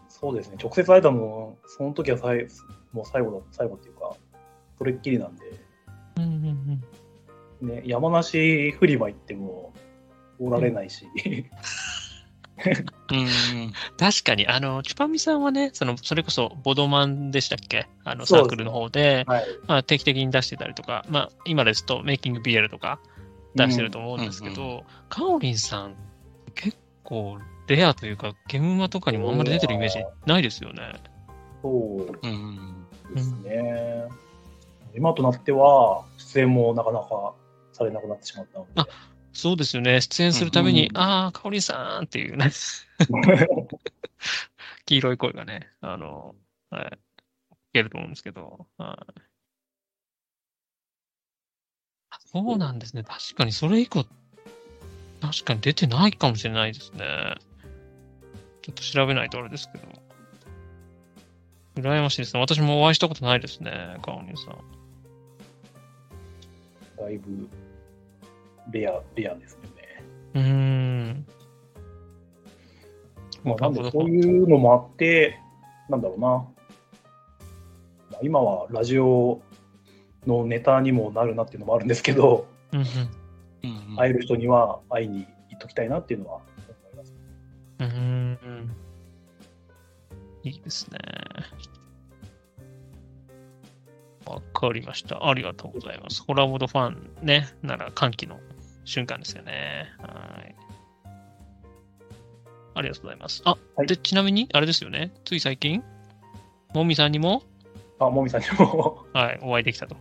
[0.09, 2.47] そうですね、直接会えたの、その時はさい
[2.93, 4.15] もう最後だ、最後っていうか、
[4.79, 5.45] それっきりなんで、
[6.17, 6.81] うんうん
[7.63, 7.69] うん。
[7.69, 9.73] ね、山梨フリマ行っても、
[10.39, 11.07] おられないし、
[13.13, 13.73] うん。
[13.99, 17.87] 確かに、あの、チュパミさんはね、その、それこそ、ボドマンでしたっけ？
[18.05, 19.45] あの、サークルの方で、はい。
[19.67, 23.01] まあ、定期的に出してたりとか、まあ、今ですと、メイキング BL とか
[23.55, 24.85] 出してると思うんですけど、うん。
[25.11, 25.95] カオリンさん、
[26.55, 26.77] 結
[27.11, 30.95] 構、レアというか、ゲームマとかにもあんまり出てるイメージないですよね。
[31.61, 32.87] そううん。
[33.15, 34.09] ですね。
[34.95, 37.35] 今となっては、出演もなかなか
[37.73, 38.87] されなくなってしまったのであ、
[39.33, 40.01] そうですよね。
[40.01, 42.51] 出演するたびに、うんああ、カオリンさんっていうね、
[44.87, 46.37] 黄色い声がね、あの、
[46.71, 46.97] はい、聞
[47.75, 49.21] けると思うんですけど、はい。
[52.11, 53.03] あそうなんですね。
[53.05, 54.05] 確かにそれ以降、
[55.21, 57.35] 確かに出てないかもしれないですね。
[58.63, 59.85] ちょっと調べないとあれですけど。
[61.77, 62.41] 羨ましいですね。
[62.41, 64.57] 私もお会いしたことないですね、カオリンさん。
[66.99, 67.49] だいぶ
[68.71, 70.05] レア、レアですよね。
[70.35, 71.27] うーん。
[73.43, 75.39] まあ、なんでそういうのもあって、
[75.89, 76.29] なんだろうな。
[76.29, 76.47] ま
[78.17, 79.41] あ今はラジオ
[80.27, 82.85] のネタにもなるなっていうのもあるんですけど、うん。
[83.97, 86.45] 会える人には会いに行っときたいなっていうのは思
[86.93, 87.15] います。
[87.81, 88.71] うーん。
[90.43, 90.99] いいですね。
[94.27, 95.29] わかりました。
[95.29, 96.23] ありがとうございます。
[96.23, 98.39] ホラボードファンね、なら歓喜の
[98.85, 99.87] 瞬間ですよね。
[99.99, 100.55] はい。
[102.75, 103.43] ありがとうございます。
[103.45, 105.13] あ、はいで、ちなみに、あれですよね。
[105.25, 105.83] つい最近、
[106.75, 107.43] もみさんにも、
[107.99, 109.05] あ、もみさんにも。
[109.13, 109.97] はい、お会いできたと。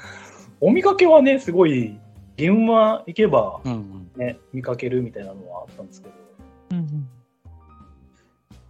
[0.60, 1.98] お見かけはね、すごい、
[2.36, 4.10] 現場行けばうん。
[4.16, 6.14] ね、見かけるみたいなのはあったんですけど、
[6.70, 7.08] うん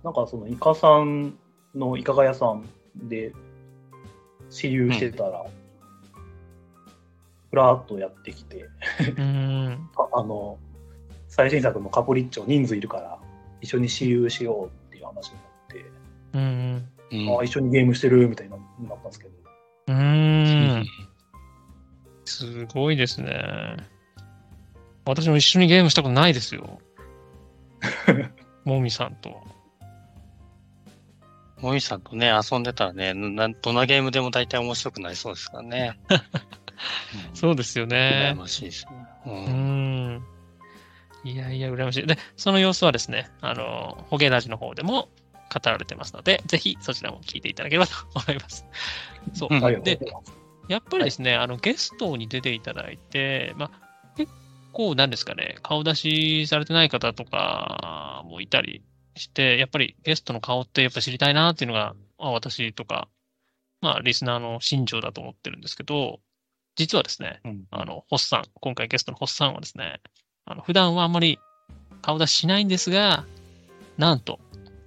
[0.02, 1.36] なんかそのイカさん
[1.74, 2.64] のイカが屋さん
[2.94, 3.32] で、
[4.50, 5.44] 私有してたら、
[7.50, 8.68] ふらっとやってきて、
[9.16, 9.24] うん。
[9.66, 9.88] うん。
[9.96, 10.58] ああの、
[11.28, 13.18] 最新作のカプリッチョ人数いるから、
[13.60, 15.84] 一緒に私有しようっていう話になって、
[16.34, 16.88] うん。
[17.10, 19.30] うんあ一緒にゲームしてるみたいにななったんですけど、
[19.88, 20.84] うーん。
[22.26, 23.76] すごいですね。
[25.04, 26.80] 私も一緒にゲームしたことないですよ。
[28.64, 29.56] もみさんと。
[31.60, 35.98] モミさんとね、遊んでたらね、などんなゲームでも大体面白くなりそうですからね。
[37.32, 38.38] そうですようんね羨。
[38.38, 38.92] ましいですね。
[39.24, 39.30] う。
[39.30, 39.50] うんー
[40.18, 40.26] ん。
[41.24, 42.06] いやいや、羨ましい。
[42.06, 45.08] で、その様子はですね、あの、ホゲラジの方でも
[45.52, 48.66] 語られてますので、ぜひそちらも聞いていただければと思います。
[49.32, 49.54] そう。
[49.54, 50.45] うんありがとうでございます。
[50.68, 53.80] やっぱりですね、あのゲストに出ていただいて、まあ、
[54.16, 54.32] 結
[54.72, 58.82] 構なんですかね、顔出しされてない方とかもいたり
[59.14, 63.08] して、やっぱりゲストの顔ってやっぱ知りたいなっていうのが、まあ、私とか、
[63.80, 66.20] まあ、リスナーの心情だと思ってるんですけど、
[66.76, 70.00] 実はですね、うんあの、ホッサン、今回ゲストのホッサンはですね、
[70.44, 71.38] あの普段はあんまり
[72.02, 73.24] 顔出ししないんですが、
[73.96, 74.38] なんと、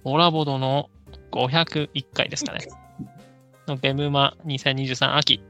[0.04, 0.88] オラボドの
[1.32, 2.60] 501回ですかね。
[3.66, 5.42] のゲムマ2023秋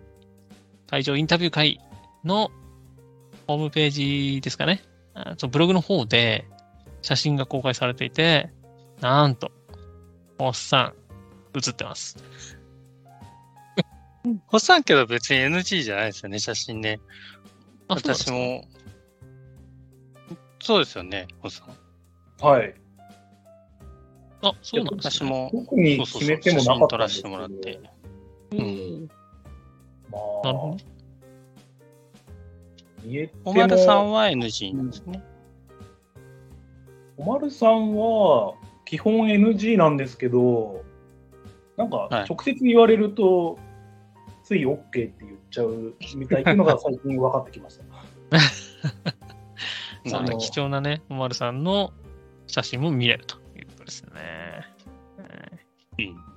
[0.90, 1.80] 会場インタビュー会
[2.24, 2.50] の
[3.46, 4.82] ホームページですかね。
[5.14, 6.46] あそうブログの方で
[7.02, 8.50] 写真が公開されていて、
[9.00, 9.52] なんと、
[10.38, 10.92] おっさ
[11.52, 12.16] ん、写ってます。
[14.48, 17.00] ホッサンけど別に NG じゃないですよね、写真ね。
[17.88, 18.64] 私も。
[20.60, 22.44] そうですよね、ホッサン。
[22.44, 22.74] はい。
[24.42, 25.22] あ、そうなんですね。
[25.22, 27.80] 私も、特に決めてもなかったんですけど写真撮らせてもらって。
[28.52, 29.19] うん
[30.10, 30.90] まなるほど
[33.44, 35.22] おまるさんは NG なんですね。
[37.16, 38.54] おまるさんは
[38.84, 40.84] 基本 NG なんですけど、
[41.76, 43.58] なんかはい直接言われると、
[44.42, 47.84] つい OK って言っちゃうみたいっていうのが 最近分かってきました。
[50.08, 51.92] そんな貴重なね、おまるさんの
[52.46, 54.20] 写真も見れるということですよね。
[55.18, 56.29] えーうん。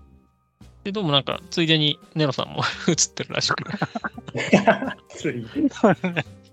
[0.83, 3.63] で、どうもなんか、ついでにネロさんも 写ってるらしく。
[5.09, 5.45] つい。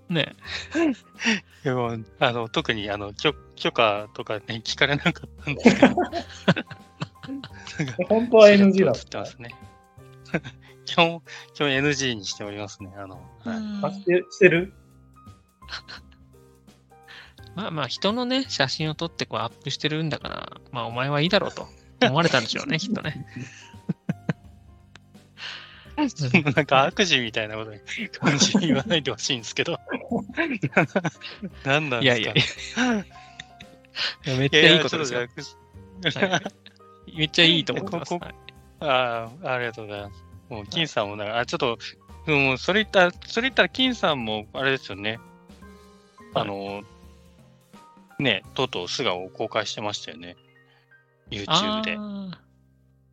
[0.09, 0.35] ね。
[1.63, 5.95] でも、あの、特に、あの、許許可とかね、聞かれなかったんですけど。
[8.07, 9.49] 本当は NG なんですか映ってますね。
[10.85, 11.21] 基本、
[11.53, 12.91] 基本 NG にしておりますね。
[12.95, 14.73] あの、はいあしてしてる？
[17.55, 21.67] まあまあ、人のね、写真を撮ってこうアップしてるんだから、まあお前はいいだろうと
[22.01, 23.25] 思われたんでしょうね、きっとね。
[26.55, 27.79] なんか悪事みたいなことに
[28.09, 29.79] 感じに言わないでほしいんですけど。
[31.65, 32.03] 何なんですか？
[32.03, 32.33] いやいや。
[34.37, 35.27] めっちゃいやいいことですよ。
[37.13, 38.15] めっちゃいいと思ってます。
[38.79, 40.23] ああ、ありがとうございます。
[40.49, 41.77] もう、金さんもなんか、あ、ちょっと、
[42.25, 45.19] もう、それ言ったら、それ言ったら、金さんも、あれですよね。
[46.33, 46.81] あの、
[48.17, 50.35] ね、とうとう素顔を公開してましたよね。
[51.29, 51.97] YouTube で。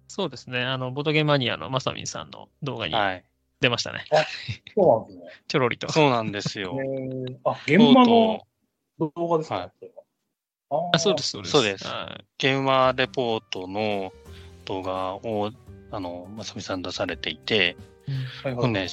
[0.08, 0.62] そうですね。
[0.62, 3.24] あの、ボードゲーマニアのまさみんさんの動画にはい。
[3.60, 4.04] 出ましたね。
[4.74, 5.24] そうなんですね。
[5.48, 5.90] ちょろりと。
[5.92, 6.76] そうなんですよ。
[6.80, 8.46] えー、あ、現場の
[8.98, 9.90] 動画ですか、はいそれ
[10.70, 11.52] はあ、そうです、そうです。
[11.52, 14.12] そうですはいゲーマーレポートの
[14.66, 15.50] 動画を、
[15.90, 17.76] あの、まさみさん出されていて、
[18.42, 18.88] はいはいもうね、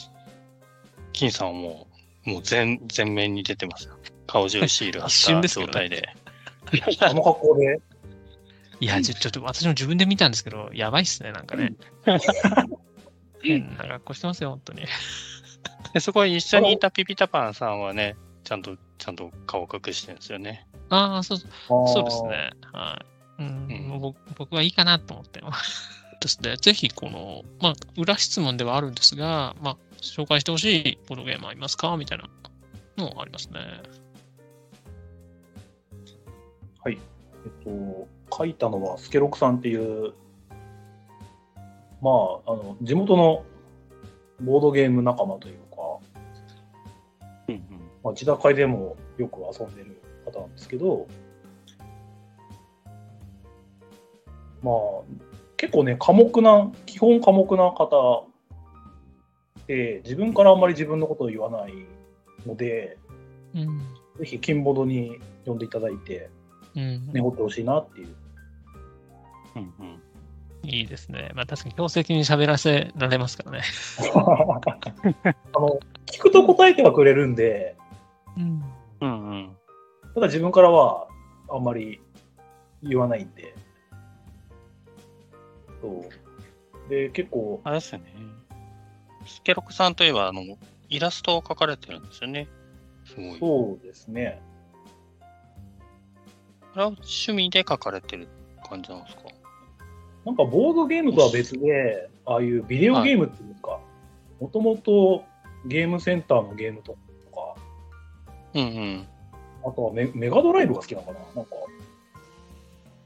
[1.14, 1.88] 金さんはも
[2.26, 3.98] う、もう全、全面に出てますよ。
[4.26, 6.10] 顔中シール貼一った瞬ですけどね状態で。
[7.02, 7.80] あの格好で。
[8.80, 11.74] いや、ちょちょっと私も自分で見たんですけど、やばいっすね、なんかね。
[13.42, 14.84] 変な格好してますよ、本当に。
[15.94, 20.68] でそこに一緒にいたピピタパンさんはね、ちゃんと、ちゃんと顔隠してるんですよね。
[20.90, 21.38] ああ、そう
[21.68, 22.24] そうです。
[22.24, 22.52] ね。
[22.74, 23.02] は
[23.40, 23.44] い。
[23.44, 25.90] うん、うん僕僕はいいかなと思ってます。
[26.22, 32.30] ですね、ぜひ、この、まあ、裏質問ではあるんですが、まあ、紹介してほしいボードゲームありますかみたいな
[32.98, 33.60] のありますね。
[37.46, 40.14] えっと、書いたのはスケロクさんっていう、
[42.02, 42.12] ま
[42.46, 43.44] あ、あの、地元の
[44.42, 46.00] ボードゲーム仲間というか、
[47.48, 47.56] うん
[48.04, 51.08] まあ、自宅会でもよく遊んでる方なんですけど、
[54.62, 54.76] まあ、
[55.58, 58.26] 結構ね、寡黙な、基本寡黙な方
[59.68, 61.74] で、自分からあんまり自分のことを言わない
[62.46, 62.98] ので、
[63.54, 63.80] うん。
[64.20, 66.30] ぜひ、金ボードに呼んでいただいて、
[66.76, 67.08] うん。
[67.14, 68.16] 寝ってほしいなっていう。
[69.56, 70.02] うんうん
[70.68, 71.32] いいですね。
[71.36, 73.64] まあ、確かに強制的に喋らせられますからね。
[75.54, 77.76] あの、聞くと答えてはくれるんで、
[78.36, 78.64] うん。
[79.02, 79.58] うんうん
[80.16, 81.08] ただ自分からは
[81.50, 82.00] あんまり
[82.82, 83.54] 言わないんで。
[85.82, 86.90] そう。
[86.90, 88.06] で、結構、あれですよね。
[89.28, 90.42] スケロクさんといえば、あの、
[90.88, 92.48] イラストを描かれてるんですよね。
[93.06, 93.40] すごい。
[93.40, 94.42] そうですね。
[96.76, 98.28] 趣味で描かれてる
[98.68, 99.24] 感じなんですか？
[100.26, 103.80] なんかボードゲームとは別で、ああいうビデオゲームっていうか、
[104.40, 105.24] もともと
[105.66, 106.98] ゲームセンターのゲームとか、
[108.54, 109.08] うんうん。
[109.64, 111.20] あとはメメガドライブが好きなのかな？
[111.36, 111.52] なんか、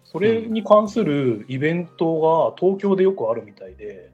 [0.05, 4.11] それに関するイベントが東京でよくあるみたいで、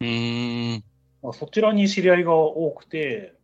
[0.00, 0.84] うーん。
[1.22, 3.34] まあ、そちらに知り合いが多くて、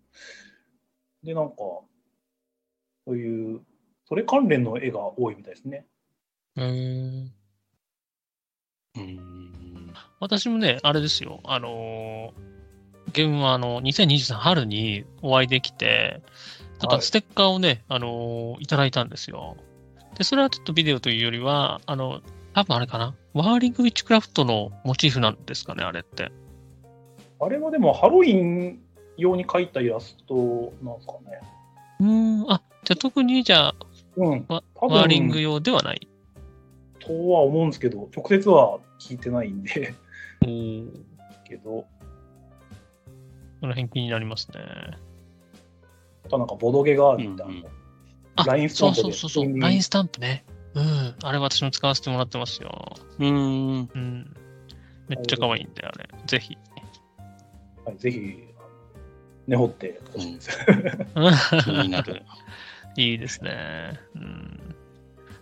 [1.23, 1.87] で、なんか、そ
[3.09, 3.61] ういう、
[4.07, 5.87] それ関連の絵が多いみたいですね。
[6.57, 7.33] うん。
[8.97, 9.95] うーん。
[10.21, 11.41] 私もね、あれですよ。
[11.45, 12.55] あのー
[13.13, 16.21] ゲームはあの、2023春にお会いできて、
[16.81, 19.57] ちょっはいとステッカーをね、あのーいただいたんですよ。
[20.17, 22.23] で、それはちょっとビデオというよりは、あの、
[22.55, 23.15] 多分あれかな。
[23.33, 26.33] ワーリングウィッチクラフトのモチーフなんですかね、あれって。
[27.41, 28.81] あれはでもハロウィン
[29.17, 31.41] 用に描いたイラストなんですかね。
[32.01, 33.75] うーん、あ、じゃあ特にじゃあ、
[34.17, 34.47] うん。
[34.49, 36.09] ワーリング用ではない。
[37.01, 39.95] とは思うんですけど、直接は聞いてないんで、
[40.43, 40.89] おー
[41.47, 41.85] けど、
[43.61, 44.61] その辺気になりますね。
[46.25, 47.65] あとなんかボドゲガールみたいうんうん
[48.37, 50.45] あ、ラインスタそうンプでそうそうそう、普通にラインスタンプね。
[50.75, 52.97] うん、あれ私も使わせてもらってますよ。
[53.19, 53.89] うーん。
[53.95, 54.37] うん。
[55.09, 56.09] めっちゃ可愛いんで、あれ。
[56.27, 56.57] ぜひ。
[57.85, 58.21] はい、ぜひ、
[59.47, 60.59] 根掘ってほしいです。
[61.65, 62.23] 気になる。
[62.97, 63.99] いいですね。
[64.15, 64.75] うん。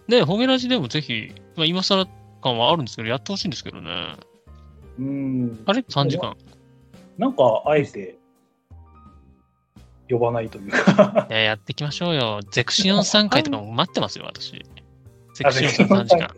[0.09, 2.07] で、ホゲラジでもぜひ、まあ、今更
[2.43, 4.17] 感はあるんですけど、やってほしいんですけどね。
[4.99, 5.63] うん。
[5.67, 6.37] あれ ?3 時間。
[7.19, 8.17] なんか、あえて、
[10.09, 11.27] 呼ばないというか。
[11.31, 12.41] いや、やっていきましょうよ。
[12.51, 14.65] ゼクシオン3回とかも待ってますよ、私。
[15.35, 16.21] セクションさん3時間。
[16.23, 16.37] はい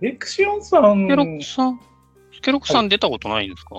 [0.00, 1.80] レクシオンさん、スケロクさん、
[2.32, 3.74] スケロクさん出たことないですか？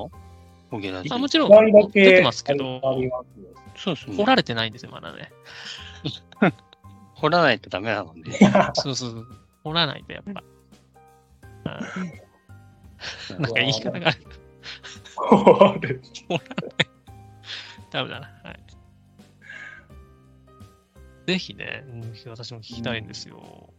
[0.69, 1.17] ホゲラジあ。
[1.17, 3.27] もちろん出てますけど、あります
[3.79, 4.17] そうですね。
[4.17, 5.31] 掘られてないんですよ、まだね。
[7.15, 8.31] 掘らないとダメなので。
[8.75, 9.27] そうそうそう。
[9.63, 10.43] 掘らないとやっぱ。
[11.65, 12.29] うん
[13.39, 14.19] なんか言い方がある。
[15.61, 16.01] ある
[17.91, 18.27] ダメだな。
[18.43, 18.59] はい。
[21.27, 23.73] ぜひね、うん私も聞きたいんですよ。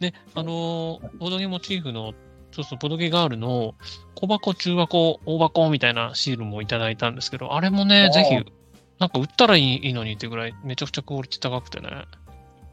[0.00, 2.14] で、あのー、ボードゲーモチーフの、
[2.50, 3.74] そうそう、ボードゲガールの
[4.16, 8.52] 小箱、中箱、大箱みたいなシールもいただいたんですけど、あれもね、ぜひ、
[9.02, 12.04] なんか売ったらいいのにってぐらい、めちゃくちゃクオリティ高くてね。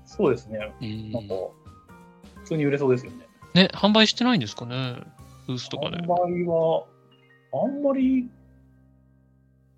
[0.05, 0.59] そうですね。
[0.79, 1.33] うんなんか、
[2.43, 3.25] 普通に売れそうですよね。
[3.55, 4.97] ね、販売してないんですかね？
[5.47, 5.97] ブースとかで。
[5.97, 6.85] 販売は、
[7.51, 8.29] あんまり、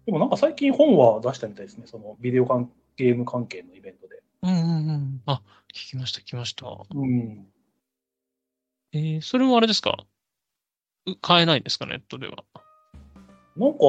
[0.05, 1.87] でもなんか最近本は出したみたいですね。
[1.87, 4.21] そのビデオ関ゲーム関係のイベントで。
[4.43, 5.21] うんうんうん。
[5.27, 5.41] あ、
[5.73, 6.65] 聞きました、聞きました。
[6.93, 7.47] うん。
[8.91, 9.97] えー、それもあれですか？
[11.05, 12.43] う買えないんですか、ネットでは。
[13.55, 13.79] なんか、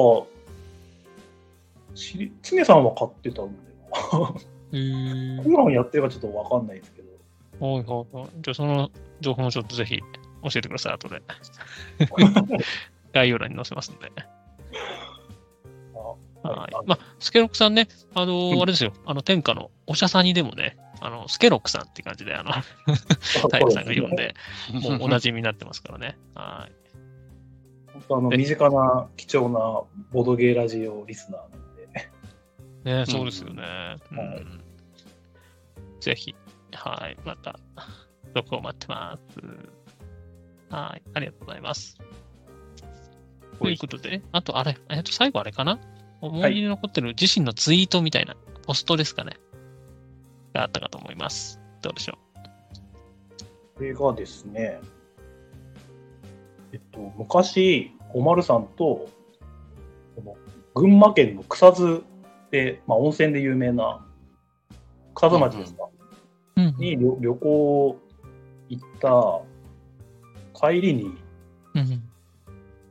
[2.41, 3.59] 常さんは買ってたんで、
[4.73, 5.43] へー。
[5.45, 7.09] 今やってるかちょっとわかんないですけど。
[7.59, 8.29] はいはいはい。
[8.41, 8.89] じゃあ、その
[9.21, 10.05] 情報もちょっとぜひ教
[10.55, 11.21] えてください、後で。
[13.13, 14.11] 概要欄に載せますんで。
[16.43, 16.73] はい。
[16.85, 22.51] まあ、スケロックさんね、あのーうんあれですよ、あの、天下のおしゃさんにでもね、あの、スケロックさんって感じで、あの、
[23.51, 24.35] 平さんが呼んで、
[24.73, 26.17] もうおなじみになってますからね。
[26.35, 26.71] はい。
[27.93, 31.41] 本当あの身近な貴重なボドゲーラジオリスナー。
[32.83, 33.63] ね、そうですよね。
[34.11, 34.45] うんはい。
[36.01, 36.35] ぜひ、
[36.73, 37.57] はい、また、
[38.33, 39.39] 録音待ってます。
[40.69, 41.97] はい、ありがとうございます。
[43.59, 45.79] ということで、あとあれ、えっと、最後あれかな？
[46.19, 48.35] 思い出に残ってる自身のツイートみたいな、
[48.65, 49.37] ポストですかね。
[50.53, 51.61] があったかと思います。
[51.81, 52.17] どうでしょ
[53.75, 54.79] これがですね、
[56.71, 59.07] えっと、昔、おまるさんと、
[60.15, 60.35] この
[60.75, 62.12] 群馬県の草津で、
[62.87, 64.05] まあ、温泉で有名な
[65.15, 65.85] 草津町ですか、
[66.57, 66.61] う。
[66.61, 67.99] うんに旅旅行
[68.69, 71.17] 行った帰りに、
[71.73, 72.03] うん。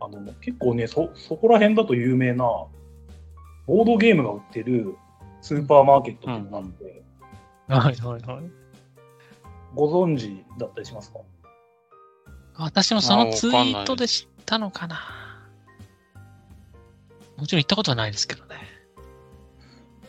[0.01, 2.44] あの結構ねそ、そこら辺だと有名な
[3.66, 4.97] ボードゲームが売ってる
[5.40, 7.02] スーパーマーケットっていうのがあって、
[7.68, 8.51] はいはいはい。
[9.74, 11.20] ご存知だったりしますか？
[12.56, 14.98] 私もそのツイートで知ったのかな。
[17.36, 18.56] もちろん行ったことはないですけどね。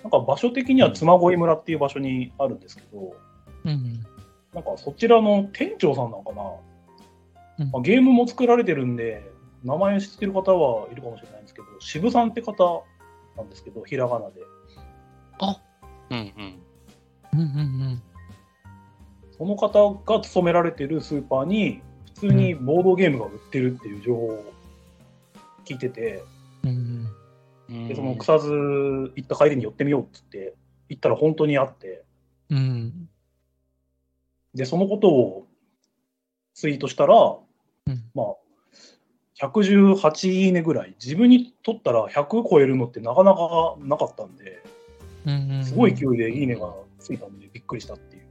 [0.03, 3.15] なんか場所的には妻恋村っていう場所にあるんですけど、
[3.65, 4.03] うん。
[4.53, 6.43] なんかそちらの店長さんなのかな、
[7.59, 9.23] うんまあ、ゲームも作られてるんで、
[9.63, 12.83] 名前知ってる方はいるかもしれないんですけど、渋さんって方
[13.37, 14.41] なんですけど、ひらがなで。
[16.09, 16.61] うんうん。
[17.33, 17.49] うんうんう
[17.95, 18.01] ん。
[19.37, 24.43] その方が勤められてるスーパーに、普通にボードゲームが売ってるっていう情報を
[25.65, 26.23] 聞いてて、
[26.63, 27.07] うんうん
[27.69, 28.49] でその草津
[29.15, 30.55] 行った帰りに寄ってみようっつって、
[30.89, 32.03] 行ったら本当にあって、
[32.49, 32.57] うん。
[32.57, 33.09] うん。
[34.53, 35.47] で、そのことを
[36.53, 38.35] ツイートしたら、うんまあ、
[39.39, 44.63] 118いいねぐらい、自分にとったら100超えるのってなかなかなかったんで、
[45.25, 45.65] うんうん。
[45.65, 48.23] すごい勢いでいいねがついたんで、びっくりしたっていう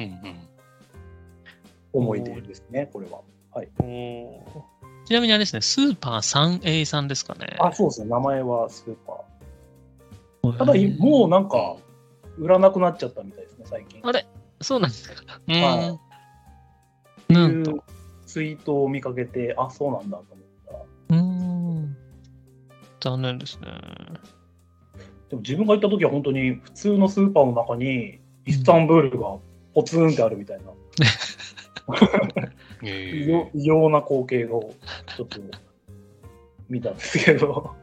[0.00, 0.36] うんうん。
[1.92, 3.20] 思い出ですね、これは。
[3.54, 4.71] おー
[5.04, 7.56] ちなみにあれですね、スーパー 3A さんですかね。
[7.60, 10.58] あ、そうですね、名前はスーパー。
[10.58, 11.76] ただ、うんもうなんか、
[12.38, 14.00] 売らなくなっちゃったみたいですね、最近。
[14.02, 14.26] あれ？
[14.60, 15.40] そうなんですか？
[15.48, 15.98] うんは
[17.28, 17.84] なんと。
[18.26, 20.78] ツイートを見かけて、あ、そうなんだと思ったら、
[21.10, 21.96] うーん。
[23.00, 23.66] 残念ですね。
[25.28, 29.36] でも自分が行った時は本当に普通のスーパーの中にイスタンブールが
[29.74, 30.64] ポツンってあるみたいな、
[32.84, 34.74] え異様異様な光景を
[35.16, 35.40] ちょっと
[36.68, 37.74] 見たんですけど、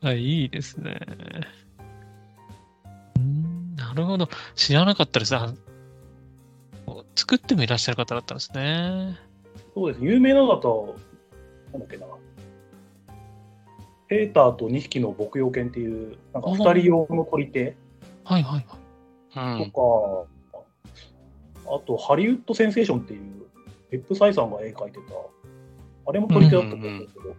[0.00, 1.00] はい、いいですね。
[3.16, 4.28] うーん、なるほど。
[4.54, 5.34] 知らなかったです。
[5.34, 5.52] あ
[7.16, 9.18] 作ってもいらっしゃる方だったんですね。
[9.74, 10.96] そうです、有名なのだと、
[11.72, 12.06] なんだっけな、
[14.08, 17.76] ペーターと2匹の牧羊犬っていう、なんか2人用の取り手
[18.24, 18.66] はいはい
[19.34, 19.62] はい。
[19.62, 20.26] うんと
[21.64, 23.46] か、あとハリウッドセンセーションっていう、
[23.94, 25.14] ベップサイさんが絵描いてた、
[26.06, 27.36] あれも取り手だったと思うんですけど、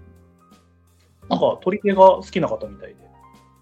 [1.29, 2.95] なんか取り手が好きな方みたいで。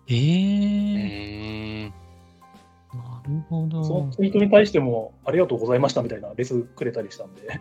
[0.10, 3.84] えうえんなるほど。
[3.84, 7.42] そのツイートに対しても、ありがとうございましたみたいなレスくれたりしたんで、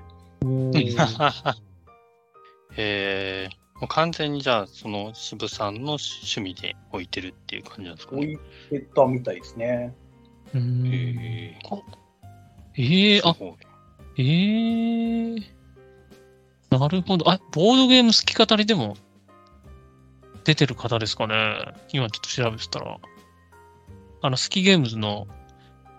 [2.76, 3.48] へえ。
[3.76, 8.22] もう完全にじゃあ、その渋さんの趣味で置いてるっていう感じなんですかね。
[8.22, 9.94] 置いてたみたいですね。
[10.52, 11.58] うーんへえ。
[12.76, 13.34] ええあ、
[14.18, 15.62] ええ
[16.70, 17.30] なるほど。
[17.30, 18.96] あ、ボードゲーム好き語りでも
[20.44, 21.34] 出てる方ですかね。
[21.92, 22.98] 今ちょっと調べてたら。
[24.22, 25.26] あの、好きゲームズの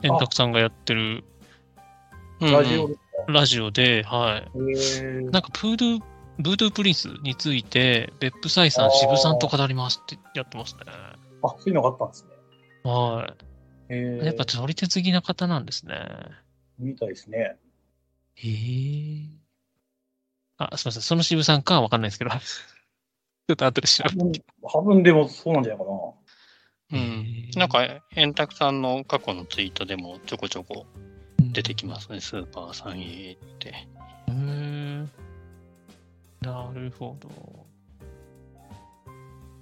[0.02, 1.24] 円卓さんがやってる
[2.40, 2.96] ラジオで
[3.28, 4.60] ラジオで、はい。
[5.32, 6.00] なんか、プードゥ、
[6.40, 10.82] ブードゥープリンスについて、別府サイさん、渋さんと語りますってやってますね。
[11.44, 12.32] あ、そういうのがあったんですね。
[12.84, 13.34] は
[13.90, 13.98] へい。
[14.22, 15.96] ーやっぱ、トリテ好きな方なんですね。
[16.80, 17.58] みたいですね。
[18.36, 19.44] へえ。
[20.58, 21.02] あ、すみません。
[21.02, 22.32] その渋さんかはわかんないですけど。
[23.46, 24.32] ちょっと後で調べ多分
[24.62, 26.00] 多分でもそうなんじゃないかな。
[26.94, 27.50] うん。
[27.56, 30.86] なんか、円卓さんの過去のツイートでもちょこちょこ
[31.52, 33.70] 出てきますね、スーパーさんへって。
[33.70, 33.88] へ
[34.30, 35.06] え。
[36.42, 37.30] なるほど。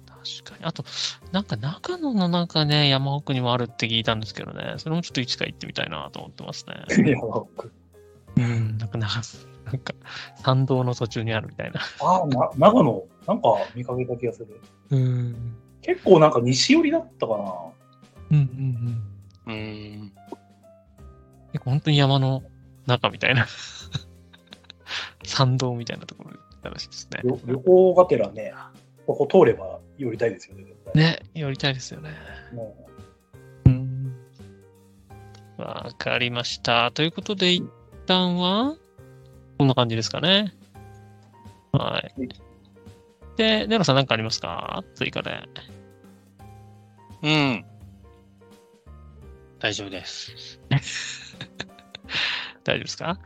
[0.06, 0.64] 確かに。
[0.64, 0.84] あと、
[1.32, 6.84] なんか長野のなんかね、山奥にもあるって聞いたんですけどね、それもちょっといつか行ってみたいなと思ってますね。
[7.04, 7.72] いや僕
[8.36, 9.94] うん、なんかな、んか、
[10.36, 11.80] 参道の途中にあるみたいな。
[12.00, 14.60] あな、長野、なんか見かけた気がする。
[14.90, 15.56] うん。
[15.82, 17.54] 結構なんか西寄りだったかな。
[18.30, 19.02] うんうん
[19.46, 19.54] うん。
[19.54, 20.12] うん。
[21.52, 22.42] 結構本当に山の
[22.86, 23.46] 中みたいな。
[25.24, 27.20] 参道みたいなところだったらしいですね。
[27.46, 28.52] 旅行がてらね、
[29.06, 30.64] ここ通れば寄りたいですよね。
[30.94, 32.10] ね、寄りたいですよね。
[32.52, 32.76] も
[33.64, 34.14] うん。
[35.56, 36.90] わかりました。
[36.92, 37.64] ということで、一
[38.06, 38.74] 旦は、
[39.58, 40.52] こんな感じですかね。
[41.72, 42.28] はいはい。
[43.36, 44.84] で、ネロさん何かありますか？
[44.94, 45.48] 追加で。
[47.22, 47.64] うん。
[49.58, 50.60] 大丈夫です。
[52.64, 53.18] 大丈夫ですか？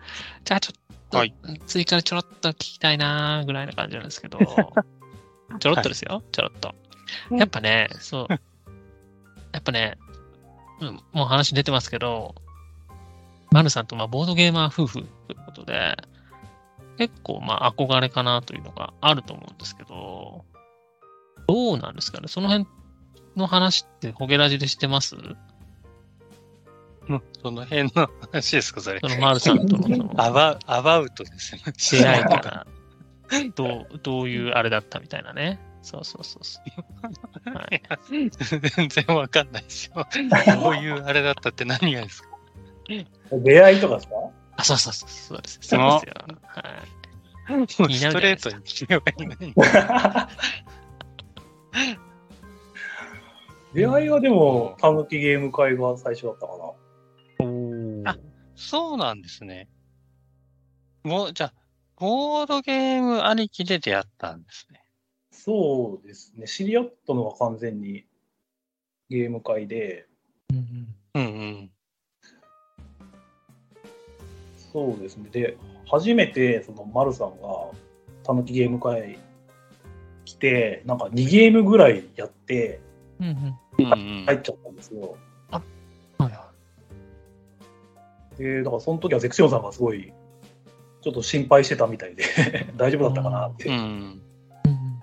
[0.45, 0.81] じゃあちょっ
[1.11, 1.35] と、はい
[1.67, 4.39] 追加でちょろっと聞きたいなぐらいな感じなんですけど、
[5.61, 6.75] ちょろっとですよ、ちょろっと。
[7.31, 8.27] やっぱね、そう。
[9.53, 9.97] やっぱね、
[10.81, 12.35] うん、もう話出てますけど、
[13.53, 14.95] マルさんとまあボードゲーマー夫婦
[15.27, 15.97] ということで、
[16.99, 20.45] 結構まあ憧れかなというのがあると思うんですけど、
[21.49, 22.29] どうなんですかね？
[22.29, 22.67] その辺
[23.37, 25.17] の話ってホゲラジでしてます？
[27.43, 29.09] その辺の話ですか、それそ。
[29.09, 31.63] のマルさんとのその アバアバウトですね。
[31.77, 32.67] 出会いから、
[33.55, 35.61] どう、どういうあれだったみたいなね。
[35.83, 36.61] そうそうそうそ
[37.47, 37.51] う。
[37.57, 40.05] はい、 全然わかんないですよ。
[40.61, 42.29] どういうあれだったって何がですか？
[42.31, 42.36] う
[43.33, 44.15] 出会いとかですか？
[44.57, 45.59] あ、そうそうそう、そうです。
[45.63, 46.15] そうですよ。
[46.47, 47.67] はい。
[47.69, 47.77] ス
[48.13, 49.55] トレートに聞けばいいのに。
[53.75, 58.11] 出会いはでも、たぬきゲーム会が最初だったかな。
[58.11, 58.17] あ
[58.55, 59.69] そうなんですね。
[61.05, 61.55] もう、じゃあ、
[61.97, 64.83] ボードゲームありきで出会ったんですね。
[65.31, 66.47] そうですね。
[66.47, 68.07] 知り合ったのは完全に
[69.11, 70.07] ゲーム会で、
[70.51, 71.71] うんうんうんうん。
[74.77, 75.31] そうですね。
[75.31, 75.57] で、
[75.91, 77.71] 初めて、その、丸さんが、
[78.25, 79.19] たぬきゲーム会
[80.27, 82.83] 来て、なんか2ゲームぐらいやって、
[83.19, 85.17] 入っちゃったんですよ。
[85.51, 85.63] は
[86.19, 86.51] いは
[88.37, 90.13] で、だからその時はゼクシオンさんがすごい、
[91.01, 92.25] ちょっと心配してたみたいで、
[92.77, 93.71] 大丈夫だったかなって。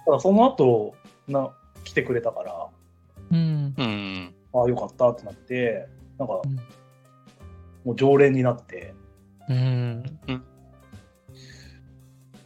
[0.05, 0.93] ただその後
[1.27, 1.49] な
[1.83, 2.67] 来てくれたから、
[3.31, 4.33] うんうん。
[4.53, 5.87] ああ、よかったってなって、
[6.19, 6.55] なんかうん、
[7.85, 8.93] もう常連になって、
[9.49, 10.03] うん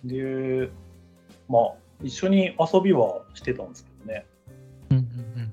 [0.04, 0.70] で、
[1.50, 4.26] まあ、一緒に遊びはしてたんですけどね、
[4.92, 5.52] うんうん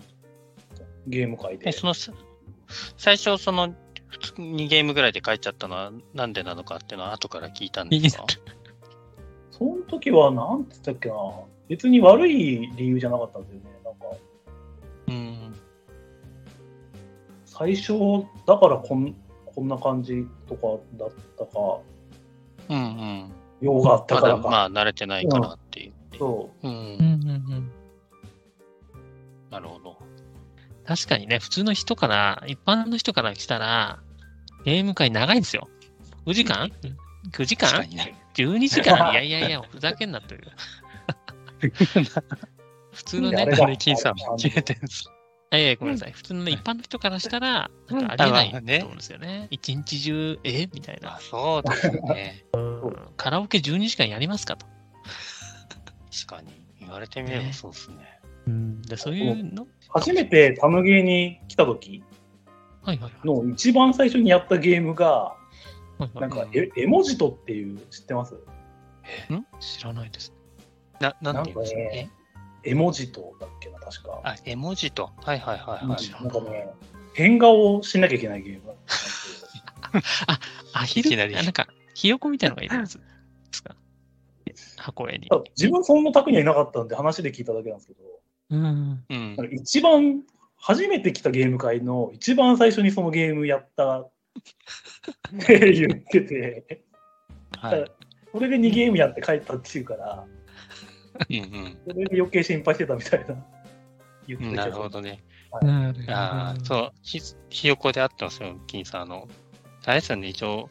[1.06, 1.72] ゲーム会でえ、。
[1.72, 2.12] その、さ
[2.96, 3.74] 最初、その、
[4.08, 8.24] 普通にゲームぐらいで帰っちゃったのは、なんでなのかっていうのは後から聞いたんですか？
[9.50, 11.14] その時は、なんて言ったっけな、
[11.68, 13.66] 別に悪い理由じゃなかったんですよね。
[13.84, 14.06] なんか、
[15.08, 15.54] うん。
[17.44, 17.92] 最初、
[18.46, 19.14] だからこん
[19.54, 20.66] こんな感じとか
[20.96, 21.08] だっ
[21.38, 21.78] たか、
[22.68, 23.32] うんうん。
[23.60, 24.48] 用があったまだ、からか。
[24.50, 25.92] まあ、慣れてないからっていう。
[26.18, 26.70] そうう。
[26.70, 27.70] うんうんんうん
[29.50, 29.98] なるほど。
[30.84, 34.00] 確かにね、普通の人から、一般の人からしたら、
[34.64, 35.68] ゲーム会長いんですよ。
[36.26, 36.72] 9時間
[37.30, 37.88] ?9 時間？
[37.90, 38.18] ね。
[38.34, 39.12] ?12 時間？
[39.12, 40.42] いやいやいや、ふざけんなという。
[42.92, 45.08] 普通のねあれ、だ金金さんも消えてるんです。
[45.56, 46.12] いやいや、ごめんなさい。
[46.12, 49.48] 普通のね、一般の人からしたら、なんかありえないと思うんですよね。
[49.50, 51.18] 一日中、えみたいあな。
[51.20, 52.44] そうですね。
[52.54, 52.74] うん
[53.16, 54.66] カラオケ12時間やりますかと。
[56.26, 56.52] 確かに。
[56.80, 57.96] 言われてみればそうですね。
[58.46, 59.66] うん、でそういうの？
[59.88, 62.02] 初めてタムゲーに来た時。
[63.24, 65.34] の一番最初にやったゲームが、
[66.14, 68.34] ないんかエエモジトっていう、知ってます？
[69.60, 70.34] 知らないです。
[71.00, 72.10] な、なんて言うんですかね。
[72.66, 74.20] エモジトだっけな、確か。
[74.24, 75.10] あ、絵文字と。
[75.22, 76.10] はいはいはいはい。
[76.10, 76.68] なんかね、
[77.14, 78.82] 変顔をしなきゃいけないゲームだった
[79.98, 80.26] んです
[80.72, 83.04] アヒルなりあなんか、ひよこみたいなのがいるやつで
[83.54, 83.76] すか？
[84.82, 85.28] 箱絵に。
[85.56, 88.00] 自分そんな宅にはいなかったんで話で聞いただけなんですけど、
[88.50, 89.04] うん。
[89.08, 90.22] うん一番
[90.56, 94.10] 初めて来たゲーム会の一番最初にそのゲームやった っ
[95.46, 96.82] て言ってて、
[97.58, 97.84] はい。
[98.32, 100.26] それで2ゲームやって帰ったっていうから、
[101.30, 103.46] うんうんそれで余計心配してたみたいな
[104.26, 104.54] 言ってうん。
[104.54, 105.22] なるほどね。
[105.62, 107.20] なるほどああ、そう、ひ、
[107.50, 109.02] ひよこであってますよ、金さん。
[109.02, 109.28] あの、
[109.84, 110.68] あれですよね、一応。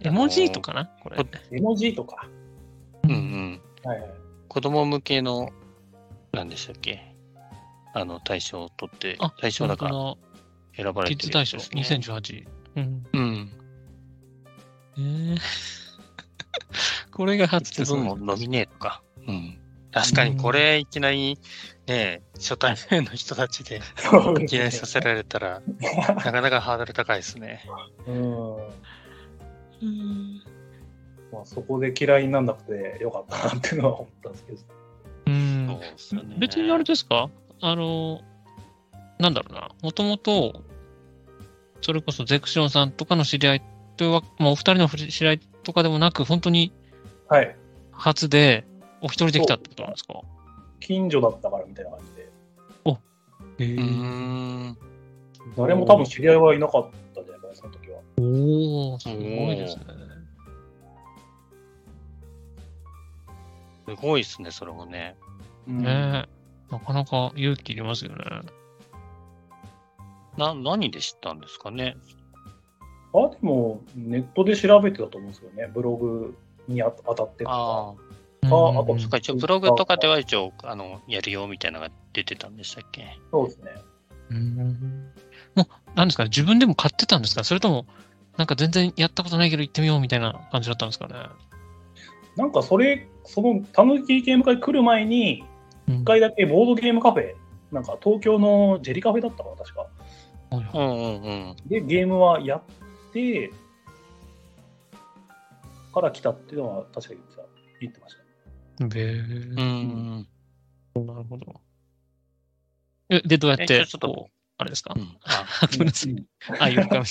[0.00, 0.86] 絵文字とかな？
[1.02, 1.16] これ。
[1.50, 2.28] 絵文字とか。
[3.04, 3.60] うんうん。
[3.84, 4.10] はいはい。
[4.48, 5.50] 子供向けの、
[6.32, 7.14] 何でしたっけ？
[7.94, 10.18] あの、大賞を取ってあ、大賞だから本
[10.76, 11.98] 選ばれてる当だキッズ大賞やつですね。
[11.98, 12.46] 2018。
[12.76, 13.06] うん。
[13.12, 13.52] うん。
[14.98, 15.38] えー
[17.12, 19.02] これが初です自分もノミネートか。
[19.28, 19.58] うん。
[19.92, 21.38] 確かにこれいきなり
[21.86, 23.80] ね、初対面の人たちで
[24.46, 25.62] 記念させられたら、
[26.16, 27.64] なかなかハードル高いですね。
[28.06, 28.56] うん。
[28.56, 30.42] うん
[31.32, 34.58] まあ、そこで嫌いにならなくてよかったなっていうのは思ったんですけど。
[35.26, 36.36] うんそうね。
[36.38, 37.30] 別にあれですか？
[37.60, 38.20] あの、
[39.18, 40.62] なんだろうな、もともと、
[41.80, 43.62] それこそゼクションさんとかの知り合い
[43.96, 46.72] というわ、まあ、お二人の知り合いとかでもなく、本当に
[47.28, 47.56] はい。
[47.92, 48.64] 初で、
[49.00, 50.20] お一人できたってことなんですか？
[50.80, 52.28] 近所だったからみたいな感じで。
[53.60, 54.78] へうーん。
[55.56, 58.00] 誰も多分知り合いはいなかったんじゃないかな、その時は。
[58.18, 59.84] おおすごいですね。
[63.88, 65.16] すごいですね、それもね。
[65.66, 68.24] うんねえなかなか勇気いりますよね。
[70.36, 71.96] な、何で知ったんですかね？
[73.14, 75.70] あ、でも、ネットで調べてたと思うんですよね。
[75.74, 76.36] ブログ
[76.68, 77.94] にあ当たってとか。
[78.42, 78.68] ああ。
[78.78, 83.18] ああとうんそっか、一応ブログとかでは一応、あの、やるよみたいなのが出てたんでしたっけ？
[83.30, 83.70] そうですね。
[84.30, 85.12] うん
[85.54, 85.66] もう、
[85.96, 87.44] なんですかね、自分でも買ってたんですか？
[87.44, 87.86] それとも、
[88.36, 91.14] なんか全然やったことないけど行ってみようみたいな感じだったんですかね？
[92.36, 95.44] なんかそれ、その、たぬきゲーム会来る前に、
[95.88, 97.34] うん一回だけボードゲームカフェ、
[97.72, 99.86] なんか東京のジェリカフェだったかな、確か。
[100.52, 101.56] うんうんうん。
[101.66, 102.62] で、ゲームはやっ
[103.12, 103.50] て、
[105.94, 107.42] から来たっていうのは確か言ってた
[107.80, 108.17] 言ってました。
[108.86, 110.26] べーうん
[110.96, 111.06] うん。
[111.06, 111.60] なるほど。
[113.10, 115.16] え、で、どうやっえて、ちょっとあれですか、うん。
[115.24, 116.26] あ、ごめんなさい。
[116.58, 117.04] あ、いうか、いい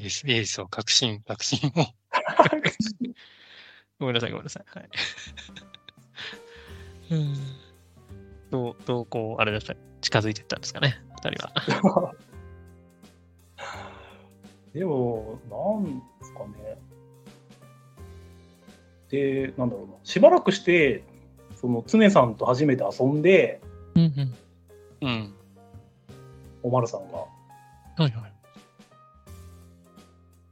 [0.00, 0.68] です、いいですよ。
[0.68, 1.72] 確信、確信を。
[3.98, 4.64] ごめんなさい、ごめんなさい。
[4.66, 4.88] はい。
[7.10, 7.34] うん。
[8.50, 11.52] どう、どう、こう、あれですか、近づいていったんですかね、二人は。
[14.72, 16.78] でも、なんですかね。
[19.10, 19.94] で、なんだろうな。
[20.04, 21.02] しばらくして、
[21.60, 23.60] その、常さんと初めて遊んで、
[23.94, 24.02] うん
[25.00, 25.08] うん。
[25.08, 25.34] うん。
[26.62, 27.18] おまるさんが。
[27.18, 27.28] は
[27.98, 28.12] いはい。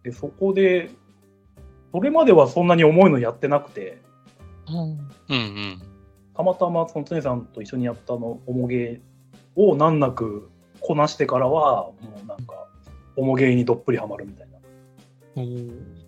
[0.05, 0.91] で、そこで、
[1.93, 4.01] それまではそんなに重いのやってなくて、
[4.69, 4.99] うんうん
[5.31, 5.83] うん。
[6.35, 10.51] たまたまその常さんと一緒にやったの、重ゲーを難なく
[10.81, 12.67] こなしてからは、もうなんか、
[13.17, 14.59] 重ゲーにどっぷりハマるみたいな。
[15.37, 16.06] おー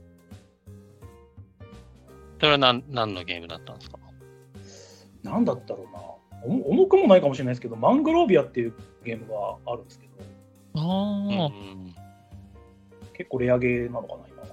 [2.39, 3.99] それは何、何のゲームだったんですか？
[5.23, 6.01] なんだったろうな。
[6.45, 8.75] 重重くもないかもしれないですけど、マングロービアっていう
[9.05, 10.13] ゲームがあるんですけど、
[10.81, 11.51] あうんあ、
[13.15, 14.49] 結構レアゲーなのかな、今は。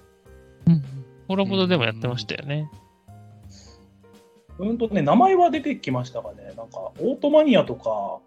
[0.68, 0.84] うん。
[1.28, 2.72] ホラボドでもやってましたよね。
[4.58, 8.20] うんとね、名前は出てきましたがね、なんか、オートマニアとか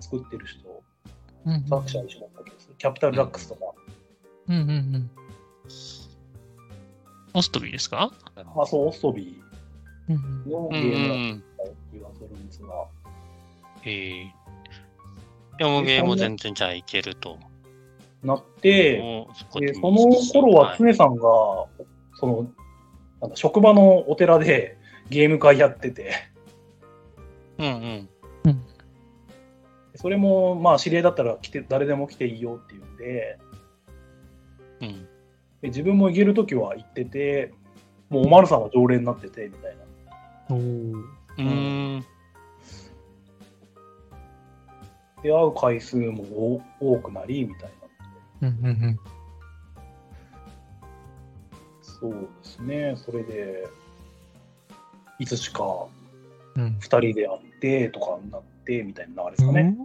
[0.00, 0.82] 作ってる人、
[1.44, 2.74] うん作者一緒だった気がする。
[2.78, 3.60] キャピタルラックスとか、
[4.48, 5.10] うんうんうん。
[7.34, 8.12] オストビーですか？
[8.36, 9.42] あ、そう、オストビ
[10.08, 11.44] うんーのうんうゲームだっん。
[11.58, 12.68] た気がするんですが、
[13.84, 14.34] ええ
[15.58, 17.38] でもゲームも全然じゃあいけると。
[18.22, 19.00] なって、
[19.54, 21.22] ででその頃は常さんが、
[22.14, 22.52] その、
[23.20, 24.78] なんだ、職場のお寺で
[25.08, 26.12] ゲーム会やってて、
[27.58, 28.62] うんうん。
[29.94, 33.38] それも、まあ、知り合いだったら来て、誰でも来ていいよっていうんで、
[34.80, 35.08] うん。
[35.62, 37.54] で自分も行けるときは行ってて、
[38.10, 39.84] もうおまるさんは常連になってて、みたいな。
[40.50, 42.04] おーうーん。
[45.22, 47.70] で、会う回数も多多くなり、みたい
[48.40, 48.48] な。
[48.48, 48.98] うんうんうん。
[51.80, 53.68] そうですね、それで、
[55.20, 55.86] いつしか
[56.56, 59.76] うん二人で会ってとかになって、みたいな流れですかね。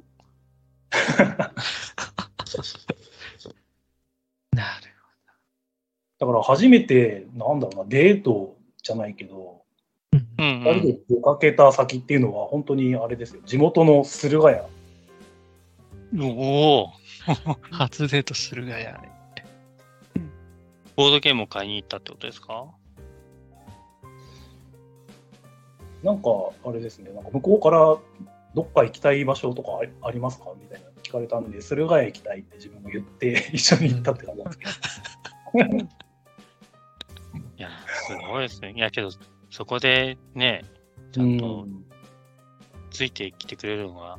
[4.53, 4.86] なる
[6.19, 9.63] だから初めて、なんだろうな、デートじゃないけど、ほ
[10.11, 10.17] ど。
[10.39, 14.65] うん二人で出かけた先っていうのは、本当にあれですよ、地元の駿河屋。
[16.13, 16.21] うん。
[16.23, 16.89] おお。
[17.71, 19.01] 初デートするがや。
[20.95, 22.65] ボードゲームを買いに行ったってことですか？
[26.03, 26.29] なんか、
[26.65, 27.97] あれですね、なんか向こうから
[28.55, 30.53] どっか行きたい場所とかありありますか？
[30.59, 35.87] みたいな聞かれたんで、駿河屋行きたいって自分も言って、 一緒に行ったって感じなんですけど。
[37.57, 37.69] いや、
[38.07, 38.73] すごいですね。
[38.75, 39.09] いや、けど、
[39.49, 40.63] そこでね、
[41.11, 41.83] ちゃんとうん
[42.91, 44.17] ついてきてくれるのが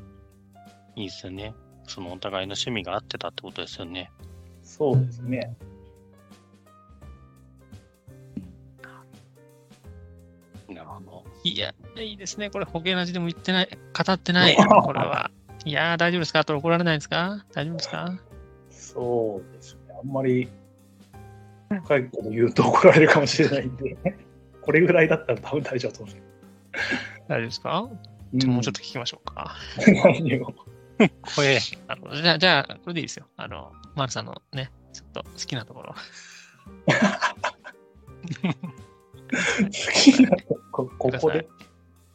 [0.97, 1.55] いいですよね。
[1.87, 4.11] そのお互いの趣味が合ってたってことですよね。
[4.63, 5.57] そうですね。
[10.69, 11.25] なるほど。
[11.45, 12.51] いや、いいですね。
[12.51, 13.69] これ、保険なしでも言ってない、
[14.07, 14.55] 語ってない。
[14.85, 15.31] これは。
[15.65, 16.41] いやー、大丈夫ですか？
[16.41, 17.45] あと怒られないですか？
[17.53, 18.19] 大丈夫ですか？
[18.71, 19.81] そうですね。
[20.01, 20.49] あんまり
[21.69, 23.97] 深いこと言うと怒られるかもしれないんで、
[24.63, 26.19] これぐらいだったら多分大丈夫だと思うん
[27.29, 27.89] 大丈夫ですか？
[28.33, 29.55] ですもうちょっと聞きましょうか。
[29.85, 29.91] と。
[29.93, 30.47] 何を？
[30.47, 30.55] こ
[31.43, 33.27] れ、あのじゃあ、じゃあ、これでいいですよ。
[33.37, 35.95] あの、マルさんのね、ちょっと好きなところ。
[36.87, 36.93] 好
[39.93, 40.31] きな
[40.73, 40.91] こ？
[40.99, 41.49] ここで？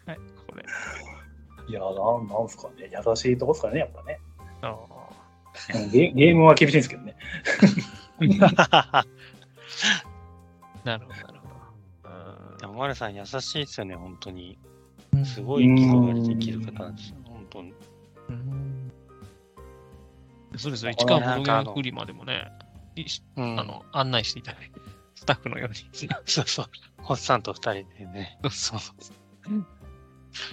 [0.06, 0.66] はい、ここで。
[1.68, 2.90] いや、なんなんすかね。
[2.92, 4.20] 優しいとこですかね、やっぱね。
[5.92, 7.16] ゲゲームは厳しいんですけどね。
[9.84, 12.58] ー なるほど、なるほど。
[12.58, 14.58] でも、マルさん優しいですよね、本当に。
[15.14, 17.74] うんすごい気配りできる方なんですよ、本当に。
[18.30, 18.92] うん
[20.58, 20.90] そうですよ。
[20.90, 22.52] あ市川なんかあのボードゲームフリマでもね、
[23.36, 24.80] あの案内していただいて、
[25.16, 25.76] スタッフのように。
[26.26, 26.66] そうそう。
[26.98, 28.80] ホッサンと二人でね、そう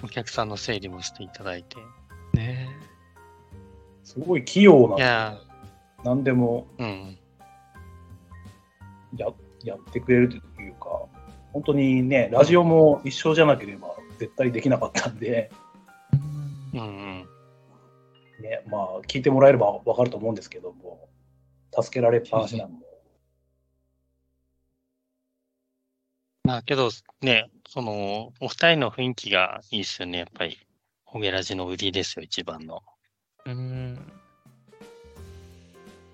[0.02, 1.76] お客さんの整理もしていただいて。
[2.34, 2.68] ね
[4.04, 5.38] すごい器用なんで、いや
[6.04, 7.18] 何でもうん。
[9.16, 9.28] や
[9.64, 11.06] やってくれるというか、
[11.52, 15.50] 本当にね、ラジオも一緒じゃなければ絶対できなかったんで、
[16.72, 17.28] うんうん。
[18.40, 21.08] ね、まあ、聞いてもらえればわかると思うんですけども、
[21.72, 22.86] 助けられっぱなしなんで。
[26.44, 30.58] まあけど、ね、その、お二人の雰囲気がいいですよね、やっぱり。
[31.04, 32.82] ホゲラジの売りですよ、一番の。
[33.46, 34.12] うん。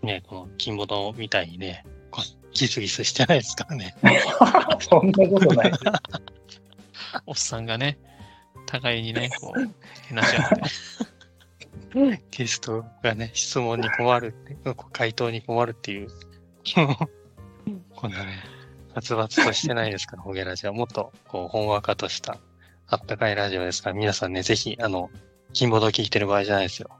[0.02, 1.84] ね、この金ボドみたいにね、
[2.56, 3.94] ギスギスしてないですからね。
[4.80, 5.72] そんなことない。
[7.26, 7.98] おっさんがね、
[8.66, 12.20] 互いにね、こう、けなし合って。
[12.30, 14.56] ゲストがね、質問に困るって、
[14.92, 16.08] 回答に困るっていう。
[17.94, 18.42] こんなね、
[18.94, 20.72] 殺伐としてないですから、ホゲラジは。
[20.72, 22.38] もっと、こう、ほんわかとした、
[22.88, 25.10] あったかいラジオですから、皆さんね、ぜひ、あの、
[25.52, 26.90] 金ボド聞いてる場合じゃないですよ。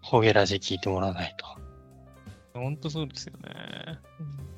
[0.00, 1.53] ホゲラジ聞いてもらわないと。
[2.54, 3.98] 本当そうですよね。
[4.20, 4.54] うん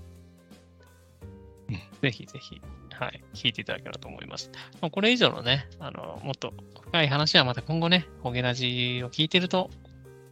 [2.03, 2.61] ぜひぜひ、
[2.93, 4.51] はい、聞いていただければと思います。
[4.81, 6.53] まあ、これ以上のね、あの、もっと
[6.83, 9.71] 深い話はまた今後ね、ホゲラジを聞いてると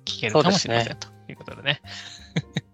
[0.04, 1.82] 聞けるかもしれません、ということでね。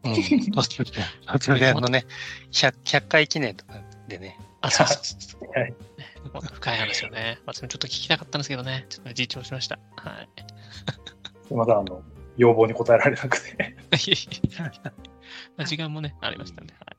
[0.04, 0.50] うん。
[0.52, 0.90] 途中で、
[1.26, 2.04] 途中であのね、
[2.52, 5.50] 100, 100回記念とかでね、あ、そうそうそうそう。
[5.58, 5.74] はい
[6.34, 9.78] もっと深い話をね、私もちょっと聞きたかったんですけどね、ちょっと実調しました。
[9.96, 10.28] はい。
[11.48, 12.02] すみません、あの、
[12.36, 13.76] 要望に応えられなくて。
[15.66, 16.74] 時間もね、ありましたんで。
[16.74, 16.96] はいはい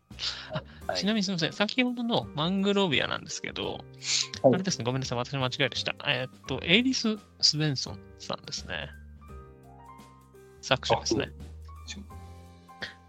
[0.98, 3.74] ちなみにすみません、先ほどのマングロービアなんですけど、
[4.44, 5.96] はいあれですね、ごめんなさい、私の間違いでした。
[6.06, 8.90] えーっと、エイリス・スベンソンさんですね。
[10.62, 11.32] 作者ですね。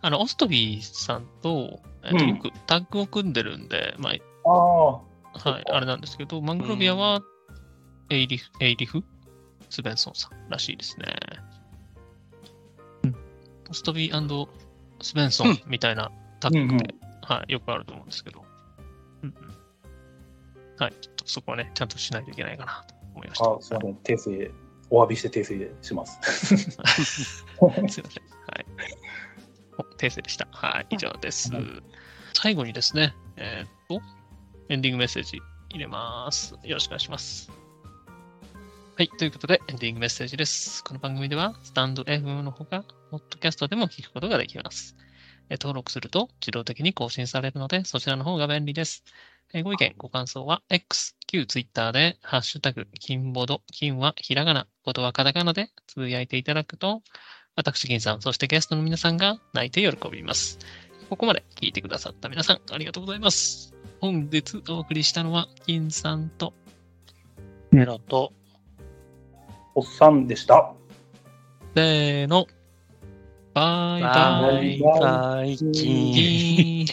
[0.00, 4.12] あの、オストビーさんと、えーよくタッグを組んでるんで、まあ
[4.44, 4.50] あ、
[5.44, 7.22] あ、はい、あれなんですけど、マングロービアは
[8.10, 9.02] エイリフ、エイリフ・
[9.70, 11.06] スベンソンさんらしいですね。
[13.72, 14.48] ストビー
[15.00, 18.44] スベンソンみたいなタッグって、はい、よくあると思うんですけど。
[19.22, 19.34] うんうん。
[20.78, 23.44] はい、ちょっとそこはね、ちゃんとしないといけないかなと思いました。
[23.44, 24.50] あすみません、訂正、
[24.90, 26.18] お詫びして訂正します。
[26.54, 26.88] すいま
[27.88, 28.04] せん。
[28.04, 28.10] は
[28.60, 28.66] い。
[29.78, 30.48] お訂正でした。
[30.50, 31.64] はい、以上ですはい。
[32.34, 34.02] 最後にですね、えーっと、
[34.68, 35.40] エンディングメッセージ
[35.70, 36.54] 入れます。
[36.64, 37.50] よろしくお願いします。
[38.96, 40.84] はい、ということで、エンディングメッセージです。
[40.84, 44.96] この番組では、スタンド FM のほか、ポッドキャストでも聞くことができます。
[45.50, 49.04] えー登録すると自動的に更新されるので、そちらの方が便利です。
[49.52, 57.02] えーご意見、ご感想は X、旧 Twitter で、ハッシュタグ、金ボド、金はひらがな、ボドはカタカナでつぶやいていただくと、
[57.54, 60.58] 私、金さん、そしてゲストの皆さんが泣いて喜びます。
[61.10, 63.74] ここまで聞いてくださった皆さん、ありがとうございます。
[64.00, 66.54] 本日お送りしたのは、金さんと、
[67.70, 68.32] メロと、
[69.74, 70.72] おっさんでした。
[71.74, 72.46] せーの、
[73.54, 74.80] バイバイ。
[75.00, 76.86] バイキン。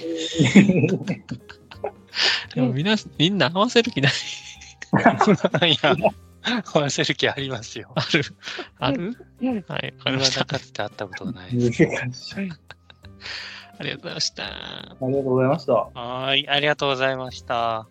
[2.53, 4.11] でもみんな、みんな合わせる気ない。
[4.11, 5.95] いや、
[6.73, 7.93] 合わせる気ありますよ。
[7.95, 8.23] ある？
[8.79, 9.15] ある？
[9.67, 10.45] はい、わかりました。
[10.45, 11.51] かつて会ったことがない。
[11.53, 11.87] 難しい。
[13.79, 14.43] ありがとうございました。
[14.43, 15.73] ありがとうございました。
[15.73, 17.87] はい、ありがとうございました。